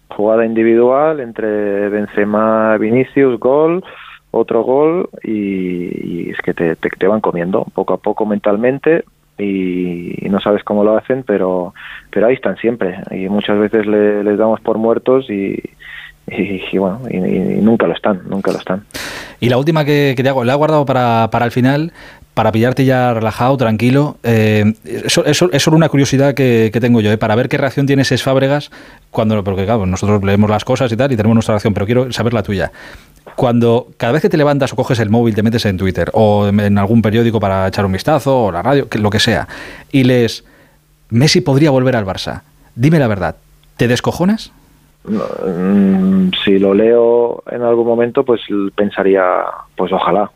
[0.09, 3.85] jugada individual entre Benzema, Vinicius, gol,
[4.33, 9.05] otro gol y, es que te, te, van comiendo poco a poco mentalmente
[9.41, 11.75] y, no sabes cómo lo hacen, pero,
[12.11, 15.61] pero ahí están siempre y muchas veces le, les damos por muertos y,
[16.27, 17.19] y, bueno, y,
[17.61, 18.85] nunca lo están, nunca lo están.
[19.41, 21.93] Y la última que, te hago, la he guardado para, para el final,
[22.35, 24.17] para pillarte ya relajado, tranquilo.
[24.23, 27.87] Eh, eso, eso, es solo una curiosidad que, tengo yo, eh, para ver qué reacción
[27.87, 28.71] tiene ese Fábregas
[29.11, 32.13] cuando, porque claro, nosotros leemos las cosas y tal y tenemos nuestra reacción, pero quiero
[32.13, 32.71] saber la tuya.
[33.37, 36.49] Cuando cada vez que te levantas o coges el móvil, te metes en Twitter o
[36.49, 39.49] en algún periódico para echar un vistazo o la radio, que, lo que sea,
[39.91, 40.45] y lees,
[41.11, 42.43] Messi podría volver al Barça.
[42.75, 43.37] Dime la verdad,
[43.77, 44.53] ¿te descojonas?
[45.05, 48.43] Mm, si lo leo en algún momento, pues
[48.75, 49.25] pensaría,
[49.77, 50.31] pues ojalá.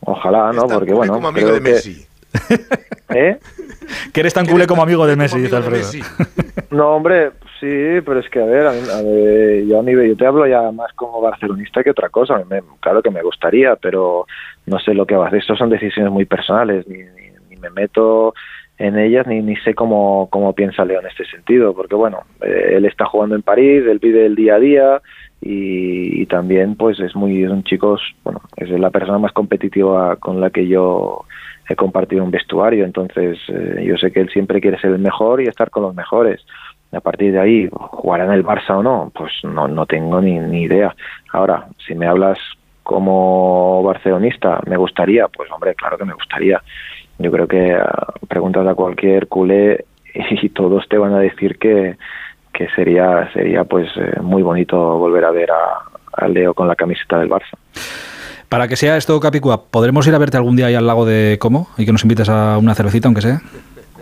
[0.00, 0.66] Ojalá, ¿no?
[0.66, 1.14] Porque bueno.
[1.14, 1.94] Como amigo de Messi.
[1.94, 2.09] Que,
[3.14, 3.38] ¿Eh?
[4.12, 5.86] Que eres tan culé como amigo de Messi, dice Alfredo.
[6.70, 10.16] No, hombre, sí, pero es que a ver, a, a ver yo, a mí, yo
[10.16, 12.40] te hablo ya más como barcelonista que otra cosa.
[12.48, 14.26] Me, claro que me gustaría, pero
[14.66, 15.40] no sé lo que va a hacer.
[15.40, 18.34] Estas son decisiones muy personales, ni, ni, ni me meto
[18.80, 22.72] en ellas ni, ni sé cómo, cómo piensa Leo en este sentido, porque bueno, eh,
[22.76, 25.02] él está jugando en París, él vive el día a día
[25.42, 30.16] y, y, también pues es muy es un chico, bueno, es la persona más competitiva
[30.16, 31.26] con la que yo
[31.70, 35.40] he compartido un vestuario, entonces eh, yo sé que él siempre quiere ser el mejor
[35.40, 36.44] y estar con los mejores.
[36.92, 40.38] A partir de ahí, jugará en el Barça o no, pues no, no tengo ni,
[40.38, 40.94] ni idea.
[41.32, 42.38] Ahora, si me hablas
[42.82, 46.60] como barcelonista, me gustaría, pues hombre, claro que me gustaría
[47.20, 49.84] yo creo que uh, preguntas a cualquier culé
[50.14, 51.96] y todos te van a decir que,
[52.52, 56.74] que sería sería pues eh, muy bonito volver a ver a, a, Leo con la
[56.74, 57.56] camiseta del Barça.
[58.50, 61.38] Para que sea esto, Capicua, ¿podremos ir a verte algún día ahí al lago de
[61.40, 63.40] Como y que nos invites a una cervecita, aunque sea?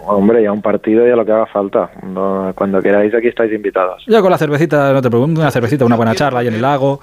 [0.07, 1.91] Hombre, ya un partido y a lo que haga falta.
[2.03, 4.03] No, cuando queráis, aquí estáis invitados.
[4.07, 6.63] Ya con la cervecita, no te pregunto, una cervecita, una buena charla ahí en el
[6.63, 6.99] lago.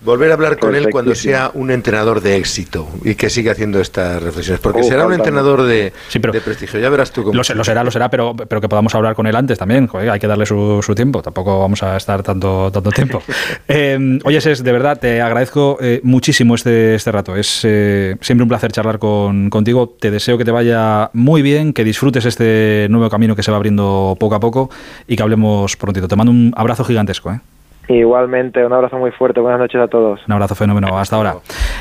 [0.00, 3.80] Volver a hablar con él cuando sea un entrenador de éxito y que siga haciendo
[3.80, 4.60] estas reflexiones.
[4.60, 7.34] Porque oh, será un entrenador de, sí, pero de, prestigio, ya verás tú cómo.
[7.34, 9.88] Lo, lo, será, lo será, pero, pero que podamos hablar con él antes también.
[9.88, 13.22] Joder, hay que darle su, su, tiempo, tampoco vamos a estar tanto, tanto tiempo.
[13.68, 17.34] eh, oye, Ses, de verdad, te agradezco eh, muchísimo este, este rato.
[17.34, 19.96] Es eh, siempre un placer charlar con, contigo.
[19.98, 23.56] Te deseo que te vaya muy bien, que disfrutes este nuevo camino que se va
[23.56, 24.70] abriendo poco a poco
[25.08, 26.06] y que hablemos prontito.
[26.06, 27.32] Te mando un abrazo gigantesco.
[27.32, 27.40] ¿eh?
[27.88, 29.40] Igualmente, un abrazo muy fuerte.
[29.40, 30.20] Buenas noches a todos.
[30.26, 30.98] Un abrazo fenómeno.
[30.98, 31.36] Hasta ahora.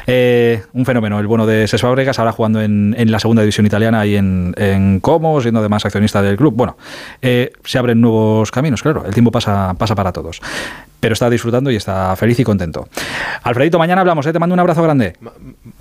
[0.06, 3.66] Eh, un fenómeno, el bueno de Ses Fabregas, ahora jugando en, en la segunda división
[3.66, 6.54] italiana y en, en, Como, siendo además accionista del club.
[6.56, 6.78] Bueno,
[7.22, 9.04] eh, se abren nuevos caminos, claro.
[9.06, 10.42] El tiempo pasa, pasa para todos.
[11.02, 12.88] Pero está disfrutando y está feliz y contento.
[13.44, 14.34] Alfredito, mañana hablamos, ¿eh?
[14.34, 15.14] te mando un abrazo grande.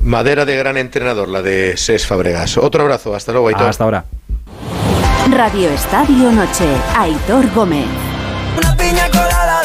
[0.01, 2.59] Madera de gran entrenador, la de Ses Fabregas.
[2.59, 3.69] Otro abrazo, hasta luego, Aitor.
[3.69, 4.05] Hasta ahora.
[5.31, 6.67] Radio Estadio Noche,
[6.97, 7.87] Aitor Gómez.
[8.59, 9.56] Una piña colada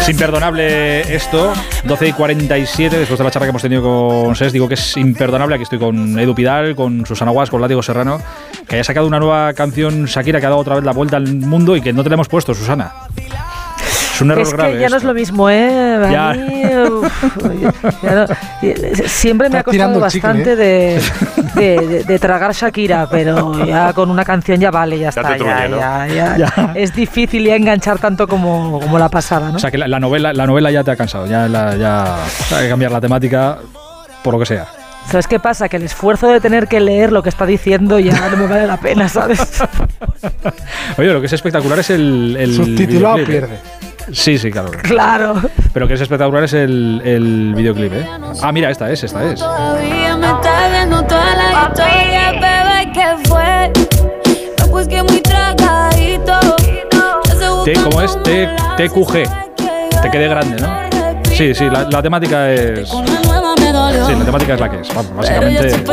[0.00, 1.52] es imperdonable esto,
[1.84, 4.96] 12 y 47, después de la charla que hemos tenido con SES, digo que es
[4.96, 8.20] imperdonable, aquí estoy con Edu Pidal, con Susana Guas, con Látigo Serrano,
[8.68, 11.26] que haya sacado una nueva canción Shakira que ha dado otra vez la vuelta al
[11.34, 12.92] mundo y que no te la hemos puesto, Susana.
[14.18, 14.72] Es un error es que grave.
[14.80, 14.90] ya esto.
[14.90, 15.94] no es lo mismo, ¿eh?
[16.04, 16.32] A Ya.
[16.34, 18.26] mí, uf, ya no-
[19.08, 21.00] siempre me ha costado chicle, bastante de,
[21.54, 25.36] de, de- de tragar Shakira, pero ya con una canción ya vale, ya Ya está.
[25.36, 25.78] truñe, ¿no?
[25.78, 26.36] ya, ya.
[26.56, 26.72] Ya.
[26.74, 29.56] Es difícil ya enganchar tanto como, como la pasada, ¿no?
[29.56, 32.16] O sea, que la, la novela, la novela ya te ha cansado, ya, la- ya
[32.56, 33.58] hay que cambiar la temática
[34.24, 34.66] por lo que sea.
[35.10, 35.70] ¿Sabes qué pasa?
[35.70, 38.66] Que el esfuerzo de tener que leer lo que está diciendo ya no me vale
[38.66, 39.40] la pena, ¿sabes?
[40.98, 42.36] Oye, lo que es espectacular es el.
[42.38, 43.24] el Subtitulado ¿eh?
[43.24, 43.58] pierde.
[44.12, 44.70] Sí, sí, claro.
[44.82, 45.34] Claro.
[45.72, 48.08] Pero que es espectacular es el, el videoclip, ¿eh?
[48.42, 49.40] Ah, mira, esta es, esta es.
[49.40, 53.72] Todavía me está viendo toda la historia, bebé, ¿qué fue?
[54.58, 56.38] Me pues que muy tragadito.
[57.64, 58.22] T, ¿Cómo es?
[58.22, 59.12] T, TQG.
[60.02, 60.88] Te quede grande, ¿no?
[61.34, 62.88] Sí, sí, la, la temática es.
[62.88, 64.88] Sí, la temática es la que es.
[64.94, 65.84] Vamos, básicamente.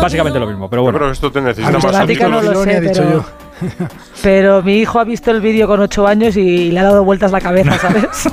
[0.00, 0.98] Básicamente lo mismo, pero bueno.
[0.98, 3.47] Pero esto te más temática no lo sé, ha dicho pero, yo.
[4.22, 7.32] pero mi hijo ha visto el vídeo con 8 años y le ha dado vueltas
[7.32, 8.28] la cabeza, ¿sabes?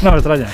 [0.02, 0.46] No me extraña.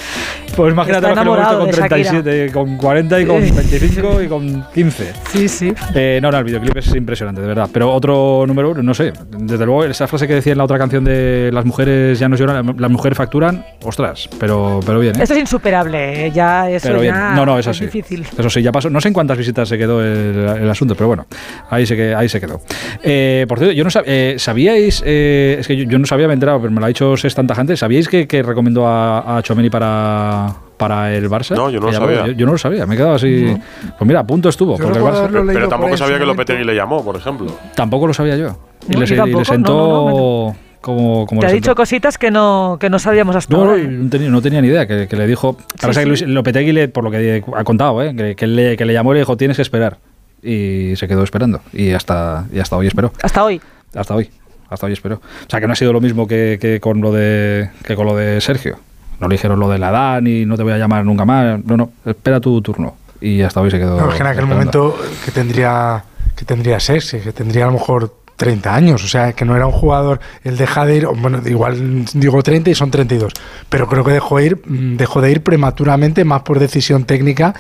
[0.56, 3.40] Pues imagínate Está lo que hemos visto con enamorado de 37, con 40 y con
[3.40, 5.12] 25 y con 15.
[5.30, 5.74] Sí, sí.
[5.94, 7.68] Eh, no, no, el videoclip es impresionante, de verdad.
[7.70, 9.12] Pero otro número uno, no sé.
[9.38, 12.36] Desde luego, esa frase que decía en la otra canción de las mujeres ya no
[12.36, 15.22] lloran, las mujeres facturan, ostras, pero, pero bien, ¿eh?
[15.24, 16.30] Esto es insuperable, ¿eh?
[16.34, 17.14] ya eso Pero bien.
[17.14, 17.84] ya No, no, es es así.
[17.84, 18.24] difícil.
[18.38, 18.88] Eso sí, ya pasó.
[18.88, 21.26] No sé en cuántas visitas se quedó el, el asunto, pero bueno,
[21.68, 22.62] ahí se, que- ahí se quedó.
[23.02, 25.02] Eh, por cierto, yo no sab- eh, ¿sabíais?
[25.04, 27.14] eh, es que yo, yo no sabía, me he enterado, pero me lo ha dicho
[27.18, 27.76] Ses tanta gente.
[27.76, 31.54] ¿Sabíais que, que recomendó a, a Tchouaméni para, para el Barça?
[31.56, 32.06] No, yo no Que lo llamó.
[32.06, 32.26] sabía.
[32.26, 33.56] Yo, yo no lo sabía, me he quedado así.
[33.98, 34.76] Pues mira, a punto estuvo.
[34.76, 37.46] porque el Barça- Pero, pero tampoco sabía que Lopetegui le llamó, por ejemplo.
[37.74, 38.56] Tampoco lo sabía yo.
[38.88, 42.30] Y, No, le, y sentó no, no, como, como Te le ha dicho cositas que
[42.30, 43.78] no, que no sabíamos hasta No, ahora.
[43.82, 45.56] no, no tenía, no tenía ni idea, que, que le dijo...
[45.80, 46.08] Parece que sí.
[46.08, 48.14] Luis Lopetegui, le, por lo que ha contado, ¿eh?
[48.14, 49.98] que, que le, que le llamó y le dijo, tienes que esperar.
[50.42, 51.60] Y se quedó esperando.
[51.72, 53.10] Y hasta, y hasta hoy esperó.
[53.22, 53.60] Hasta hoy.
[53.94, 54.30] Hasta hoy.
[54.68, 55.16] Hasta hoy esperó.
[55.16, 58.06] O sea, que no ha sido lo mismo que, que con, lo de, que con
[58.06, 58.78] lo de Sergio.
[59.20, 61.64] No le dijeron lo de la edad ni no te voy a llamar nunca más.
[61.64, 62.96] No, no, espera tu turno.
[63.20, 63.98] Y hasta hoy se quedó...
[63.98, 64.54] No, es que en aquel esperando.
[64.54, 66.04] momento que tendría
[66.36, 69.66] que tendría Sexy, que tendría a lo mejor 30 años, o sea, que no era
[69.66, 73.32] un jugador, él deja de ir, bueno, igual digo 30 y son 32,
[73.70, 77.54] pero creo que dejó, ir, mm, dejó de ir prematuramente, más por decisión técnica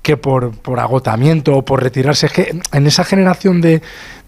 [0.00, 2.26] que por, por agotamiento o por retirarse.
[2.26, 3.82] Es que en esa generación de,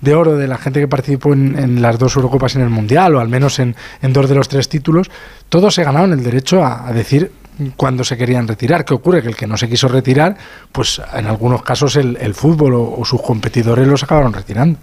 [0.05, 3.15] de oro de la gente que participó en, en las dos Eurocopas en el Mundial,
[3.15, 5.11] o al menos en, en dos de los tres títulos,
[5.49, 7.31] todos se ganaron el derecho a, a decir
[7.77, 8.85] cuando se querían retirar.
[8.85, 9.23] ¿Qué ocurre?
[9.23, 10.37] Que el que no se quiso retirar,
[10.73, 14.79] pues en algunos casos el, el fútbol o, o sus competidores los acabaron retirando.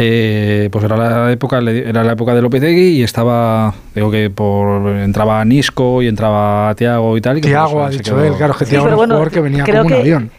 [0.00, 4.86] Eh, pues era la época era la época de Lopetegui y estaba digo que por
[4.90, 8.24] entraba Nisco y entraba Tiago y tal y que Thiago pues, ha se dicho quedó-
[8.24, 10.30] él, claro, que Sí, Thiago pero era un bueno, jugador que venía como un avión.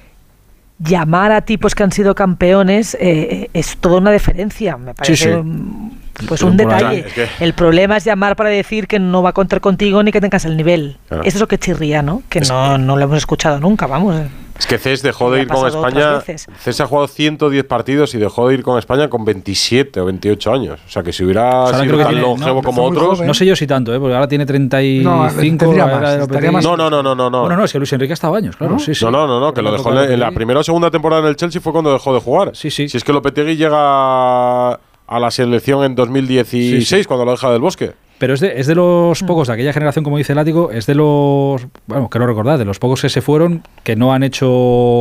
[0.80, 4.78] Llamar a tipos que han sido campeones eh, es toda una diferencia.
[4.78, 5.30] Me parece sí.
[5.30, 7.06] un- pues un detalle.
[7.08, 10.12] es que- El problema es llamar para decir que no va a contar contigo ni
[10.12, 10.98] que tengas el nivel.
[11.08, 11.24] Claro.
[11.24, 12.24] Eso es lo que chirría, ¿no?
[12.30, 14.16] Que no, no lo hemos escuchado nunca, vamos.
[14.60, 16.20] Es que Cés dejó de ir con España.
[16.20, 20.52] Cés ha jugado 110 partidos y dejó de ir con España con 27 o 28
[20.54, 20.80] años.
[20.86, 23.08] O sea que si hubiera Ahora sido tan tiene- longevo no, como otros.
[23.16, 23.28] joven.
[23.28, 24.00] No sé yo si tanto, ¿eh?
[24.00, 25.10] porque ahora tiene 35.
[25.10, 27.40] No, más, más- No, no, no, no, no, no.
[27.42, 28.78] Bueno, no, es que Luis Enrique ha estado años, claro.
[28.80, 29.06] Sí, sí.
[29.06, 31.22] No, no, no, no, que lo dejó en la, en la primera o segunda temporada
[31.22, 32.52] en el Chelsea fue cuando dejó de jugar.
[32.54, 32.90] Sí, sí.
[32.90, 34.78] Si es que Lopetegui llega
[35.10, 37.06] a la selección en 2016, Sí, sí.
[37.06, 37.92] cuando lo deja del bosque.
[38.20, 38.78] Pero es de, es de Mm.
[38.78, 42.66] los pocos de aquella generación, como dice Látigo, es de los, bueno, quiero recordar, de
[42.66, 44.50] los pocos que se fueron que no han hecho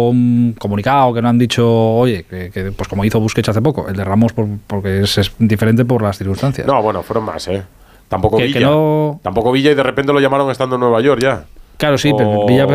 [0.08, 3.88] un comunicado, que no han dicho, oye, que, que, pues como hizo Busquets hace poco,
[3.88, 6.66] el de Ramos por- porque es, es diferente por las circunstancias.
[6.66, 7.62] No, bueno, fueron más, ¿eh?
[8.08, 8.58] Tampoco Que- Villa.
[8.60, 11.44] que no- Tampoco Villa y de repente lo llamaron estando en Nueva York ya.
[11.78, 12.66] Claro, sí, pero O- Villa,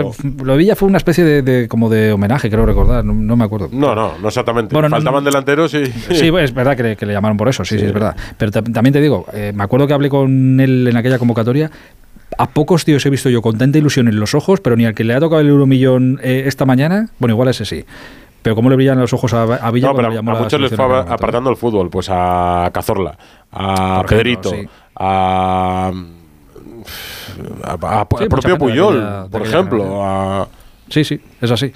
[0.44, 3.36] lo de Villa fue una especie de, de- como de homenaje, creo recordar, no, no
[3.36, 3.70] me acuerdo.
[3.72, 4.74] No, no, no exactamente.
[4.74, 5.86] Bueno, no- Faltaban delanteros y.
[5.88, 8.16] Sí, pues, es verdad que le, que le llamaron por eso, sí, sí, es verdad.
[8.38, 11.70] Pero ta- también te digo, eh, me acuerdo que hablé con él en aquella convocatoria.
[12.38, 14.96] A pocos tíos he visto yo con tanta ilusión en los ojos, pero ni al
[14.96, 17.86] que le ha tocado el euromillón eh, esta mañana, bueno, igual ese sí.
[18.42, 20.86] Pero cómo le brillan los ojos a, a Villa No, pero a muchos les fue
[21.00, 21.90] apartando el fútbol.
[21.90, 23.18] Pues a Cazorla,
[23.52, 24.68] a ejemplo, Pedrito, sí.
[24.96, 25.92] a.
[27.64, 30.04] a- a- al propio Puyol, por ejemplo.
[30.06, 30.48] a-
[30.90, 31.72] Sí, sí, es así.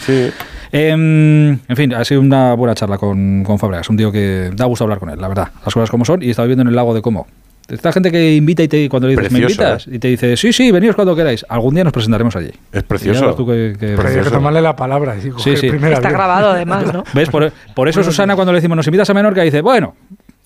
[0.72, 4.66] Em, en fin, ha sido una buena charla con, con Fabregas, un tío que da
[4.66, 5.48] gusto hablar con él, la verdad.
[5.66, 7.26] Las cosas como son, y está viviendo en el lago de Como.
[7.70, 9.88] Esta gente que invita y te, cuando le dices, ¿me Precioso, invitas?
[9.88, 11.46] Y te dice, sí, sí, veníos cuando queráis.
[11.50, 12.52] Algún día nos presentaremos allí.
[12.72, 13.34] Es precioso.
[13.36, 15.68] tú que- que- Pero hay que tomarle la palabra y Sí, sí.
[15.68, 16.14] Está avión.
[16.14, 17.04] grabado además, ¿no?
[17.14, 17.30] ¿Ves?
[17.30, 19.96] Por, por eso Susana cuando le decimos, nos invitas a Menorca, dice, bueno,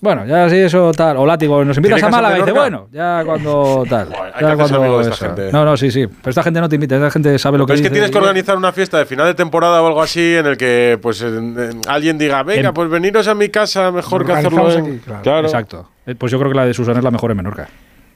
[0.02, 1.16] bueno, ya sí, eso tal.
[1.16, 2.60] O Látigo, nos invitas ¿Tiene a Málaga, dice, Menorca?
[2.60, 4.08] bueno, ya cuando tal.
[4.34, 5.24] hay ya que cuando amigo de esta eso.
[5.26, 5.52] gente.
[5.52, 6.06] No, no, sí, sí.
[6.08, 7.94] Pero esta gente no te invita, esta gente sabe lo que Pero es que dice.
[7.94, 10.98] tienes que organizar una fiesta de final de temporada o algo así en el que
[11.00, 14.70] pues en- en- alguien diga, venga, En- pues veniros a mi casa, mejor que hacerlo
[14.72, 14.80] en...
[14.86, 15.22] aquí, claro.
[15.22, 15.46] Claro.
[15.46, 15.88] Exacto.
[16.04, 17.68] Eh, Pues yo creo que la de Susana es la mejor en Menorca.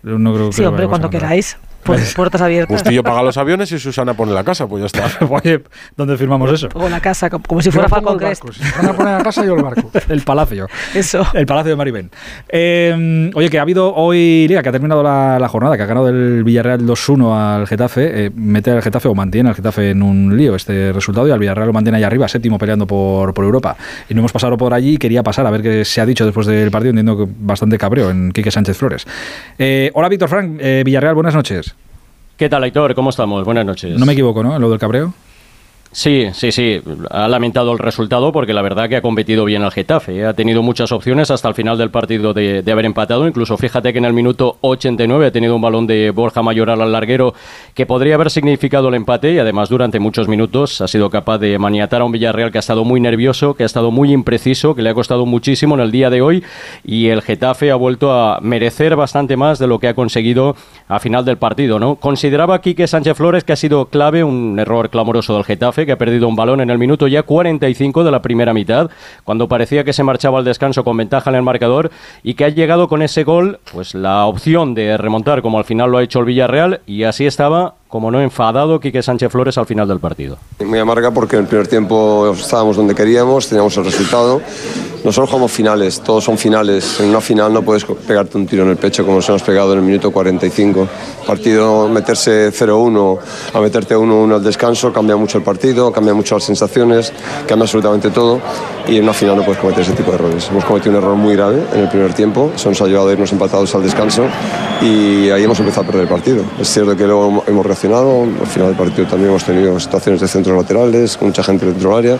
[0.02, 1.56] Yo no creo Sí, hombre, cuando queráis.
[1.86, 2.82] Pues puertas abiertas.
[2.82, 5.24] Bustillo paga los aviones y Susana pone la casa, pues ya está.
[5.30, 5.62] Oye,
[5.96, 6.68] ¿dónde firmamos eso?
[6.74, 8.44] O la casa, como si fuera Falcon el Crest.
[8.52, 9.90] Si van a poner a casa, yo el barco.
[10.08, 10.68] El Palacio.
[10.94, 11.26] Eso.
[11.34, 12.10] El Palacio de Maribén.
[12.48, 15.86] Eh, oye, que ha habido hoy Liga, que ha terminado la, la jornada, que ha
[15.86, 18.26] ganado el Villarreal 2-1 al Getafe.
[18.26, 21.38] Eh, mete al Getafe o mantiene al Getafe en un lío este resultado y al
[21.38, 23.76] Villarreal lo mantiene ahí arriba, séptimo peleando por, por Europa.
[24.08, 26.46] Y no hemos pasado por allí, quería pasar a ver qué se ha dicho después
[26.46, 29.06] del partido, entiendo que bastante cabreo en Quique Sánchez Flores.
[29.58, 31.75] Eh, hola Víctor Frank, eh, Villarreal, buenas noches.
[32.36, 32.94] ¿Qué tal, Aitor?
[32.94, 33.44] ¿Cómo estamos?
[33.46, 33.98] Buenas noches.
[33.98, 34.58] No me equivoco, ¿no?
[34.58, 35.14] Lo del cabreo.
[35.92, 36.80] Sí, sí, sí.
[37.10, 40.26] Ha lamentado el resultado porque la verdad que ha competido bien el Getafe.
[40.26, 43.26] Ha tenido muchas opciones hasta el final del partido de, haber empatado.
[43.26, 46.92] Incluso fíjate que en el minuto 89 ha tenido un balón de Borja Mayoral al
[46.92, 47.34] larguero
[47.74, 51.58] que podría haber significado el empate y además durante muchos minutos ha sido capaz de
[51.58, 54.82] maniatar a un Villarreal que ha estado muy nervioso, que ha estado muy impreciso, que
[54.82, 56.44] le ha costado muchísimo en el día de hoy
[56.84, 60.56] y el Getafe ha vuelto a merecer bastante más de lo que ha conseguido
[60.88, 61.78] a final del partido.
[61.78, 61.96] ¿no?
[61.96, 65.98] Consideraba Quique Sánchez Flores que ha sido clave, un error clamoroso del Getafe que ha
[65.98, 68.88] perdido un balón en el minuto ya 45 de la primera mitad,
[69.24, 71.90] cuando parecía que se marchaba al descanso con ventaja en el marcador
[72.22, 75.90] y que ha llegado con ese gol, pues la opción de remontar como al final
[75.90, 79.66] lo ha hecho el Villarreal y así estaba como no enfadado Quique Sánchez Flores al
[79.66, 80.38] final del partido.
[80.64, 84.42] Muy amarga porque en el primer tiempo estábamos donde queríamos, teníamos el resultado.
[85.04, 86.98] Nosotros jugamos finales, todos son finales.
[87.00, 89.72] En una final no puedes pegarte un tiro en el pecho como nos hemos pegado
[89.72, 90.88] en el minuto 45.
[91.26, 93.18] Partido, meterse 0-1
[93.54, 97.12] a meterte 1-1 al descanso cambia mucho el partido, cambia mucho las sensaciones,
[97.46, 98.40] cambia absolutamente todo.
[98.88, 100.48] Y en una final no puedes cometer ese tipo de errores.
[100.48, 103.12] Hemos cometido un error muy grave en el primer tiempo, eso nos ha llevado a
[103.12, 104.22] irnos empatados al descanso
[104.80, 106.44] y ahí hemos empezado a perder el partido.
[106.60, 110.28] Es cierto que luego hemos reaccionado, al final del partido también hemos tenido situaciones de
[110.28, 112.18] centros laterales, mucha gente dentro del área,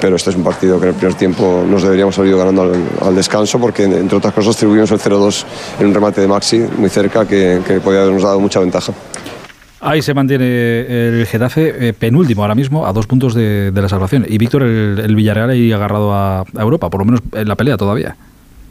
[0.00, 2.72] pero este es un partido que en el primer tiempo nos deberíamos haber ido ganando
[3.00, 5.44] al, descanso porque entre otras cosas distribuimos el 0-2
[5.80, 8.92] en un remate de Maxi muy cerca que, que podía habernos dado mucha ventaja.
[9.84, 10.46] Ahí se mantiene
[11.08, 14.24] el Getafe eh, penúltimo ahora mismo a dos puntos de, la salvación.
[14.28, 18.16] Y Víctor, el, Villarreal ahí agarrado a Europa, por lo menos en la pelea todavía.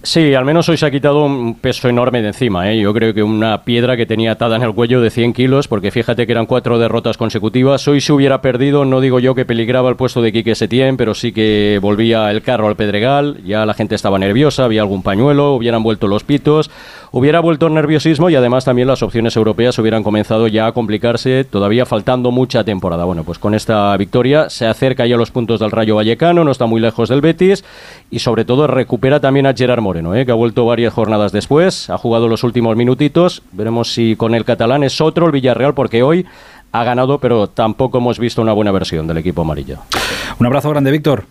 [0.03, 2.71] Sí, al menos hoy se ha quitado un peso enorme de encima.
[2.71, 2.79] ¿eh?
[2.79, 5.91] Yo creo que una piedra que tenía atada en el cuello de 100 kilos, porque
[5.91, 7.87] fíjate que eran cuatro derrotas consecutivas.
[7.87, 11.13] Hoy se hubiera perdido, no digo yo que peligraba el puesto de Quique Setién, pero
[11.13, 13.43] sí que volvía el carro al Pedregal.
[13.45, 16.71] Ya la gente estaba nerviosa, había algún pañuelo, hubieran vuelto los pitos,
[17.11, 21.43] hubiera vuelto el nerviosismo y además también las opciones europeas hubieran comenzado ya a complicarse,
[21.43, 23.05] todavía faltando mucha temporada.
[23.05, 26.49] Bueno, pues con esta victoria se acerca ya a los puntos del Rayo Vallecano, no
[26.49, 27.63] está muy lejos del Betis
[28.09, 30.25] y sobre todo recupera también a Gerard ¿eh?
[30.25, 34.45] que ha vuelto varias jornadas después, ha jugado los últimos minutitos, veremos si con el
[34.45, 36.25] catalán es otro el Villarreal, porque hoy
[36.71, 39.79] ha ganado, pero tampoco hemos visto una buena versión del equipo amarillo.
[40.39, 41.25] Un abrazo grande, Víctor.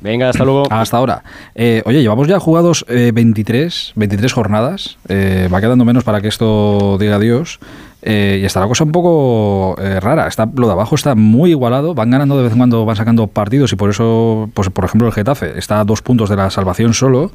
[0.00, 0.64] Venga, hasta luego.
[0.68, 1.22] Hasta ahora.
[1.54, 4.98] Eh, oye, llevamos ya jugados 23, eh, 23 jornadas.
[5.08, 7.60] va quedando menos para que esto diga adiós.
[8.04, 10.26] Eh, y está la cosa un poco eh, rara.
[10.26, 11.94] Está, lo de abajo está muy igualado.
[11.94, 15.06] Van ganando de vez en cuando, van sacando partidos y por eso, pues por ejemplo,
[15.06, 17.30] el Getafe está a dos puntos de la salvación solo,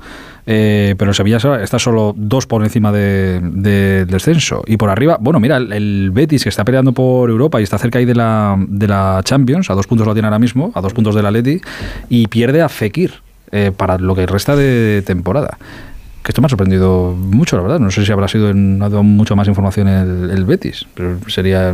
[0.45, 4.63] eh, pero el Sevilla está solo dos por encima del descenso.
[4.67, 7.99] Y por arriba, bueno, mira, el, Betis que está peleando por Europa y está cerca
[7.99, 10.93] ahí de la, de la Champions, a dos puntos lo tiene ahora mismo, a dos
[10.93, 11.61] puntos del Atleti,
[12.09, 13.13] y pierde a Fekir.
[13.77, 15.57] para lo que resta de temporada
[16.27, 17.79] que esto me ha sorprendido mucho, la verdad.
[17.79, 21.73] No sé si habrá sido, en, ha dado mucho más información el, Betis, pero sería,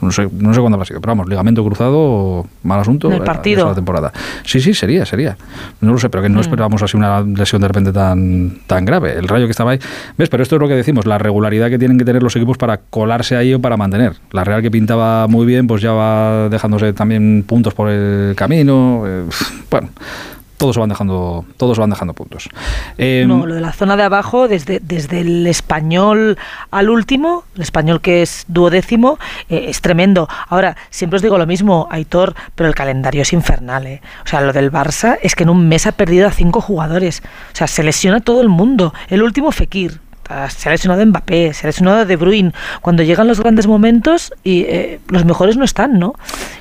[0.00, 3.12] no, sé, no sé cuándo habrá sido, pero vamos, ligamento cruzado, mal asunto.
[3.12, 3.68] El partido.
[3.68, 4.12] La temporada.
[4.44, 5.36] Sí, sí, sería, sería.
[5.80, 6.40] No lo sé, pero que no mm.
[6.40, 9.16] esperábamos así una lesión de repente tan, tan grave.
[9.16, 9.78] El rayo que estaba ahí.
[10.18, 10.28] ¿Ves?
[10.28, 12.78] Pero esto es lo que decimos, la regularidad que tienen que tener los equipos para
[12.78, 14.16] colarse ahí o para mantener.
[14.32, 19.04] La Real que pintaba muy bien, pues ya va dejándose también puntos por el camino.
[19.06, 19.26] Eh,
[19.70, 19.90] bueno
[20.62, 22.48] todos van dejando, todos van dejando puntos.
[22.96, 26.38] Em, no, lo de la zona de abajo, desde, desde el español
[26.70, 29.18] al último, el español que es duodécimo,
[29.48, 30.28] eh, es tremendo.
[30.48, 33.88] Ahora, siempre os digo lo mismo, Aitor, pero el calendario es infernal.
[33.88, 34.00] ¿eh?
[34.24, 37.22] O sea, lo del Barça es que en un mes ha perdido a cinco jugadores.
[37.52, 38.94] O sea, se lesiona todo el mundo.
[39.08, 40.00] El último Fekir,
[40.48, 42.52] se ha lesionado Mbappé, se ha lesionado De Bruyne.
[42.80, 46.14] Cuando llegan los grandes momentos, y eh, los mejores no están, ¿no?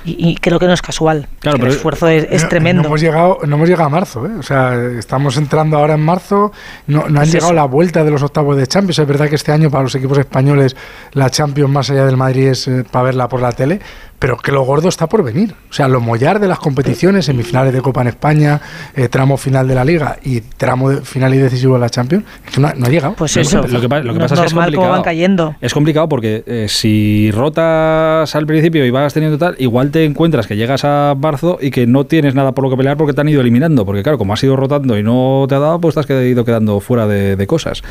[0.04, 1.28] Y, creo que no es casual.
[1.44, 2.82] el esfuerzo es, tremendo.
[2.82, 4.32] No hemos, llegado, no hemos llegado a marzo, ¿eh?
[4.40, 6.52] O sea, estamos entrando ahora en marzo,
[6.88, 9.00] no, no han llegado la vuelta de los octavos de Champions.
[9.00, 10.76] Es verdad que este año para los equipos españoles
[11.14, 13.80] la Champions más allá del Madrid es eh, para verla por la tele,
[14.22, 15.56] pero que lo gordo está por venir.
[15.72, 18.62] O sea, lo mollar de las competiciones, semifinales de Copa en España,
[18.96, 22.54] eh, tramo final de la Liga y tramo final y decisivo de la Champions, es
[22.54, 23.16] que no, ha llegado.
[23.16, 24.90] Pues eso, lo que, pasa es que es complicado.
[24.90, 25.56] van cayendo.
[25.60, 30.46] Es complicado porque eh, si rotas al principio y vas teniendo tal, igual te encuentras
[30.46, 33.22] que llegas a marzo y que no tienes nada por lo que pelear porque te
[33.22, 33.88] han ido eliminando.
[33.88, 36.46] Porque claro, como has ido rotando y no te ha dado, pues te has ido
[36.46, 37.82] quedando fuera de, de cosas.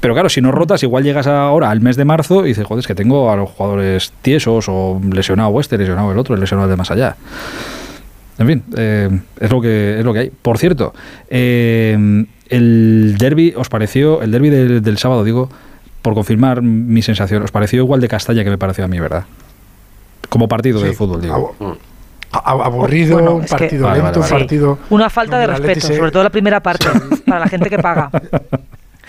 [0.00, 2.80] Pero claro, si no rotas, igual llegas ahora al mes de marzo y dices, joder,
[2.80, 6.68] es que tengo a los jugadores tiesos o lesionado este, lesionado el otro, el lesionado
[6.68, 7.16] de más allá.
[8.38, 9.08] En fin, eh,
[9.40, 10.30] es, lo que, es lo que hay.
[10.30, 10.94] Por cierto,
[11.28, 15.50] eh, el derby, ¿os pareció, el derby del, sábado, digo,
[16.02, 19.24] por confirmar mi sensación, ¿os pareció igual de Castalla que me pareció a mí, verdad?
[20.28, 21.54] Como partido de fútbol, digo.
[22.30, 24.78] aburrido, un partido lento, un partido...
[24.90, 26.86] Una falta de respeto, sobre todo la primera parte,
[27.26, 28.10] para la gente que paga.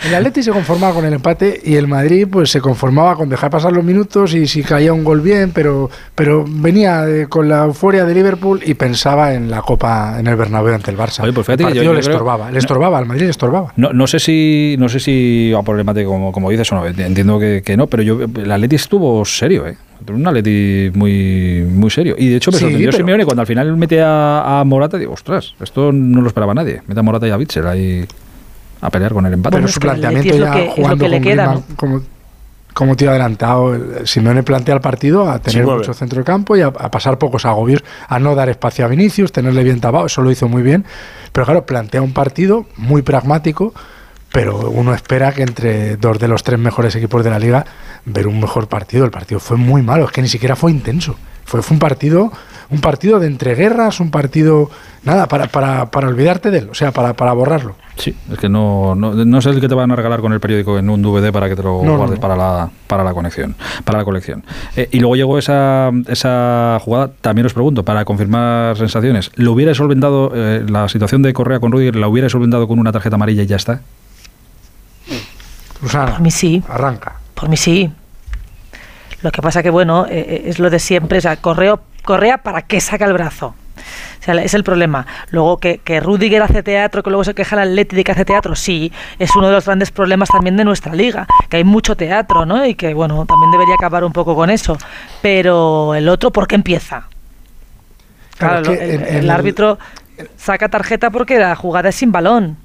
[0.06, 3.50] El Atleti se conformaba con el empate y el Madrid pues se conformaba con dejar
[3.50, 8.04] pasar los minutos y si caía un gol bien, pero, pero venía con la euforia
[8.06, 11.22] de Liverpool y pensaba en la Copa en el Bernabéu ante el Barça.
[11.22, 13.30] Oye, pues el fíjate que yo- yo le creo- estorbaba, le estorbaba, al Madrid le
[13.30, 13.72] estorbaba.
[13.76, 16.76] No, no sé si no sé si va por el empate como, como dices o
[16.76, 16.86] no.
[16.86, 19.76] Entiendo que, que no, pero yo el Atleti estuvo serio, ¿eh?
[20.10, 22.14] Un Atleti muy, muy serio.
[22.18, 24.96] Y de hecho me Sí, sorprendió pero- Simeone cuando al final mete a, a Morata
[24.96, 26.80] digo, ostras, esto no lo esperaba nadie.
[26.86, 28.06] Mete a Morata y a Bitzel ahí
[28.80, 29.56] a pelear con el empate.
[29.56, 32.00] Pero su planteamiento ya jugando con Griezmann como,
[32.74, 36.56] como tío adelantado, el- Simeone plantea el partido a tener Sí, mucho centro de campo
[36.56, 40.06] y a, a pasar pocos agobios, a no dar espacio a Vinicius, tenerle bien tapado,
[40.06, 40.84] eso lo hizo muy bien.
[41.32, 43.74] Pero claro, plantea un partido muy pragmático,
[44.32, 47.64] pero uno espera que entre dos de los tres mejores equipos de la liga
[48.04, 49.04] ver un mejor partido.
[49.04, 51.16] El partido fue muy malo, es que ni siquiera fue intenso.
[51.50, 52.30] Fue, fue un partido
[52.70, 54.70] un partido de entreguerras, un partido
[55.02, 57.74] nada para, para, para olvidarte de él, o sea, para, para borrarlo.
[57.96, 60.38] Sí, es que no, no, no es el que te van a regalar con el
[60.38, 62.20] periódico en un DVD para que te lo No, no, guardes no.
[62.20, 64.44] para la para la conexión, para la colección.
[64.76, 69.74] Eh, y luego llegó esa, esa jugada, también os pregunto, para confirmar sensaciones, ¿lo hubiera
[69.74, 73.42] solventado eh, la situación de Correa con Rudiger, la hubiera solventado con una tarjeta amarilla
[73.42, 73.80] y ya está?
[75.80, 76.62] Susana, Por mí sí.
[76.68, 77.14] arranca.
[77.34, 77.90] Por mí sí.
[79.22, 81.18] Lo que pasa que, bueno, eh, eh, es lo de siempre.
[81.18, 83.54] O sea, Correo, Correa, ¿para qué saca el brazo?
[84.20, 85.06] O sea, es el problema.
[85.30, 88.24] Luego, que, que Rudiger hace teatro, que luego se queja el Atleti de que hace
[88.26, 91.96] teatro, sí, es uno de los grandes problemas también de nuestra liga, que hay mucho
[91.96, 92.64] teatro, ¿no?
[92.66, 94.76] Y que, bueno, también debería acabar un poco con eso.
[95.22, 97.04] Pero el otro, ¿por qué empieza?
[98.38, 99.78] Claro, el- árbitro
[100.36, 102.56] saca tarjeta porque la jugada es sin balón.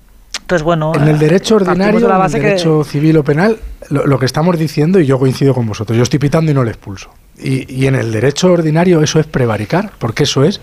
[0.45, 0.91] Entonces, bueno...
[0.95, 3.57] En el derecho ordinario, de la en el que- derecho civil o penal,
[3.89, 6.63] lo, lo que estamos diciendo, y yo coincido con vosotros, yo estoy pitando y no
[6.63, 7.09] le expulso.
[7.39, 10.61] Y, y en el derecho ordinario eso es prevaricar, porque eso es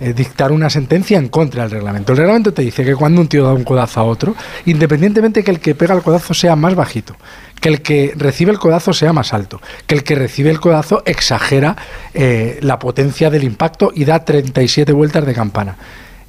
[0.00, 2.12] eh, dictar una sentencia en contra del reglamento.
[2.12, 4.36] El reglamento te dice que cuando un tío da un codazo a otro,
[4.66, 7.16] independientemente que el que pega el codazo sea más bajito,
[7.60, 11.02] que el que recibe el codazo sea más alto, que el que recibe el codazo
[11.06, 11.76] exagera
[12.14, 15.76] eh, la potencia del impacto y da 37 vueltas de campana.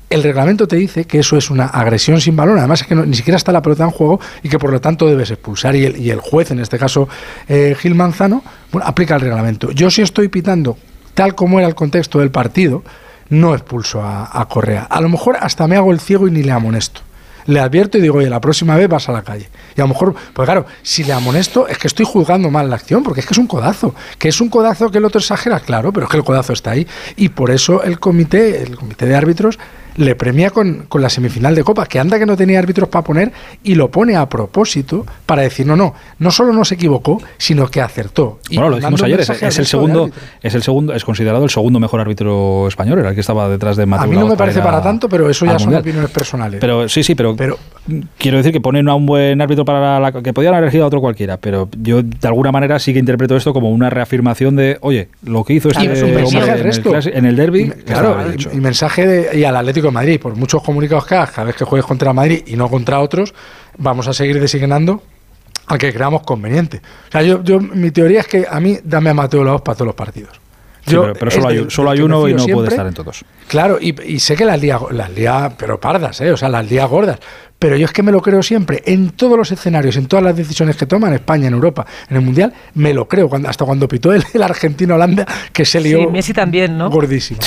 [0.10, 3.16] El reglamento te dice que eso es una agresión sin balón, además es que ni
[3.16, 5.76] siquiera está la pelota en juego y que por lo tanto debes expulsar.
[5.76, 7.10] Y el, y el juez, en este caso
[7.48, 9.72] eh, Gil Manzano, bueno, aplica el reglamento.
[9.72, 10.78] Yo si estoy pitando
[11.16, 12.84] tal como era el contexto del partido,
[13.30, 14.84] no expulso a, a Correa.
[14.84, 17.02] A lo mejor hasta me hago el ciego y ni le amonesto.
[17.48, 19.50] Le advierto y digo, oye, la próxima vez vas a la calle.
[19.76, 22.76] Y a lo mejor, pues claro, si le amonesto es que estoy juzgando mal la
[22.76, 23.94] acción, porque es que es un codazo.
[24.18, 26.72] Que es un codazo que el otro exagera, claro, pero es que el codazo está
[26.72, 26.88] ahí.
[27.16, 29.60] Y por eso el comité, el comité de árbitros,
[29.98, 33.04] le premia con, con la semifinal de Copa, que anda que no tenía árbitros para
[33.04, 33.32] poner,
[33.64, 37.68] y lo pone a propósito para decir, no, no, no solo no se equivocó, sino
[37.68, 38.40] que acertó.
[38.50, 40.10] Y bueno, lo dijimos ayer, es, el segundo,
[40.42, 43.78] es el segundo, es considerado el segundo mejor árbitro español, era el que estaba detrás
[43.78, 45.82] de Mateo A mí no me parece para tanto, pero eso ya son Mundial.
[45.82, 46.60] opiniones personales.
[46.60, 47.36] Pero sí, sí, pero,
[48.18, 50.88] quiero decir que ponen a un buen árbitro para la que podían haber elegido a
[50.88, 54.78] otro cualquiera, pero yo de alguna manera sí que interpreto esto como una reafirmación de,
[54.82, 56.92] oye, lo que hizo este es un mensaje en el, resto.
[57.06, 58.18] en el derby, Y, claro,
[58.54, 61.46] y, y mensaje de- y al Atlético de Madrid, por muchos comunicados que hagas cada
[61.48, 63.34] vez que juegues contra Madrid y no contra otros,
[63.78, 65.02] vamos a seguir designando
[65.68, 66.82] al que creamos conveniente.
[67.10, 69.76] O sea, yo, yo mi teoría es que a mí dame a Mateo Laos para
[69.76, 70.40] todos los partidos.
[70.86, 73.26] Sí, Yo, pero, solo hay, del- solo hay uno y no puede estar en todos.
[73.48, 76.32] Claro, y, y sé que las lía, las lía, pero pardas, ¿eh?
[76.32, 77.18] o sea, las lía gordas.
[77.58, 80.36] Pero yo es que me lo creo siempre, en todos los escenarios, en todas las
[80.36, 83.28] decisiones que toma en España, en Europa, en el Mundial, me lo creo.
[83.30, 86.92] Cuando, hasta cuando pitó el, el Argentina-Holanda, que se lió Sí, Messi también, ¿no?
[86.92, 87.40] gordísimo.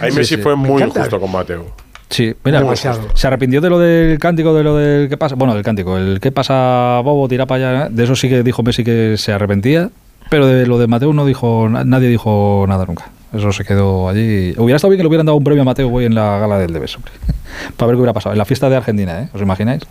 [0.00, 0.42] Ahí Sí, Messi sí.
[0.42, 1.66] fue muy injusto con Mateo.
[2.08, 3.16] Sí, mira, pues, Demasiado.
[3.16, 6.20] se arrepintió de lo del cántico, de lo del qué pasa, bueno, del cántico, el
[6.20, 9.90] qué pasa Bobo, tira para allá, de eso sí que dijo Messi que se arrepentía,
[10.30, 13.06] pero de lo de Mateo no dijo, na- nadie dijo nada nunca.
[13.34, 14.54] Eso se quedó allí.
[14.56, 16.58] Hubiera estado bien que le hubieran dado un premio a Mateo hoy en la gala
[16.58, 17.10] del Debes, hombre.
[17.76, 18.32] Para ver qué hubiera pasado.
[18.32, 19.28] En la fiesta de Argentina, ¿eh?
[19.34, 19.82] ¿Os imagináis?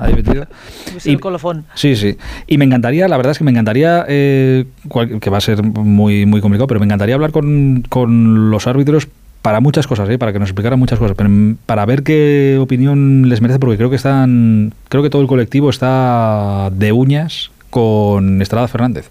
[0.00, 0.46] Ahí metido.
[0.90, 1.66] Pues el colofón.
[1.74, 2.16] Sí, sí.
[2.46, 5.62] Y me encantaría, la verdad es que me encantaría, eh, cual- que va a ser
[5.62, 9.08] muy, muy complicado, pero me encantaría hablar con, con los árbitros
[9.42, 10.18] para muchas cosas, ¿eh?
[10.18, 11.30] para que nos explicaran muchas cosas, pero
[11.66, 15.70] para ver qué opinión les merece, porque creo que están, creo que todo el colectivo
[15.70, 19.10] está de uñas con Estrada Fernández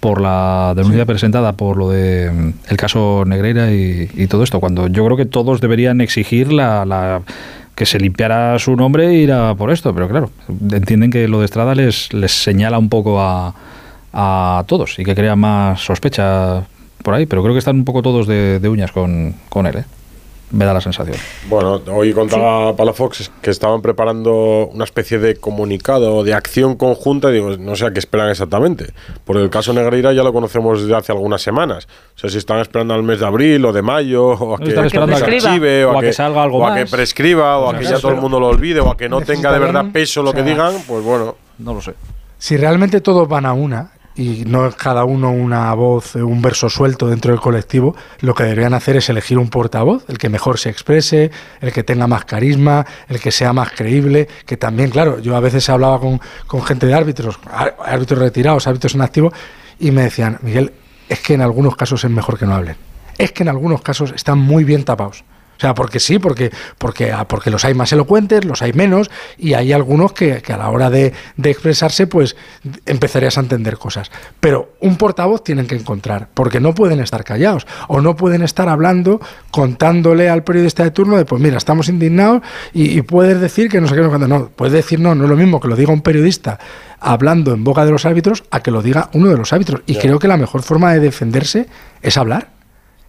[0.00, 4.60] por la denuncia presentada por lo de mm, el caso Negreira y, y todo esto,
[4.60, 7.22] cuando yo creo que todos deberían exigir la, la-
[7.74, 10.30] que se limpiara su nombre e ir a por esto, pero claro,
[10.72, 13.52] entienden que lo de Estrada les, les señala un poco a,
[14.12, 16.62] a todos y que crea más sospecha
[17.06, 19.76] por ahí, pero creo que están un poco todos de, de uñas con, con él,
[19.76, 19.84] ¿eh?
[20.50, 21.16] me da la sensación.
[21.48, 27.30] Bueno, hoy contaba Palafox que estaban preparando una especie de comunicado de acción conjunta.
[27.30, 28.92] y Digo, no sé a qué esperan exactamente.
[29.24, 31.86] Porque el caso Negreira ya lo conocemos desde hace algunas semanas.
[32.16, 34.66] O sea, si están esperando al mes de abril o de mayo, o a que,
[34.66, 36.90] se que archive, o a que salga algo o a que más.
[36.90, 39.52] prescriba, o a que ya todo el mundo lo olvide, o a que no tenga
[39.52, 41.36] de verdad peso lo o sea, que digan, pues bueno.
[41.58, 41.94] No lo sé.
[42.36, 46.70] Si realmente todos van a una, y no es cada uno una voz, un verso
[46.70, 50.58] suelto dentro del colectivo, lo que deberían hacer es elegir un portavoz, el que mejor
[50.58, 51.30] se exprese,
[51.60, 55.40] el que tenga más carisma, el que sea más creíble, que también, claro, yo a
[55.40, 57.38] veces hablaba con, con gente de árbitros,
[57.84, 59.32] árbitros retirados, árbitros en activo,
[59.78, 60.72] y me decían, Miguel,
[61.08, 62.76] es que en algunos casos es mejor que no hablen.
[63.18, 65.24] Es que en algunos casos están muy bien tapados.
[65.56, 69.10] O sea, porque sí, porque, porque, ah, porque los hay más elocuentes, los hay menos,
[69.38, 71.12] y hay algunos que, a la hora de,
[71.42, 72.36] expresarse, pues
[72.84, 74.10] empezarías a entender cosas.
[74.40, 78.68] Pero un portavoz tienen que encontrar, porque no pueden estar callados, o no pueden estar
[78.68, 79.20] hablando,
[79.50, 82.42] contándole al periodista de turno de, pues mira, estamos indignados,
[82.72, 85.36] y, puedes decir que no sé qué, no, no, puedes decir no, no es lo
[85.36, 86.58] mismo que lo diga un periodista
[86.98, 89.82] hablando en boca de los árbitros a que lo diga uno de los árbitros.
[89.86, 91.68] Y creo que la mejor forma de defenderse
[92.02, 92.56] es hablar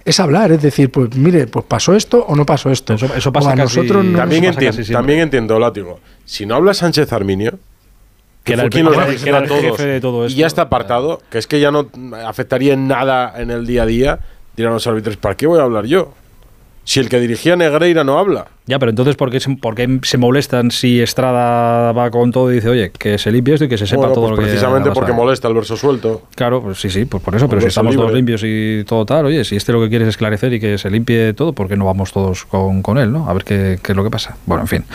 [0.08, 2.94] es hablar, es decir, pues mire, pues pasó esto o no pasó esto.
[2.94, 6.00] Eso, pasa casi, nosotros también, entiendo, también entiendo, látigo.
[6.24, 7.60] Si no habla Sánchez Arminio,
[8.46, 11.90] que, era, quien de todo esto, y ya está apartado, que es que ya no
[12.26, 14.20] afectaría en nada en el día a día,
[14.56, 16.14] dirán los árbitros, ¿para qué voy a hablar yo?
[16.88, 18.48] Si el que dirigía Negreira no habla.
[18.66, 22.92] Ya, pero entonces, ¿por qué, se, molestan si Estrada va con todo y dice, oye,
[22.92, 25.50] que se limpie esto y que se sepa todo pues lo que Precisamente porque molesta
[25.50, 26.22] el verso suelto.
[26.34, 29.26] Claro, pues sí, sí, pues por eso, pero si estamos todos limpios y todo tal,
[29.26, 31.76] oye, si este lo que quiere es esclarecer y que se limpie todo, ¿por qué
[31.76, 33.30] no vamos todos con, él, no?
[33.30, 34.38] A ver qué, es lo que pasa.
[34.46, 34.86] Bueno, en fin,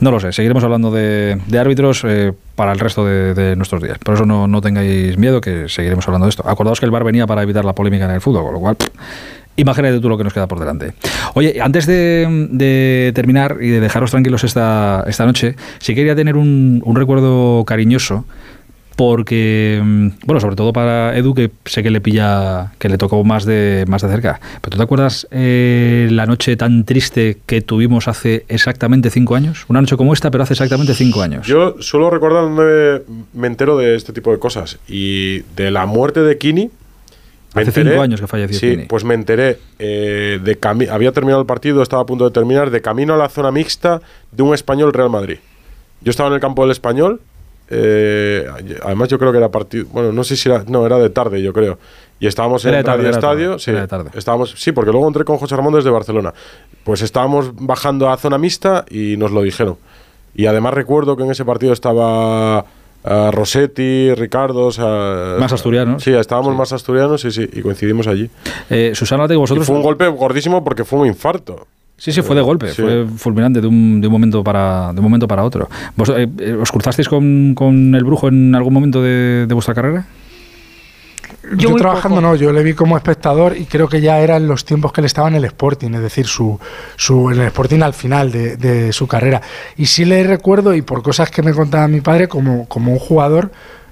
[0.00, 3.98] no lo sé, seguiremos hablando de, árbitros eh, para el resto de, nuestros días.
[3.98, 6.48] Por eso no, no tengáis miedo, que seguiremos hablando de esto.
[6.48, 8.76] Acordaos que el bar venía para evitar la polémica en el fútbol, con lo cual...
[9.58, 10.92] Imagínate tú lo que nos queda por delante.
[11.34, 16.80] Oye, antes de, terminar y de dejaros tranquilos esta, esta noche, sí quería tener un,
[16.94, 18.24] recuerdo cariñoso
[18.94, 23.22] porque, mm, bueno, sobre todo para Edu, que sé que le pilla, que le tocó
[23.24, 24.40] más de, más de cerca.
[24.60, 29.66] Pero ¿tú te acuerdas eh, la noche tan triste que tuvimos hace exactamente cinco años?
[29.68, 31.46] Una noche como esta, pero hace exactamente cinco años.
[31.46, 33.02] Yo suelo recordar donde
[33.34, 34.78] me entero de este tipo de cosas.
[34.88, 36.70] Y de la muerte de Kini,
[37.54, 38.58] Hace cinco años que falleció.
[38.58, 39.58] Sí, pues me enteré.
[39.78, 40.58] Eh, de
[40.90, 44.00] había terminado el partido, estaba a punto de terminar, de camino a la zona mixta
[44.30, 45.38] de un español Real Madrid.
[46.00, 47.20] Yo estaba en el campo del español.
[47.70, 48.46] Eh,
[48.82, 49.86] además, yo creo que era partido.
[49.92, 50.64] Bueno, no sé si era.
[50.66, 51.78] No, era de tarde, yo creo.
[52.20, 53.58] Y estábamos en el estadio.
[53.58, 53.72] sí,
[54.14, 56.34] Estábamos, sí, porque luego entré con José Ramón desde Barcelona.
[56.84, 59.76] Pues estábamos bajando a zona mixta y nos lo dijeron.
[60.34, 62.64] Y además recuerdo que en ese partido estaba
[63.08, 64.70] a Rossetti, Ricardo,
[65.40, 66.02] más asturianos.
[66.02, 68.30] Sí, estábamos más asturianos, sí, sí, y coincidimos allí.
[68.68, 69.66] Eh, Susana, vosotros.
[69.66, 71.66] fue un golpe gordísimo porque fue un infarto.
[71.96, 75.04] Sí, sí, fue de golpe, fue fulminante de un, de un, momento para de un
[75.04, 75.68] momento para otro.
[75.96, 79.74] ¿Vos, eh, eh, ¿Os cruzasteis con, con, el brujo en algún momento de, de vuestra
[79.74, 80.06] carrera?
[81.56, 84.92] Yo, trabajando no, yo le vi como espectador y creo que ya eran los tiempos
[84.92, 86.58] que él estaba en el Sporting, es decir, su,
[86.96, 89.40] su, en el Sporting al final de, su carrera.
[89.76, 92.98] Y sí le recuerdo, y por cosas que me contaba mi padre, como, como un
[92.98, 93.50] jugador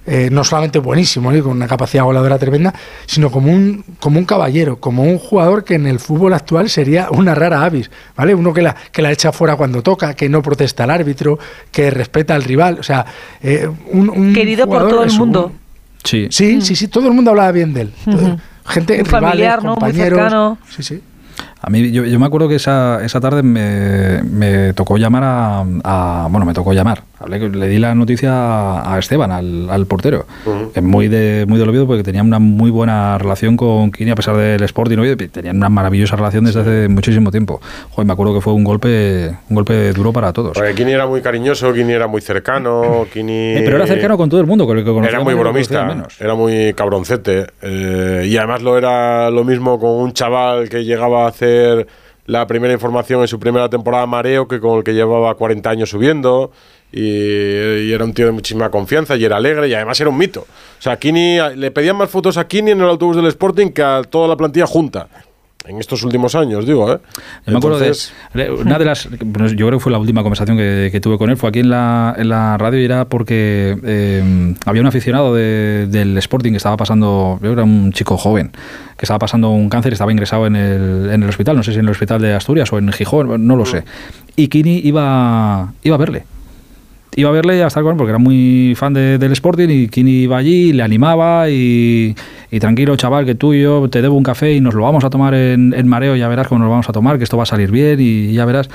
[0.09, 2.73] eh, no solamente buenísimo, con una capacidad voladora tremenda,
[3.07, 7.09] sino como un, como un caballero, como un jugador que en el fútbol actual sería
[7.11, 8.33] una rara avis, ¿vale?
[8.33, 11.41] Uno que la, que la echa fuera cuando toca, que no protesta al árbitro,
[11.73, 13.05] que respeta al rival, o sea,
[13.43, 15.53] eh, un, Querido por todo el mundo.
[16.07, 16.29] Sí.
[16.31, 17.93] Sí, sí, sí, todo el mundo hablaba bien de él.
[18.65, 19.75] Gente, familiar, ¿no?
[19.75, 20.59] compañeros.
[20.75, 21.03] Sí, sí.
[21.63, 26.45] A mí, yo, me acuerdo que esa, esa tarde me, me tocó llamar a, Bueno,
[26.45, 27.03] me tocó llamar.
[27.29, 30.27] le di la noticia a Esteban, al, portero.
[30.75, 34.15] que muy de muy del olvido porque tenía una muy buena relación con Kini a
[34.15, 34.97] pesar del Sporting.
[34.97, 35.17] ¿no?
[35.17, 37.61] Tenían una maravillosa relación desde hace muchísimo tiempo.
[37.91, 40.53] Joder, me acuerdo que fue un golpe un golpe duro para todos.
[40.53, 43.57] Porque Kini era muy cariñoso, Kini era muy cercano, Kini...
[43.57, 44.71] Eh, pero era cercano con todo el mundo.
[45.05, 47.47] era muy bromista, era muy cabroncete.
[47.63, 51.33] Eh, y además lo era lo mismo con un chaval que llegaba a
[52.27, 55.91] la primera información en su primera temporada Mareo que con el que llevaba 40 años
[55.91, 56.51] subiendo.
[56.93, 60.41] Y, era un tío de muchísima confianza y era alegre y además era un mito.
[60.41, 63.83] O sea, Kini, le pedían más fotos a Kini en el autobús del Sporting que
[63.83, 65.09] a toda la plantilla junta
[65.69, 66.99] en estos últimos años, digo, ¿eh?
[67.47, 67.93] me acuerdo de,
[68.51, 71.49] una de las, yo creo que fue la última conversación que, tuve con él, fue
[71.49, 76.53] aquí en la, en la radio y era porque eh, había un aficionado del Sporting
[76.53, 78.53] que estaba pasando, yo era un chico joven,
[78.97, 81.73] que estaba pasando un cáncer y estaba ingresado en el, en el hospital, no sé
[81.73, 83.85] si en el hospital de Asturias o en Gijón, no lo sé.
[84.37, 86.25] Y Kini iba, iba a verle
[87.15, 89.89] iba a verle y a estar con él porque era muy fan del Sporting y
[89.89, 92.15] Kini iba allí, le animaba y,
[92.61, 95.11] tranquilo chaval que tú y yo te debo un café y nos lo vamos a
[95.11, 97.47] tomar en, en, mareo, ya verás cómo nos vamos a tomar, que esto va a
[97.47, 98.69] salir bien y ya verás.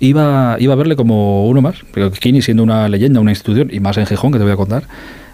[0.00, 3.80] Iba, iba a verle como uno más, pero Kini siendo una leyenda, una institución y
[3.80, 4.84] más en Gijón que te voy a contar.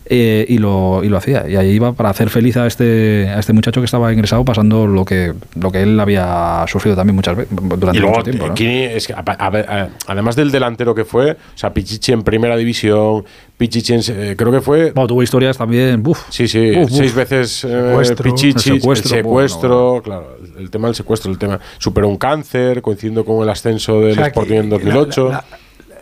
[0.06, 1.48] Eh, y, lo, y lo hacía.
[1.48, 4.86] Y ahí iba para hacer feliz a este, a este muchacho que estaba ingresado pasando
[4.86, 8.48] lo que, lo que él había sufrido también muchas veces durante y luego, mucho tiempo.
[8.48, 8.54] ¿no?
[8.54, 12.22] Kini, es que, a- a- a- además del delantero que fue, o sea, Pichichi en
[12.22, 13.24] primera división,
[13.56, 14.90] Pichichi en, eh, creo que fue.
[14.92, 16.02] Bueno, tuvo historias también.
[16.06, 16.96] Uf, Sí, sí, Uf, uf.
[16.98, 19.22] seis veces eh, Secuestro, Pichichi, el el secuestro,
[19.90, 21.60] bueno, claro, el, el tema del secuestro, el tema.
[21.78, 25.28] Superó un cáncer, coincidiendo con el ascenso del O sea, que Sporting en la- 2008.
[25.30, 25.44] la-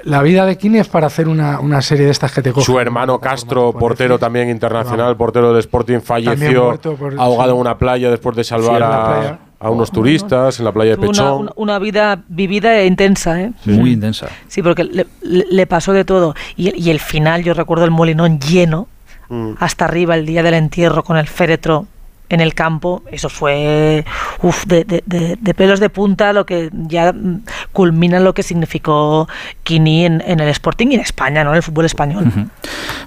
[0.05, 2.65] La vida de Kini es para hacer una, una serie de estas que te cogen.
[2.65, 7.55] Su hermano Castro, portero también internacional, portero del Sporting, falleció por- ahogado sí.
[7.57, 10.99] en una playa después de salvar la a, a unos turistas en la playa de
[11.07, 11.41] Pechón.
[11.43, 13.53] una- una vida vivida e intensa, ¿eh?
[13.67, 14.29] Muy intensa.
[14.47, 16.35] Sí, porque le, le- pasó de todo.
[16.57, 18.87] Y, el- y el final, yo recuerdo el molinón lleno,
[19.31, 19.55] Mm.
[19.61, 21.87] hasta arriba el día del entierro con el féretro
[22.31, 24.05] en el campo, eso fue
[24.43, 27.15] uf, de, de- de- de pelos de punta, lo que ya
[27.73, 29.29] culmina lo que significó
[29.63, 31.51] Kini en, en el Sporting y en España, ¿no?
[31.51, 32.31] En el fútbol español.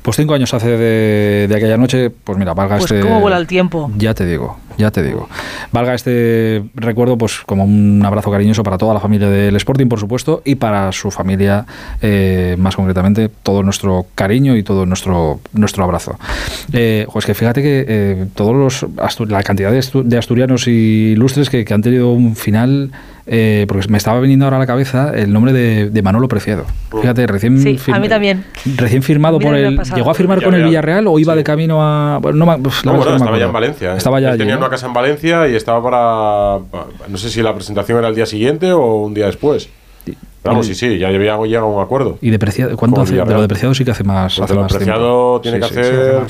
[0.02, 3.02] Pues cinco años hace de, de aquella noche, pues mira, valga Pues este...
[3.03, 3.91] cómo vuela el tiempo.
[3.98, 5.30] Ya te digo, ya te digo.
[5.72, 9.99] Valga este recuerdo pues como un abrazo cariñoso para toda la familia del Sporting, por
[9.99, 11.66] supuesto, y para su familia,
[12.02, 16.18] eh, más concretamente, todo nuestro cariño y todo nuestro, nuestro abrazo.
[16.74, 21.49] Eh, jo, es que fíjate que eh, todos los la cantidad de, de asturianos ilustres
[21.49, 22.91] que, que han tenido un final...
[23.34, 26.66] eh, porque me estaba viniendo ahora a la cabeza el nombre de, de Manolo Preciado.
[27.02, 28.44] Fíjate, recién, Sí, fir- a mí también.
[28.76, 29.80] recién firmado por el.
[29.95, 32.18] ¿Llegó a firmar con el Villarreal o iba de camino a.?
[32.20, 33.53] Bueno, no, me- uf, la No, verdad bueno, es que no me estaba ya en
[33.53, 33.94] Valencia.
[33.94, 33.98] ¿eh?
[33.98, 34.60] Estaba ya Él allí, tenía ¿no?
[34.60, 36.66] una casa en Valencia y estaba para.
[36.70, 39.70] pa- No sé si la presentación era el día siguiente o un día después.
[40.44, 42.18] Vamos, sí, sí, ya había llegado a un acuerdo.
[42.20, 43.14] Y de Preciado, ¿cuánto hace?
[43.16, 44.36] De lo de Preciado sí que hace más.
[44.36, 45.60] Pues hace de lo más Preciado tiempo.
[45.60, 46.22] tiene Sí, que sí, sí, hacer.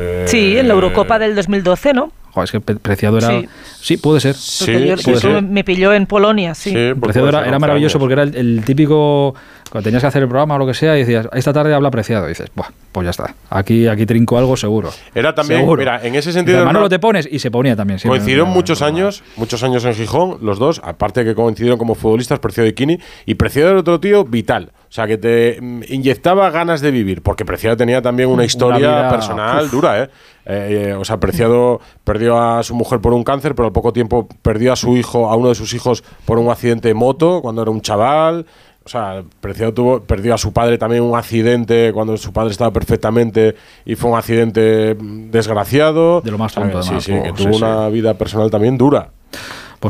[0.00, 2.10] eh, Sí, en la Eurocopa del 2012, ¿no?
[2.32, 3.28] Joder, es que Pre- Preciado era.
[3.28, 3.48] Sí,
[3.80, 3.96] Sí.
[3.98, 4.34] puede ser.
[4.34, 5.42] Yo- puede ser.
[5.42, 6.74] me- pilló en Polonia, sí.
[7.00, 9.34] Preciado era, era maravilloso porque era el, el típico.
[9.70, 11.90] Cuando tenías que hacer el programa o lo que sea, y decías, esta tarde habla
[11.90, 12.26] Preciado.
[12.26, 13.34] Y dices, Buah, pues ya está.
[13.48, 14.90] Aquí, aquí trinco algo seguro.
[15.14, 15.78] Era también, Seguro.
[15.78, 16.58] mira, en ese sentido.
[16.66, 17.98] Manolo una- te pones y se ponía también.
[18.06, 22.38] Coincidieron muchos años, muchos años en Gijón, los dos, aparte de que coincidieron como futbolistas,
[22.38, 26.82] Preciado y Kini, y Preciado era otro tío vital, o sea, que te inyectaba ganas
[26.82, 29.70] de vivir, porque Preciado tenía también una historia vida, personal uf.
[29.72, 30.10] dura, ¿eh?
[30.46, 33.92] Eh, eh, O sea, Preciado perdió a su mujer por un cáncer, pero al poco
[33.92, 37.40] tiempo perdió a su hijo, a uno de sus hijos, por un accidente de moto
[37.42, 38.46] cuando era un chaval.
[38.84, 42.72] O sea, Preciado tuvo, perdió a su padre también un accidente cuando su padre estaba
[42.72, 43.54] perfectamente
[43.84, 46.20] y fue un accidente mm, desgraciado.
[46.20, 47.04] De lo más tonto, Sí, además.
[47.04, 47.62] sí, que tuvo sí.
[47.62, 49.10] una vida personal también dura.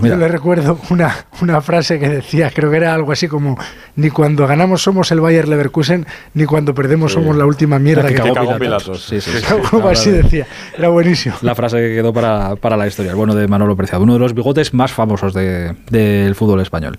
[0.01, 3.59] Pues Yo le recuerdo una, una frase que decía, creo que era algo así como,
[3.97, 7.19] ni cuando ganamos somos el Bayer Leverkusen, ni cuando perdemos Sí.
[7.19, 9.05] somos la última mierda que que, cagó cagó Pilatos.
[9.05, 9.45] Sí, sí, sí.
[9.73, 10.47] Algo así de- decía,
[10.79, 11.35] era buenísimo.
[11.43, 14.19] La frase que quedó para, para la historia, el bueno de Manolo Preciado, uno de
[14.19, 16.99] los bigotes más famosos de- del fútbol español.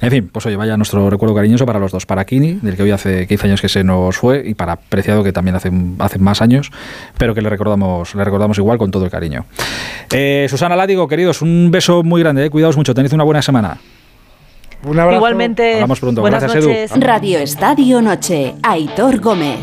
[0.00, 2.82] En fin, pues oye, vaya nuestro recuerdo cariñoso para los dos, para Kini, del que
[2.82, 5.70] hoy hace 15 años que se nos fue, y para Preciado, que también hace,
[6.00, 6.72] hace más años,
[7.18, 9.44] pero que le recordamos, le recordamos igual con todo el cariño.
[10.10, 13.78] Eh, Susana Látigo, queridos, un beso muy grande, eh, cuidaos mucho, tened una buena semana.
[14.84, 15.16] Un abrazo.
[15.18, 16.20] Igualmente, Hablamos pronto.
[16.22, 16.72] buenas Gracias, Edu.
[16.72, 16.90] noches.
[17.00, 19.58] Radio Estadio Noche, Aitor Gómez.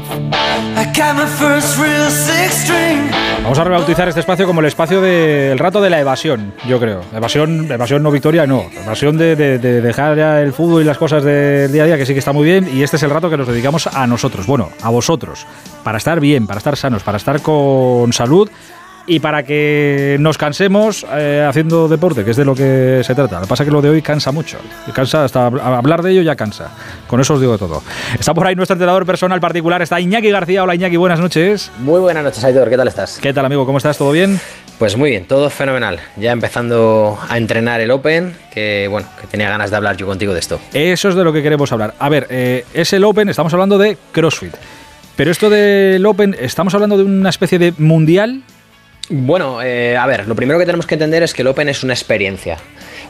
[3.44, 7.02] Vamos a rebautizar este espacio como el espacio del rato de la evasión, yo creo.
[7.14, 8.64] Evasión, evasión no victoria, no.
[8.84, 11.98] Evasión de, de- de dejar ya el fútbol y las cosas del día a día,
[11.98, 12.70] que sí que está muy bien.
[12.74, 15.46] Y este es el rato que nos dedicamos a nosotros, bueno, a vosotros,
[15.84, 18.50] para estar bien, para estar sanos, para estar con salud
[19.10, 23.38] y para que nos cansemos eh, haciendo deporte, que es de lo que se trata.
[23.38, 24.58] Lo que pasa es que lo de hoy cansa mucho.
[24.94, 26.70] Cansa hasta hab- hablar de ello ya cansa.
[27.08, 27.82] Con eso os digo todo.
[28.18, 30.64] Está por ahí nuestro entrenador personal particular, está Iñaki García.
[30.64, 31.72] Hola Iñaki, buenas noches.
[31.80, 32.70] Muy buenas noches, Aitor.
[32.70, 33.18] ¿Qué tal estás?
[33.20, 33.66] ¿Qué tal, amigo?
[33.66, 33.98] ¿Cómo estás?
[33.98, 34.40] ¿Todo bien?
[34.78, 36.00] Pues muy bien, todo fenomenal.
[36.16, 40.34] Ya empezando a entrenar el Open, que bueno, que tenía ganas de hablar yo contigo
[40.34, 40.60] de esto.
[40.72, 41.96] Eso es de lo que queremos hablar.
[42.00, 44.54] A ver, eh, es el Open, estamos hablando de CrossFit.
[45.16, 48.42] Pero esto del Open, ¿estamos hablando de una especie de mundial?
[49.10, 51.84] Bueno, eh, a ver, lo primero que tenemos que entender es que el Open es
[51.84, 52.58] una experiencia.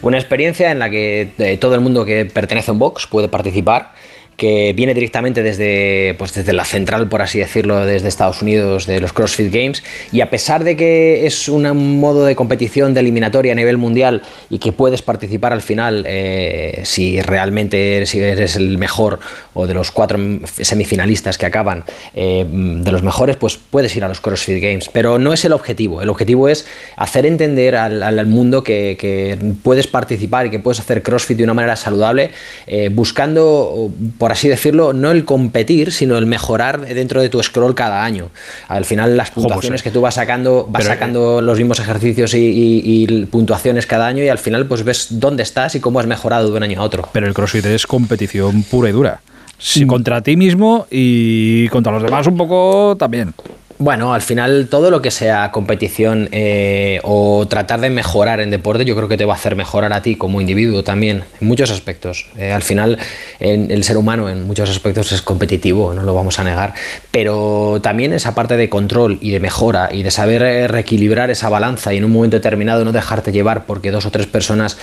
[0.02, 3.28] Una experiencia en la que eh, todo el mundo que pertenece a un box puede
[3.28, 3.92] participar,
[4.40, 9.00] que viene directamente desde, pues desde la central, por así decirlo, desde Estados Unidos, de
[9.02, 9.84] los CrossFit Games.
[10.12, 14.24] Y a pesar de que es un modo de competición de eliminatoria a nivel mundial
[14.50, 19.20] y que puedes participar al final eh, si realmente eres, eres el mejor
[19.54, 21.84] o de los cuatro semifinalistas que acaban
[22.16, 24.90] eh, de los mejores, pues puedes ir a los CrossFit Games.
[24.92, 26.02] Pero no es el objetivo.
[26.02, 30.80] El objetivo es hacer entender al, al mundo que, que puedes participar y que puedes
[30.80, 32.32] hacer CrossFit de una manera saludable,
[32.68, 37.76] eh, buscando, por así decirlo, no el competir, sino el mejorar dentro de tu scroll
[37.76, 38.30] cada año.
[38.68, 42.38] Al final, las puntuaciones que tú vas sacando, vas Pero, sacando los mismos ejercicios y,
[42.40, 46.08] y- y puntuaciones cada año y al final pues ves dónde estás y cómo has
[46.08, 47.08] mejorado de un año a otro.
[47.14, 49.22] Pero el CrossFit es competición pura y dura.
[49.58, 53.34] Sí, contra ti mismo y contra los demás un poco también.
[53.82, 58.84] Bueno, al final todo lo que sea competición eh, o tratar de mejorar en deporte,
[58.84, 61.72] yo creo que te va a hacer mejorar a ti como individuo también, en muchos
[61.72, 62.28] aspectos.
[62.38, 62.98] Eh, al final
[63.40, 66.74] el ser humano en muchos aspectos es competitivo, no lo vamos a negar,
[67.10, 71.48] pero también esa parte de control y de mejora y de saber eh, reequilibrar esa
[71.48, 74.78] balanza y en un momento determinado no dejarte llevar porque dos o tres personas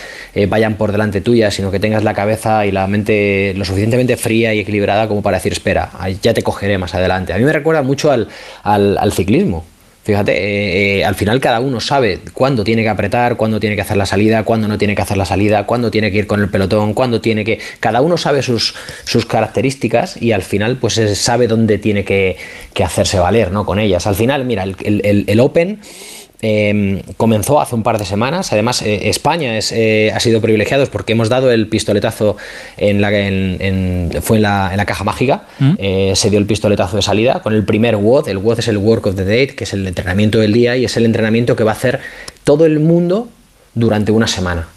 [0.48, 4.54] vayan por delante tuya, sino que tengas la cabeza y la mente lo suficientemente fría
[4.54, 5.90] y equilibrada como para decir, espera,
[6.22, 7.34] ya te cogeré más adelante.
[7.34, 8.28] A mí me recuerda mucho al,
[9.12, 9.64] ciclismo.
[10.06, 13.82] Fíjate, eh, eh, al final cada uno sabe cuándo tiene que apretar, cuándo tiene que
[13.82, 16.40] hacer la salida, cuándo no tiene que hacer la salida, cuándo tiene que ir con
[16.40, 17.58] el pelotón, cuándo tiene que...
[17.80, 22.36] Cada uno sabe sus, sus características y al final pues sabe dónde tiene que,
[22.84, 23.66] hacerse valer ¿no?
[23.66, 24.06] con ellas.
[24.06, 25.80] Al final, mira, el, el Open
[26.42, 28.52] Em, comenzó hace un par de semanas.
[28.52, 32.36] Además, eh, España es, eh, ha sido privilegiados porque hemos dado el pistoletazo
[32.76, 35.44] en la, en, fue en la, en la, caja mágica.
[35.58, 35.72] Mm.
[35.78, 38.28] Eh, se dio el pistoletazo de salida con el primer WOD.
[38.28, 40.84] El WOD es el Work of the Day, que es el entrenamiento del día y
[40.84, 42.00] es el entrenamiento que va a hacer
[42.44, 43.28] todo el mundo
[43.74, 44.68] durante una semana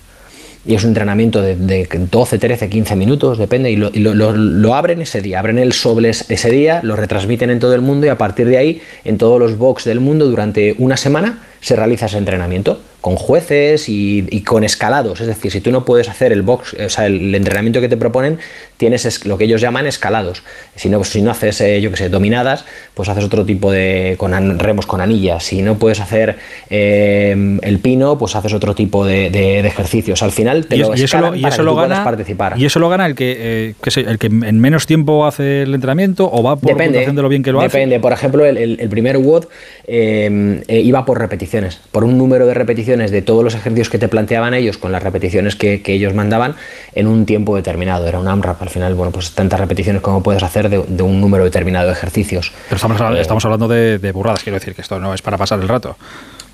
[0.65, 5.39] y es un entrenamiento de, 12, 13, 15 minutos, depende, y, lo, abren ese día,
[5.39, 8.57] abren el sobre ese día, lo retransmiten en todo el mundo y a partir de
[8.57, 13.15] ahí, en todos los box del mundo, durante una semana, se realiza ese entrenamiento con
[13.15, 15.21] jueces y, con escalados.
[15.21, 17.97] Es decir, si tú no puedes hacer el box, o sea, el, entrenamiento que te
[17.97, 18.39] proponen,
[18.77, 20.43] tienes lo que ellos llaman escalados.
[20.75, 24.15] Si no, si no haces, eh, yo que sé, dominadas, pues haces otro tipo de
[24.17, 25.43] con remos con anillas.
[25.43, 26.37] Si no puedes hacer
[26.69, 30.21] eh, el pino, pues haces otro tipo de, ejercicios.
[30.23, 32.59] Al final te lo, y eso lo, y eso lo gana, participar.
[32.59, 36.29] Y eso lo gana el que, eh, el que en menos tiempo hace el entrenamiento
[36.31, 37.77] o va por depende, de lo bien que lo hace.
[37.77, 37.99] Depende.
[37.99, 39.45] Por ejemplo, el, primer WOD
[39.87, 44.53] iba por repeticiones, por un número de repeticiones de todos los ejercicios que te planteaban
[44.55, 46.55] ellos con las repeticiones que, ellos mandaban
[46.95, 48.07] en un tiempo determinado.
[48.07, 51.43] Era un AMRAP al final, bueno, pues tantas repeticiones como puedes hacer de, un número
[51.43, 52.51] determinado de ejercicios.
[52.67, 55.37] Pero estamos, hablando, eh, estamos hablando de, burradas, quiero decir que esto no es para
[55.37, 55.97] pasar el rato.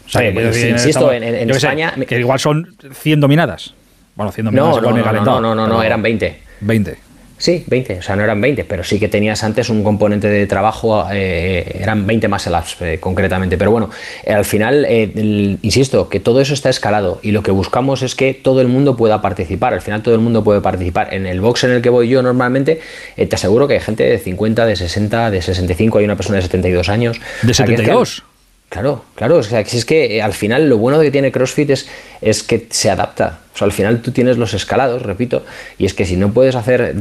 [0.06, 1.94] O sea, insisto, en, España...
[2.07, 3.74] que igual son 100 dominadas.
[4.16, 4.82] Bueno, 100 dominadas.
[4.82, 6.40] No, no, no, no, no, no, eran 20.
[6.60, 7.05] 20.
[7.38, 10.48] Sí, 20, o sea, no eran 20, pero sí que tenías antes un componente de
[10.48, 13.57] trabajo, eh, eran 20 más el apps eh, concretamente.
[13.57, 13.90] Pero bueno,
[14.24, 18.34] eh, al final, insisto, que todo eso está escalado y lo que buscamos es que
[18.34, 19.74] todo el mundo pueda participar.
[19.74, 21.14] Al final, todo el mundo puede participar.
[21.14, 22.80] En el box en el que voy yo normalmente,
[23.16, 26.44] te aseguro que hay gente de 50, de 60, de 65, hay una persona de
[26.44, 27.20] 72 años.
[27.41, 28.24] ¿De 72?
[28.70, 31.88] Claro, claro, o sea, es que al final lo bueno que tiene CrossFit es,
[32.22, 33.40] es que se adapta.
[33.54, 35.46] O sea, al final tú tienes los escalados, repito,
[35.78, 36.96] y es que si no puedes hacer 20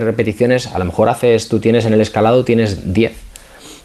[0.00, 3.12] mm, repeticiones, a lo mejor haces, tú tienes en el escalado, tienes 10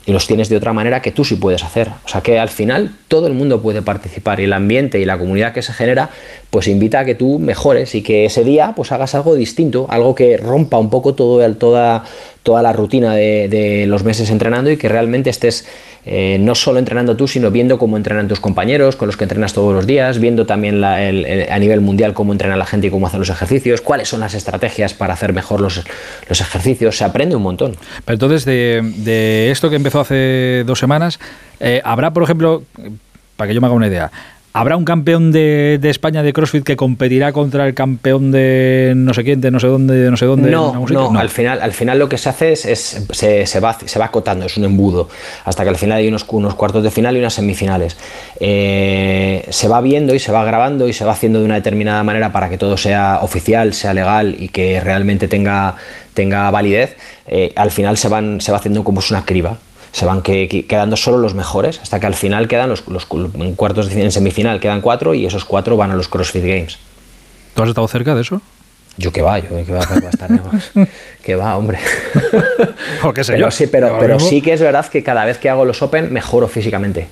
[0.06, 1.90] y los tienes de otra manera que tú sí puedes hacer.
[2.06, 5.18] O sea que al final todo el mundo puede participar y el ambiente y la
[5.18, 6.12] comunidad que se genera
[6.52, 10.14] pues invita a que tú mejores y que ese día pues hagas algo distinto, algo
[10.14, 12.04] que rompa un poco todo, toda,
[12.44, 15.66] toda la rutina de, de los meses entrenando y que realmente estés
[16.06, 19.53] eh, no solo entrenando tú, sino viendo cómo entrenan tus compañeros, con los que entrenas
[19.53, 23.19] todos los días, viendo también a nivel mundial cómo entrena la gente y cómo hacen
[23.19, 25.84] los ejercicios, cuáles son las estrategias para hacer mejor los,
[26.30, 26.98] ejercicios.
[26.98, 27.76] Se aprende un montón.
[28.06, 31.19] Pero entonces, de, esto que empezó hace dos semanas,
[31.60, 32.64] eh, ¿habrá, por ejemplo,
[33.36, 34.11] para que yo me haga una idea,
[34.56, 39.26] ¿Habrá un campeón de, España de CrossFit que competirá contra el campeón de no sé
[39.26, 40.49] quién, de no sé dónde, de no sé dónde?
[40.49, 44.06] No, no, Al, final, al final lo que se hace es, se, va, se va
[44.06, 45.10] acotando, es un embudo,
[45.44, 47.98] hasta que al final hay unos, unos cuartos de final y unas semifinales.
[48.40, 52.02] Eh, se va viendo y se va grabando y se va haciendo de una determinada
[52.06, 55.76] manera para que todo sea oficial, sea legal y que realmente tenga,
[56.14, 56.95] tenga validez.
[57.27, 59.57] Eh, al final se, van, se va haciendo como es una criba
[59.96, 62.84] se van quedando solo los mejores, hasta que al final quedan los,
[63.40, 66.78] en cuartos de en semifinal quedan cuatro y esos cuatro van a los CrossFit Games.
[67.54, 68.42] ¿Tú has estado cerca de eso?
[68.98, 70.30] Yo que va, yo que va, a estar
[71.24, 71.80] que va, hombre.
[73.04, 73.52] O qué sé pero, yo.
[73.52, 76.50] Sí, pero, pero sí que es verdad que cada vez que hago los Open mejoro
[76.50, 77.08] físicamente.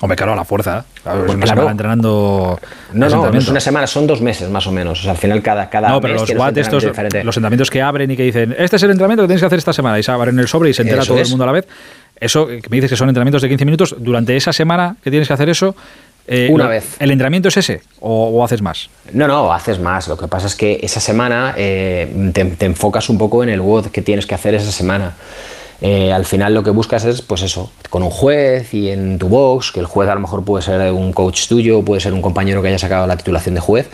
[0.00, 0.84] Hombre, claro, a la fuerza.
[1.02, 2.60] Claro, pues una semana entrenando.
[2.92, 5.00] No, no, no es una semana, son dos meses más o menos.
[5.00, 8.16] O sea, al final cada, cada no, pero los estos, los entrenamientos que abren y
[8.16, 10.38] que dicen, este es el entrenamiento que tienes que hacer esta semana, y se abren
[10.38, 11.66] el sobre y se entera todo el mundo a la vez.
[12.20, 15.28] Eso, que me dices que son entrenamientos de 15 minutos, durante esa semana que tienes
[15.28, 15.74] que hacer eso,
[16.30, 16.96] eh, Una vez.
[16.98, 18.90] ¿El entrenamiento es ese o, haces más?
[19.12, 20.08] No, no, haces más.
[20.08, 23.86] Lo que pasa es que esa semana eh, te, enfocas un poco en el WOD
[23.86, 25.16] que tienes que hacer esa semana.
[25.80, 29.28] Eh, al final lo que buscas es, pues eso, con un juez y en tu
[29.28, 32.20] box, que el juez a lo mejor puede ser un coach tuyo, puede ser un
[32.20, 33.88] compañero que haya sacado la titulación de juez,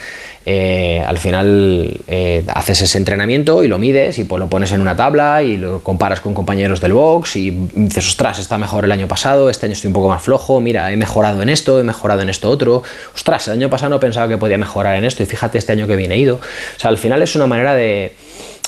[0.47, 4.81] eh, al final eh, haces ese entrenamiento y lo mides y pues lo pones en
[4.81, 8.93] una tabla y lo comparas con compañeros del box y dices, ostras, está mejor el
[8.93, 11.85] año pasado, este año estoy un poco más flojo, mira, he mejorado en esto, he
[11.85, 12.83] mejorado en esto otro,
[13.15, 15.87] ostras, el año pasado no pensaba que podía mejorar en esto y fíjate este año
[15.87, 16.37] que viene ido.
[16.37, 18.15] O sea, al final es una manera de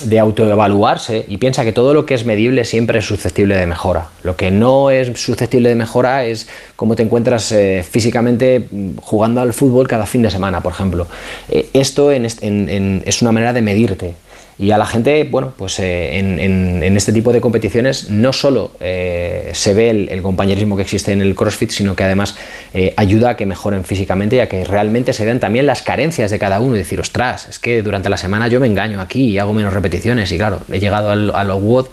[0.03, 4.09] de autoevaluarse y piensa que todo lo que es medible siempre es susceptible de mejora.
[4.23, 9.41] Lo que no es susceptible de mejora es cómo te encuentras eh, físicamente mm, jugando
[9.41, 11.07] al fútbol cada fin de semana, por ejemplo.
[11.49, 14.15] Eh, esto es una manera de medirte.
[14.59, 19.51] Y a la gente, bueno, pues eh, en, este tipo de competiciones no solo eh,
[19.53, 22.37] se ve el, compañerismo que existe en el CrossFit, sino que además
[22.73, 26.31] eh, ayuda a que mejoren físicamente y a que realmente se vean también las carencias
[26.31, 29.25] de cada uno y decir, ostras, es que durante la semana yo me engaño aquí
[29.25, 31.89] y hago menos repeticiones y claro, he llegado al, a los WOD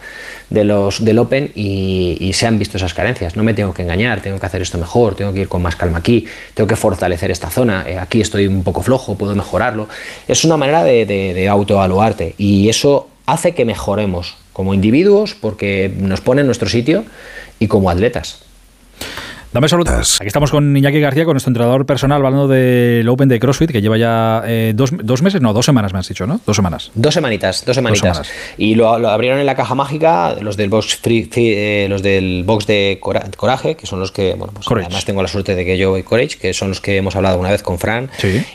[0.50, 3.36] de los, del Open y, se han visto esas carencias.
[3.36, 5.76] No me tengo que engañar, tengo que hacer esto mejor, tengo que ir con más
[5.76, 9.88] calma aquí, tengo que fortalecer esta zona, aquí estoy un poco flojo, puedo mejorarlo.
[10.28, 15.92] Es una manera de, de, de y y eso hace que mejoremos como individuos porque
[15.98, 17.04] nos pone en nuestro sitio
[17.58, 18.44] y como atletas.
[19.54, 20.20] Dame saludos.
[20.20, 23.84] Aquí estamos con Iñaki García, con nuestro entrenador personal, hablando del Open de CrossFit, que
[23.84, 26.40] lleva ya eh, dos, dos, meses, no, dos semanas me has dicho, ¿no?
[26.44, 26.90] Dos semanas.
[26.96, 28.24] Dos semanitas, dos semanitas.
[28.58, 32.66] Y lo, abrieron en la caja mágica los del box free, eh, los del box
[32.66, 36.00] de Coraje, que son los que, bueno, pues además tengo la suerte de que yo
[36.00, 38.10] y Courage, que son los que hemos hablado una vez con Fran,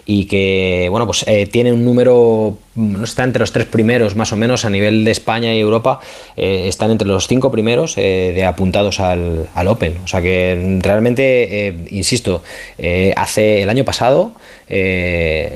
[0.04, 4.32] y que, bueno, pues eh, tienen un número no está entre los tres primeros más
[4.32, 6.00] o menos a nivel de España y Europa,
[6.36, 9.98] eh, están entre los cinco primeros eh, de apuntados al, Open.
[10.04, 12.42] O sea que realmente, eh, insisto,
[13.16, 14.32] hace el año pasado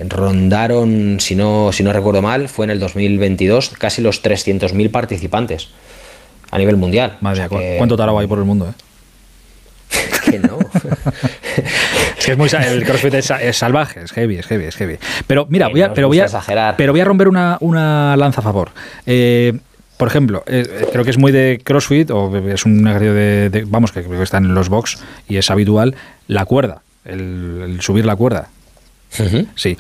[0.09, 5.69] rondaron, si no, si no recuerdo mal, fue en el 2022, casi los 300.000 participantes
[6.51, 7.17] a nivel mundial.
[7.21, 8.73] Madre mía, ¿cuánto tarao hay por el mundo?
[10.31, 10.59] que no.
[12.19, 14.99] es que es muy el CrossFit es, salvaje, es heavy, es heavy, es heavy.
[15.27, 18.45] Pero mira, voy a, pero voy a, pero voy a romper una, una lanza a
[18.45, 18.71] favor.
[19.07, 19.59] Eh,
[19.97, 23.93] por ejemplo, eh, creo que es muy de CrossFit, o es un ejercicio de, vamos,
[23.93, 24.99] que creo que está en los box
[25.29, 25.95] y es habitual,
[26.27, 28.49] la cuerda, el subir la cuerda.
[29.57, 29.77] Sí.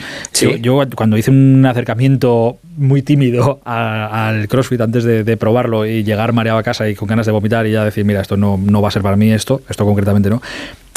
[0.60, 6.58] Yo, cuando hice un acercamiento muy tímido al CrossFit antes de, probarlo y llegar mareado
[6.58, 8.88] a casa y con ganas de vomitar y ya decir, mira, esto no, no va
[8.88, 10.42] a ser para mí, esto, esto concretamente no.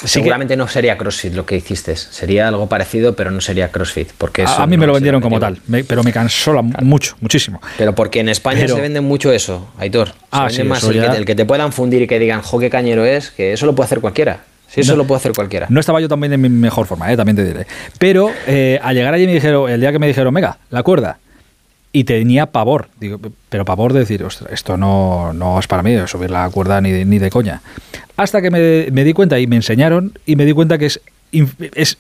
[0.06, 4.12] Seguramente no sería CrossFit lo que hiciste, sería algo parecido, pero no sería CrossFit.
[4.18, 7.62] Porque a, mí me lo vendieron como tal, pero me cansó mucho, muchísimo.
[7.78, 10.14] Pero porque en España se vende mucho eso, Aitor.
[10.32, 13.06] Ah, más el, que, el, que, te puedan fundir y que digan, jo, qué cañero
[13.06, 14.40] es, que eso lo puede hacer cualquiera.
[14.68, 15.68] Sí, eso lo puede hacer cualquiera.
[15.70, 17.16] No estaba yo también en mi mejor forma, ¿eh?
[17.16, 17.66] también te diré.
[17.98, 21.20] Pero eh, al llegar allí me dijeron, el día que me dijeron, venga, la cuerda,
[21.96, 25.96] y tenía pavor, digo, pero pavor de decir, Ostras, esto no, no es para mí,
[26.08, 27.62] subir la cuerda ni de, ni de coña.
[28.18, 31.00] Hasta que me, me, di cuenta y me enseñaron y me di cuenta que es,
[31.32, 31.98] es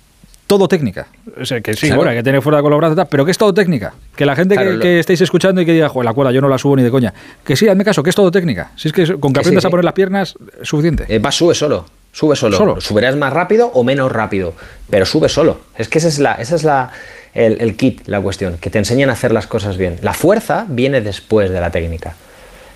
[0.48, 1.08] todo técnica.
[1.40, 3.38] O sea, que sí, bueno, hay que tener fuerza con los brazos, pero que es
[3.38, 3.94] todo técnica.
[4.18, 6.58] Que la gente que, estéis escuchando y que diga, joder, la cuerda yo no la
[6.58, 7.14] subo ni de coña.
[7.46, 8.72] Que sí, hazme caso, que es todo técnica.
[8.76, 11.06] Si es que con que aprendas a poner las piernas, es suficiente.
[11.08, 11.86] Eh, va, sube solo.
[12.16, 12.80] Sube solo.
[12.80, 14.54] Subirás más rápido o menos rápido,
[14.90, 15.60] pero sube solo.
[15.78, 16.92] Es que esa es la, esa es la,
[17.34, 19.98] el, el kit, la cuestión, que te enseñan a hacer las cosas bien.
[20.02, 22.16] La fuerza viene después de la técnica.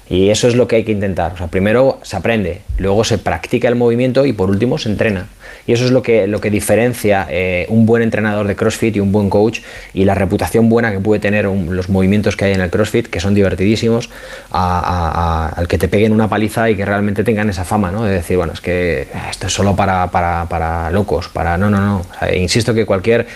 [0.09, 1.33] Y eso es lo que hay que intentar.
[1.33, 5.27] O sea, primero se aprende, luego se practica el movimiento y por último se entrena.
[5.67, 8.99] Y eso es lo que, lo que diferencia eh, un buen entrenador de CrossFit y
[8.99, 9.59] un buen coach
[9.93, 13.19] y la reputación buena que puede tener los movimientos que hay en el CrossFit, que
[13.19, 14.09] son divertidísimos,
[14.49, 18.03] al que te peguen una paliza y que realmente tengan esa fama, ¿no?
[18.03, 21.55] De decir, bueno, es que esto es solo para, para, para locos, para...
[21.55, 22.05] No, no, no.
[22.33, 23.27] insisto que cualquier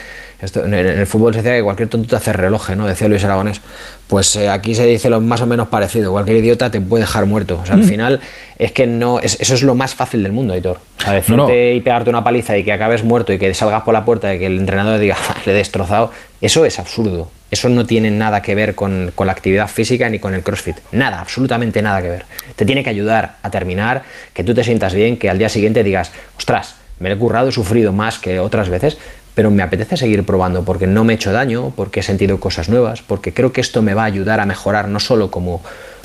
[0.56, 2.86] en el fútbol se decía que cualquier tonto te hace reloj, ¿no?
[2.86, 3.61] Decía Luis Aragonés.
[4.07, 6.11] Pues eh, aquí se dice lo más o menos parecido.
[6.11, 7.60] Cualquier idiota te puede dejar muerto.
[7.61, 7.88] O sea, al mm.
[7.88, 8.20] final
[8.57, 9.20] es que no.
[9.20, 10.80] eso es lo más fácil del mundo, Editor.
[10.99, 13.94] O sea, decirte y pegarte una paliza y que acabes muerto y que salgas por
[13.94, 15.15] la puerta y que el entrenador diga,
[15.45, 16.11] le he destrozado.
[16.41, 17.32] Eso es absurdo.
[17.49, 20.78] Eso no tiene nada que ver con, con, la actividad física ni con el CrossFit.
[20.91, 22.26] Nada, absolutamente nada que ver.
[22.56, 24.03] Te tiene que ayudar a terminar,
[24.34, 27.52] que tú te sientas bien, que al día siguiente digas, ostras, me he currado, he
[27.52, 28.98] sufrido más que otras veces,
[29.35, 32.69] pero me apetece seguir probando porque no me he hecho daño, porque he sentido cosas
[32.69, 35.61] nuevas, porque creo que esto me va a ayudar a mejorar no solo como,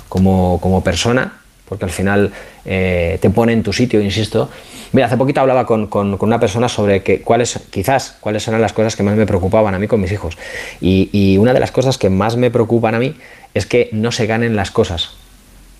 [0.08, 1.38] como, como persona,
[1.68, 2.32] porque al final
[2.64, 4.48] eh, te pone en tu sitio, insisto.
[4.92, 8.72] Mira, hace poquito hablaba con, con, una persona sobre que, cuáles, quizás, cuáles eran las
[8.72, 10.38] cosas que más me preocupaban a mí con mis hijos.
[10.80, 13.14] Y, y una de las cosas que más me preocupan a mí
[13.52, 15.10] es que no se ganen las cosas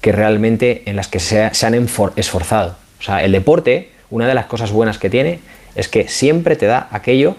[0.02, 1.74] que realmente en las que se, se han
[2.16, 2.76] esforzado.
[3.00, 5.40] O sea, el deporte, una de las cosas buenas que tiene
[5.78, 7.36] es que siempre te da aquello,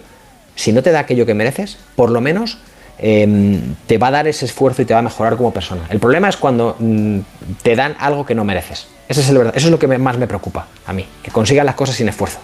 [0.56, 2.58] si no te da aquello que mereces, por lo menos
[2.98, 5.82] em, te va a dar ese esfuerzo y te va a mejorar como persona.
[5.90, 7.18] El problema es cuando mm,
[7.62, 8.88] te dan algo que no mereces.
[9.08, 11.66] Eso es, el verdad, eso es lo que más me preocupa a mí, que consigan
[11.66, 12.38] las cosas sin esfuerzo.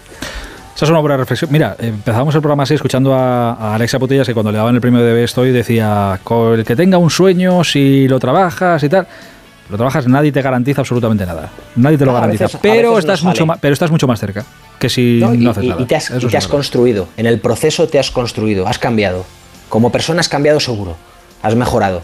[0.74, 1.50] Esa es una buena reflexión.
[1.50, 4.80] Mira, empezábamos el programa así escuchando a, a Alexa Putillas que cuando le daban el
[4.82, 6.20] premio de Estoy decía,
[6.54, 9.06] el que tenga un sueño, si lo trabajas y tal,
[9.68, 11.50] lo trabajas, nadie te garantiza absolutamente nada.
[11.76, 12.46] Nadie te lo garantiza.
[12.60, 14.44] pero, estás mucho más, pero estás mucho más cerca
[14.78, 15.80] que si no, haces nada.
[15.80, 17.08] Y te has, construido.
[17.16, 19.24] En el proceso te has construido, has cambiado.
[19.68, 20.96] Como persona has cambiado seguro.
[21.42, 22.02] Has mejorado.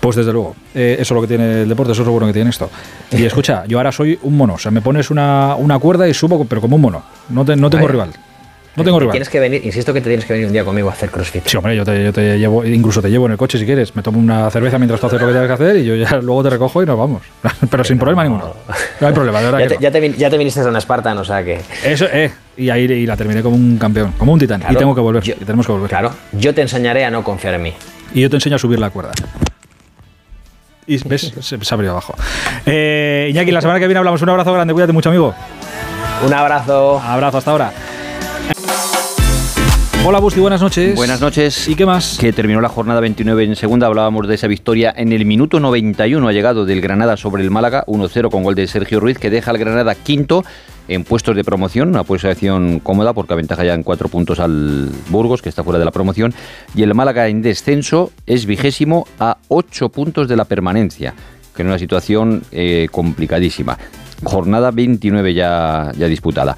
[0.00, 2.26] Pues desde luego, eh, eso es lo que tiene el deporte, eso es lo bueno
[2.26, 2.70] que tiene esto.
[3.10, 6.14] Y escucha, yo ahora soy un mono, o sea, me pones una, una cuerda y
[6.14, 8.10] subo, pero como un mono, no, te- no tengo rival.
[8.76, 9.12] No tengo Te rival.
[9.12, 11.44] Tienes que venir, insisto que te tienes que venir un día conmigo a hacer crossfit.
[11.46, 13.96] Sí, hombre, yo te, yo te llevo, incluso te llevo en el coche si quieres.
[13.96, 16.16] Me tomo una cerveza mientras tú haces lo que tienes que hacer y yo ya
[16.22, 17.22] luego te recojo y nos vamos.
[17.70, 18.54] Pero sin problema ninguno.
[19.00, 20.66] No hay problema, de verdad Ya que te, ya, te, vin- ya te viniste a
[20.68, 21.56] una Spartan, o sea que.
[21.56, 21.62] no.
[21.90, 22.30] Eso, eh.
[22.56, 24.60] Y ahí y la terminé como un campeón, como un titán.
[24.60, 25.26] Claro, y tengo que volver.
[25.26, 25.88] y tenemos que volver.
[25.88, 27.72] Claro, yo te enseñaré a no confiar en mí.
[28.14, 29.12] Y yo te enseño a subir la cuerda.
[30.86, 32.14] Y ves, se, se abrió abajo.
[32.66, 34.22] Eh, Iñaki, la semana que viene hablamos.
[34.22, 35.34] Un abrazo grande, cuídate mucho, amigo.
[36.24, 37.00] Un abrazo.
[37.00, 37.72] Abrazo, hasta ahora.
[40.02, 40.96] Hola, Busti, buenas noches.
[40.96, 41.68] Buenas noches.
[41.68, 42.16] ¿Y qué más?
[42.18, 43.86] Que terminó la jornada 29 en segunda.
[43.86, 47.84] Hablábamos de esa victoria en el minuto 91 ha llegado del Granada sobre el Málaga,
[47.86, 50.42] 1-0 con gol de Sergio Ruiz, que deja al Granada quinto
[50.88, 55.42] en puestos de promoción, una posición cómoda porque aventaja ya en cuatro puntos al Burgos,
[55.42, 56.34] que está fuera de la promoción,
[56.74, 61.14] y el Málaga en descenso es vigésimo a ocho puntos de la permanencia,
[61.54, 63.78] que es una situación eh, complicadísima.
[64.24, 66.56] Jornada 29 ya, ya disputada.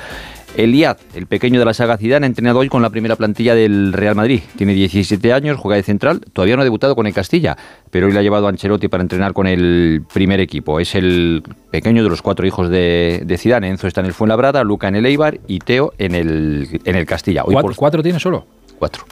[0.57, 3.93] Eliad, el pequeño de la saga Zidane, ha entrenado hoy con la primera plantilla del
[3.93, 4.41] Real Madrid.
[4.57, 7.57] Tiene 17 años, juega de central, todavía no ha debutado con el Castilla,
[7.91, 10.79] pero hoy le ha llevado a Ancelotti para entrenar con el primer equipo.
[10.79, 13.69] Es el pequeño de los cuatro hijos de, de Zidane.
[13.71, 17.07] Enzo está en el Fuenlabrada, Luca en el Eibar y Teo en el, en el
[17.07, 17.45] Castilla.
[17.45, 18.47] Hoy ¿Cuatro, por- cuatro tiene solo?
[18.79, 19.05] Cuatro.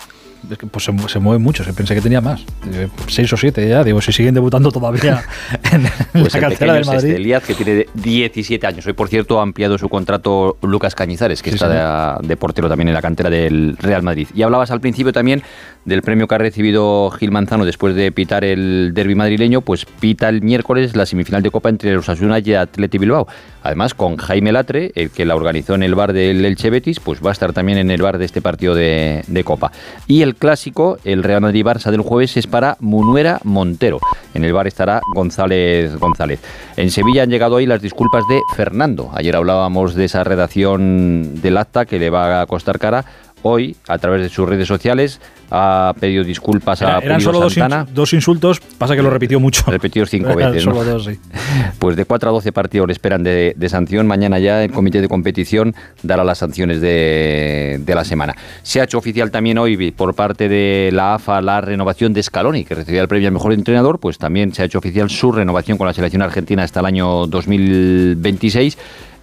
[0.51, 2.43] Es que, pues se, se mueven muchos, eh, pensé que tenía más.
[2.73, 5.23] Eh, Seis o siete ya, digo, si siguen debutando todavía
[5.73, 7.47] en Pues la el cantera pequeño del este, Madrid.
[7.47, 8.87] Que tiene 17 años.
[8.87, 12.69] Hoy, por cierto, ha ampliado su contrato Lucas Cañizares, que Sí, está de, de portero
[12.69, 14.29] también en la cantera del Real Madrid.
[14.35, 15.43] Y hablabas al principio también
[15.85, 20.29] del premio que ha recibido Gil Manzano después de pitar el derby madrileño, pues pita
[20.29, 23.27] el miércoles la semifinal de Copa entre los Asuna y Atleti Bilbao.
[23.63, 27.25] Además, con Jaime Latre, el que la organizó en el bar del Elche Betis, pues
[27.25, 29.73] va a estar también en el bar de este partido de, de Copa.
[30.07, 33.99] Y el clásico, el Real Madrid-Barça del jueves, es para Munuera Montero.
[34.35, 36.41] En el bar estará González González.
[36.77, 39.11] En Sevilla han llegado hoy las disculpas de Fernando.
[39.15, 43.05] Ayer hablábamos de esa redacción del acta que le va a costar cara.
[43.43, 47.41] Hoy, a través de sus redes sociales, ha pedido disculpas Era- a eran Pulido solo
[47.45, 47.87] dos, Santana.
[47.93, 49.63] dos insultos, pasa que lo repitió mucho.
[49.67, 50.67] Repetido cinco Eran veces.
[50.67, 50.75] ¿no?
[50.75, 51.19] Solo dos, sí.
[51.79, 54.07] Pues de 4 a 12 partidos le esperan de, de sanción.
[54.07, 58.37] Mañana ya el comité de competición dará las sanciones de, de la semana.
[58.63, 62.65] Se ha hecho oficial también hoy por parte de la AFA la renovación de Scaloni,
[62.65, 63.99] que recibía el premio al mejor entrenador.
[63.99, 67.27] Pues también se ha hecho oficial su renovación con la selección argentina hasta el año
[67.27, 68.77] 2026.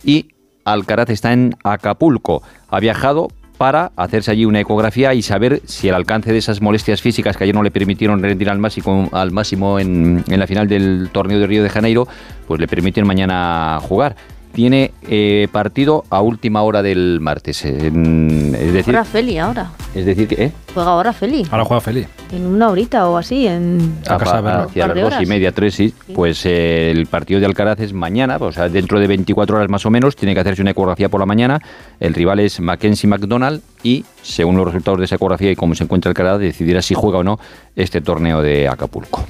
[0.03, 0.29] Y
[0.65, 2.41] Alcaraz está en Acapulco.
[2.69, 7.01] Ha viajado para hacerse allí una ecografía y saber si el alcance de esas molestias
[7.01, 10.67] físicas que ayer no le permitieron rendir al máximo, al máximo en, en la final
[10.67, 12.07] del torneo de Río de Janeiro,
[12.47, 14.15] pues le permiten mañana jugar.
[14.57, 17.63] Tiene eh, partido a última hora del martes.
[17.63, 19.69] en- es decir, Juega Feli ahora.
[19.93, 20.51] es decir, que, ¿eh?
[20.73, 21.45] Juega ahora Feli.
[21.51, 22.07] Ahora juega feliz.
[22.31, 23.45] En una horita o así.
[23.45, 23.99] En...
[24.09, 25.93] A pa- hacia las dos y media, tres, sí.
[26.15, 29.85] Pues eh, el partido de Alcaraz es mañana, o sea, dentro de 24 horas más
[29.85, 31.61] o menos, tiene que hacerse una ecografía por la mañana.
[31.99, 35.83] El rival es Mackenzie McDonald y, según los resultados de esa ecografía y cómo se
[35.83, 37.39] encuentra Alcaraz, decidirá si juega o no
[37.75, 39.23] este torneo de Acapulco.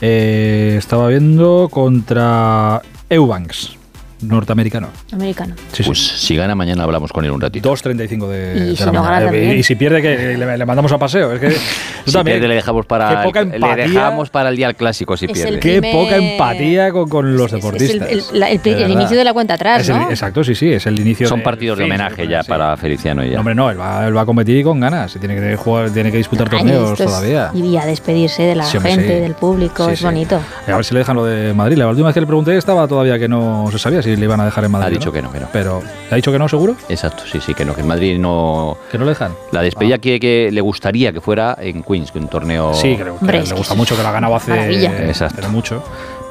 [0.00, 2.80] Eh, estaba viendo contra
[3.10, 3.76] Eubanks,
[4.22, 4.88] norteamericano.
[5.12, 5.54] Americano.
[5.84, 7.72] pues si gana mañana hablamos con él un ratito.
[7.72, 9.20] 2.35 de, Y de si la no mañana.
[9.26, 11.32] gana Eh, y si pierde, que le, le mandamos a paseo.
[11.32, 11.50] Es que
[12.04, 12.36] Si también.
[12.38, 15.26] pierde, le dejamos para Qué poca el, le dejamos para el día del clásico si
[15.26, 15.60] Es pierde.
[15.60, 18.08] Qué primer- poca empatía con, con los Es deportistas.
[18.10, 20.10] el- la- el inicio de la cuenta atrás, Es el- ¿no?
[20.10, 21.28] exacto, sí, sí, es el inicio.
[21.28, 22.48] Son de- partidos de homenaje sí, ya sí.
[22.48, 23.22] para Feliciano.
[23.24, 23.34] Ya.
[23.34, 25.14] No, hombre, no, él va, él va a competir y con ganas.
[25.16, 27.50] y Tiene que jugar, tiene que disputar Ay, torneos es- todavía.
[27.54, 29.20] Y a despedirse de la gente, sí.
[29.20, 30.04] del público, Sí, es sí.
[30.04, 30.40] bonito.
[30.66, 31.76] A ver si le dejan lo de Madrid.
[31.76, 34.40] La última vez que le pregunté estaba todavía que no se sabía si le iban
[34.40, 34.86] a dejar en Madrid.
[34.86, 35.12] Ha dicho ¿no?
[35.12, 35.48] que no, que no.
[35.52, 36.76] Pero, ¿te ha dicho que no, seguro?
[36.88, 38.76] Exacto, sí, sí, que no, que en Madrid no.
[38.90, 39.34] ¿Que no le dejan?
[39.52, 42.74] La despedida que, que le gustaría que fuera en Queens, que un torneo.
[42.74, 45.06] Sí, que le, que Hombre, le gusta mucho, que lo ha ganado hace, maravilla.
[45.06, 45.40] Exacto.
[45.40, 45.82] hace mucho.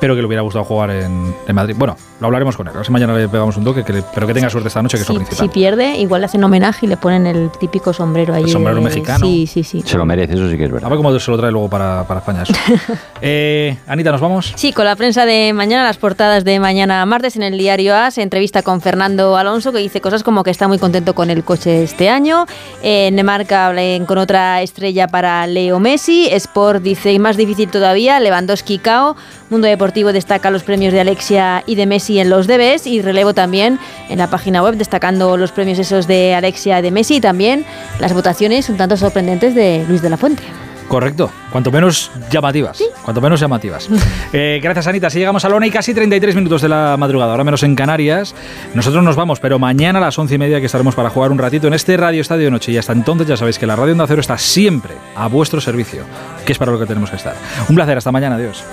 [0.01, 1.75] Pero que le hubiera gustado jugar en, en Madrid.
[1.77, 2.73] Bueno, lo hablaremos con él.
[2.73, 4.81] A ver si mañana le pegamos un toque, que le- pero que tenga suerte esta
[4.81, 5.49] noche, que es Si, lo si principal.
[5.51, 8.43] pierde, igual le hacen homenaje y le ponen el típico sombrero ahí.
[8.43, 9.25] El sombrero de- mexicano.
[9.25, 9.81] Sí, sí, sí.
[9.85, 10.89] Se lo merece, eso sí que es A verdad.
[10.89, 12.53] ver cómo se lo trae luego para, para España eso.
[13.21, 14.53] eh, Anita, ¿nos vamos?
[14.55, 18.09] Sí, con la prensa de mañana, las portadas de mañana martes en el diario A,
[18.11, 21.43] se entrevista con Fernando Alonso que dice cosas como que está muy contento con el
[21.43, 22.45] coche este año.
[22.81, 26.27] En Marca hablen con otra estrella para Leo Messi.
[26.31, 29.15] Sport dice, y más difícil todavía, Lewandowski Cao.
[29.51, 33.33] Mundo Deportivo destaca los premios de Alexia y de Messi en los debes y relevo
[33.33, 37.21] también en la página web destacando los premios esos de Alexia y de Messi y
[37.21, 37.65] también
[37.99, 40.43] las votaciones un tanto sorprendentes de Luis de la Fuente.
[40.87, 42.83] Correcto, cuanto menos llamativas.
[43.01, 43.89] Cuanto menos llamativas.
[44.33, 45.09] Eh, gracias, Anita.
[45.09, 47.75] Si llegamos a la una y casi 33 minutos de la madrugada, ahora menos en
[47.75, 48.33] Canarias.
[48.73, 51.37] Nosotros nos vamos, pero mañana a las once y media que estaremos para jugar un
[51.37, 52.71] ratito en este Radio Estadio de Noche.
[52.71, 56.05] Y hasta entonces ya sabéis que la Radio Onda Cero está siempre a vuestro servicio,
[56.45, 57.35] que es para lo que tenemos que estar.
[57.67, 58.63] Un placer, hasta mañana, adiós.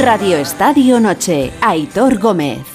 [0.00, 2.73] Radio Estadio Noche, Aitor Gómez.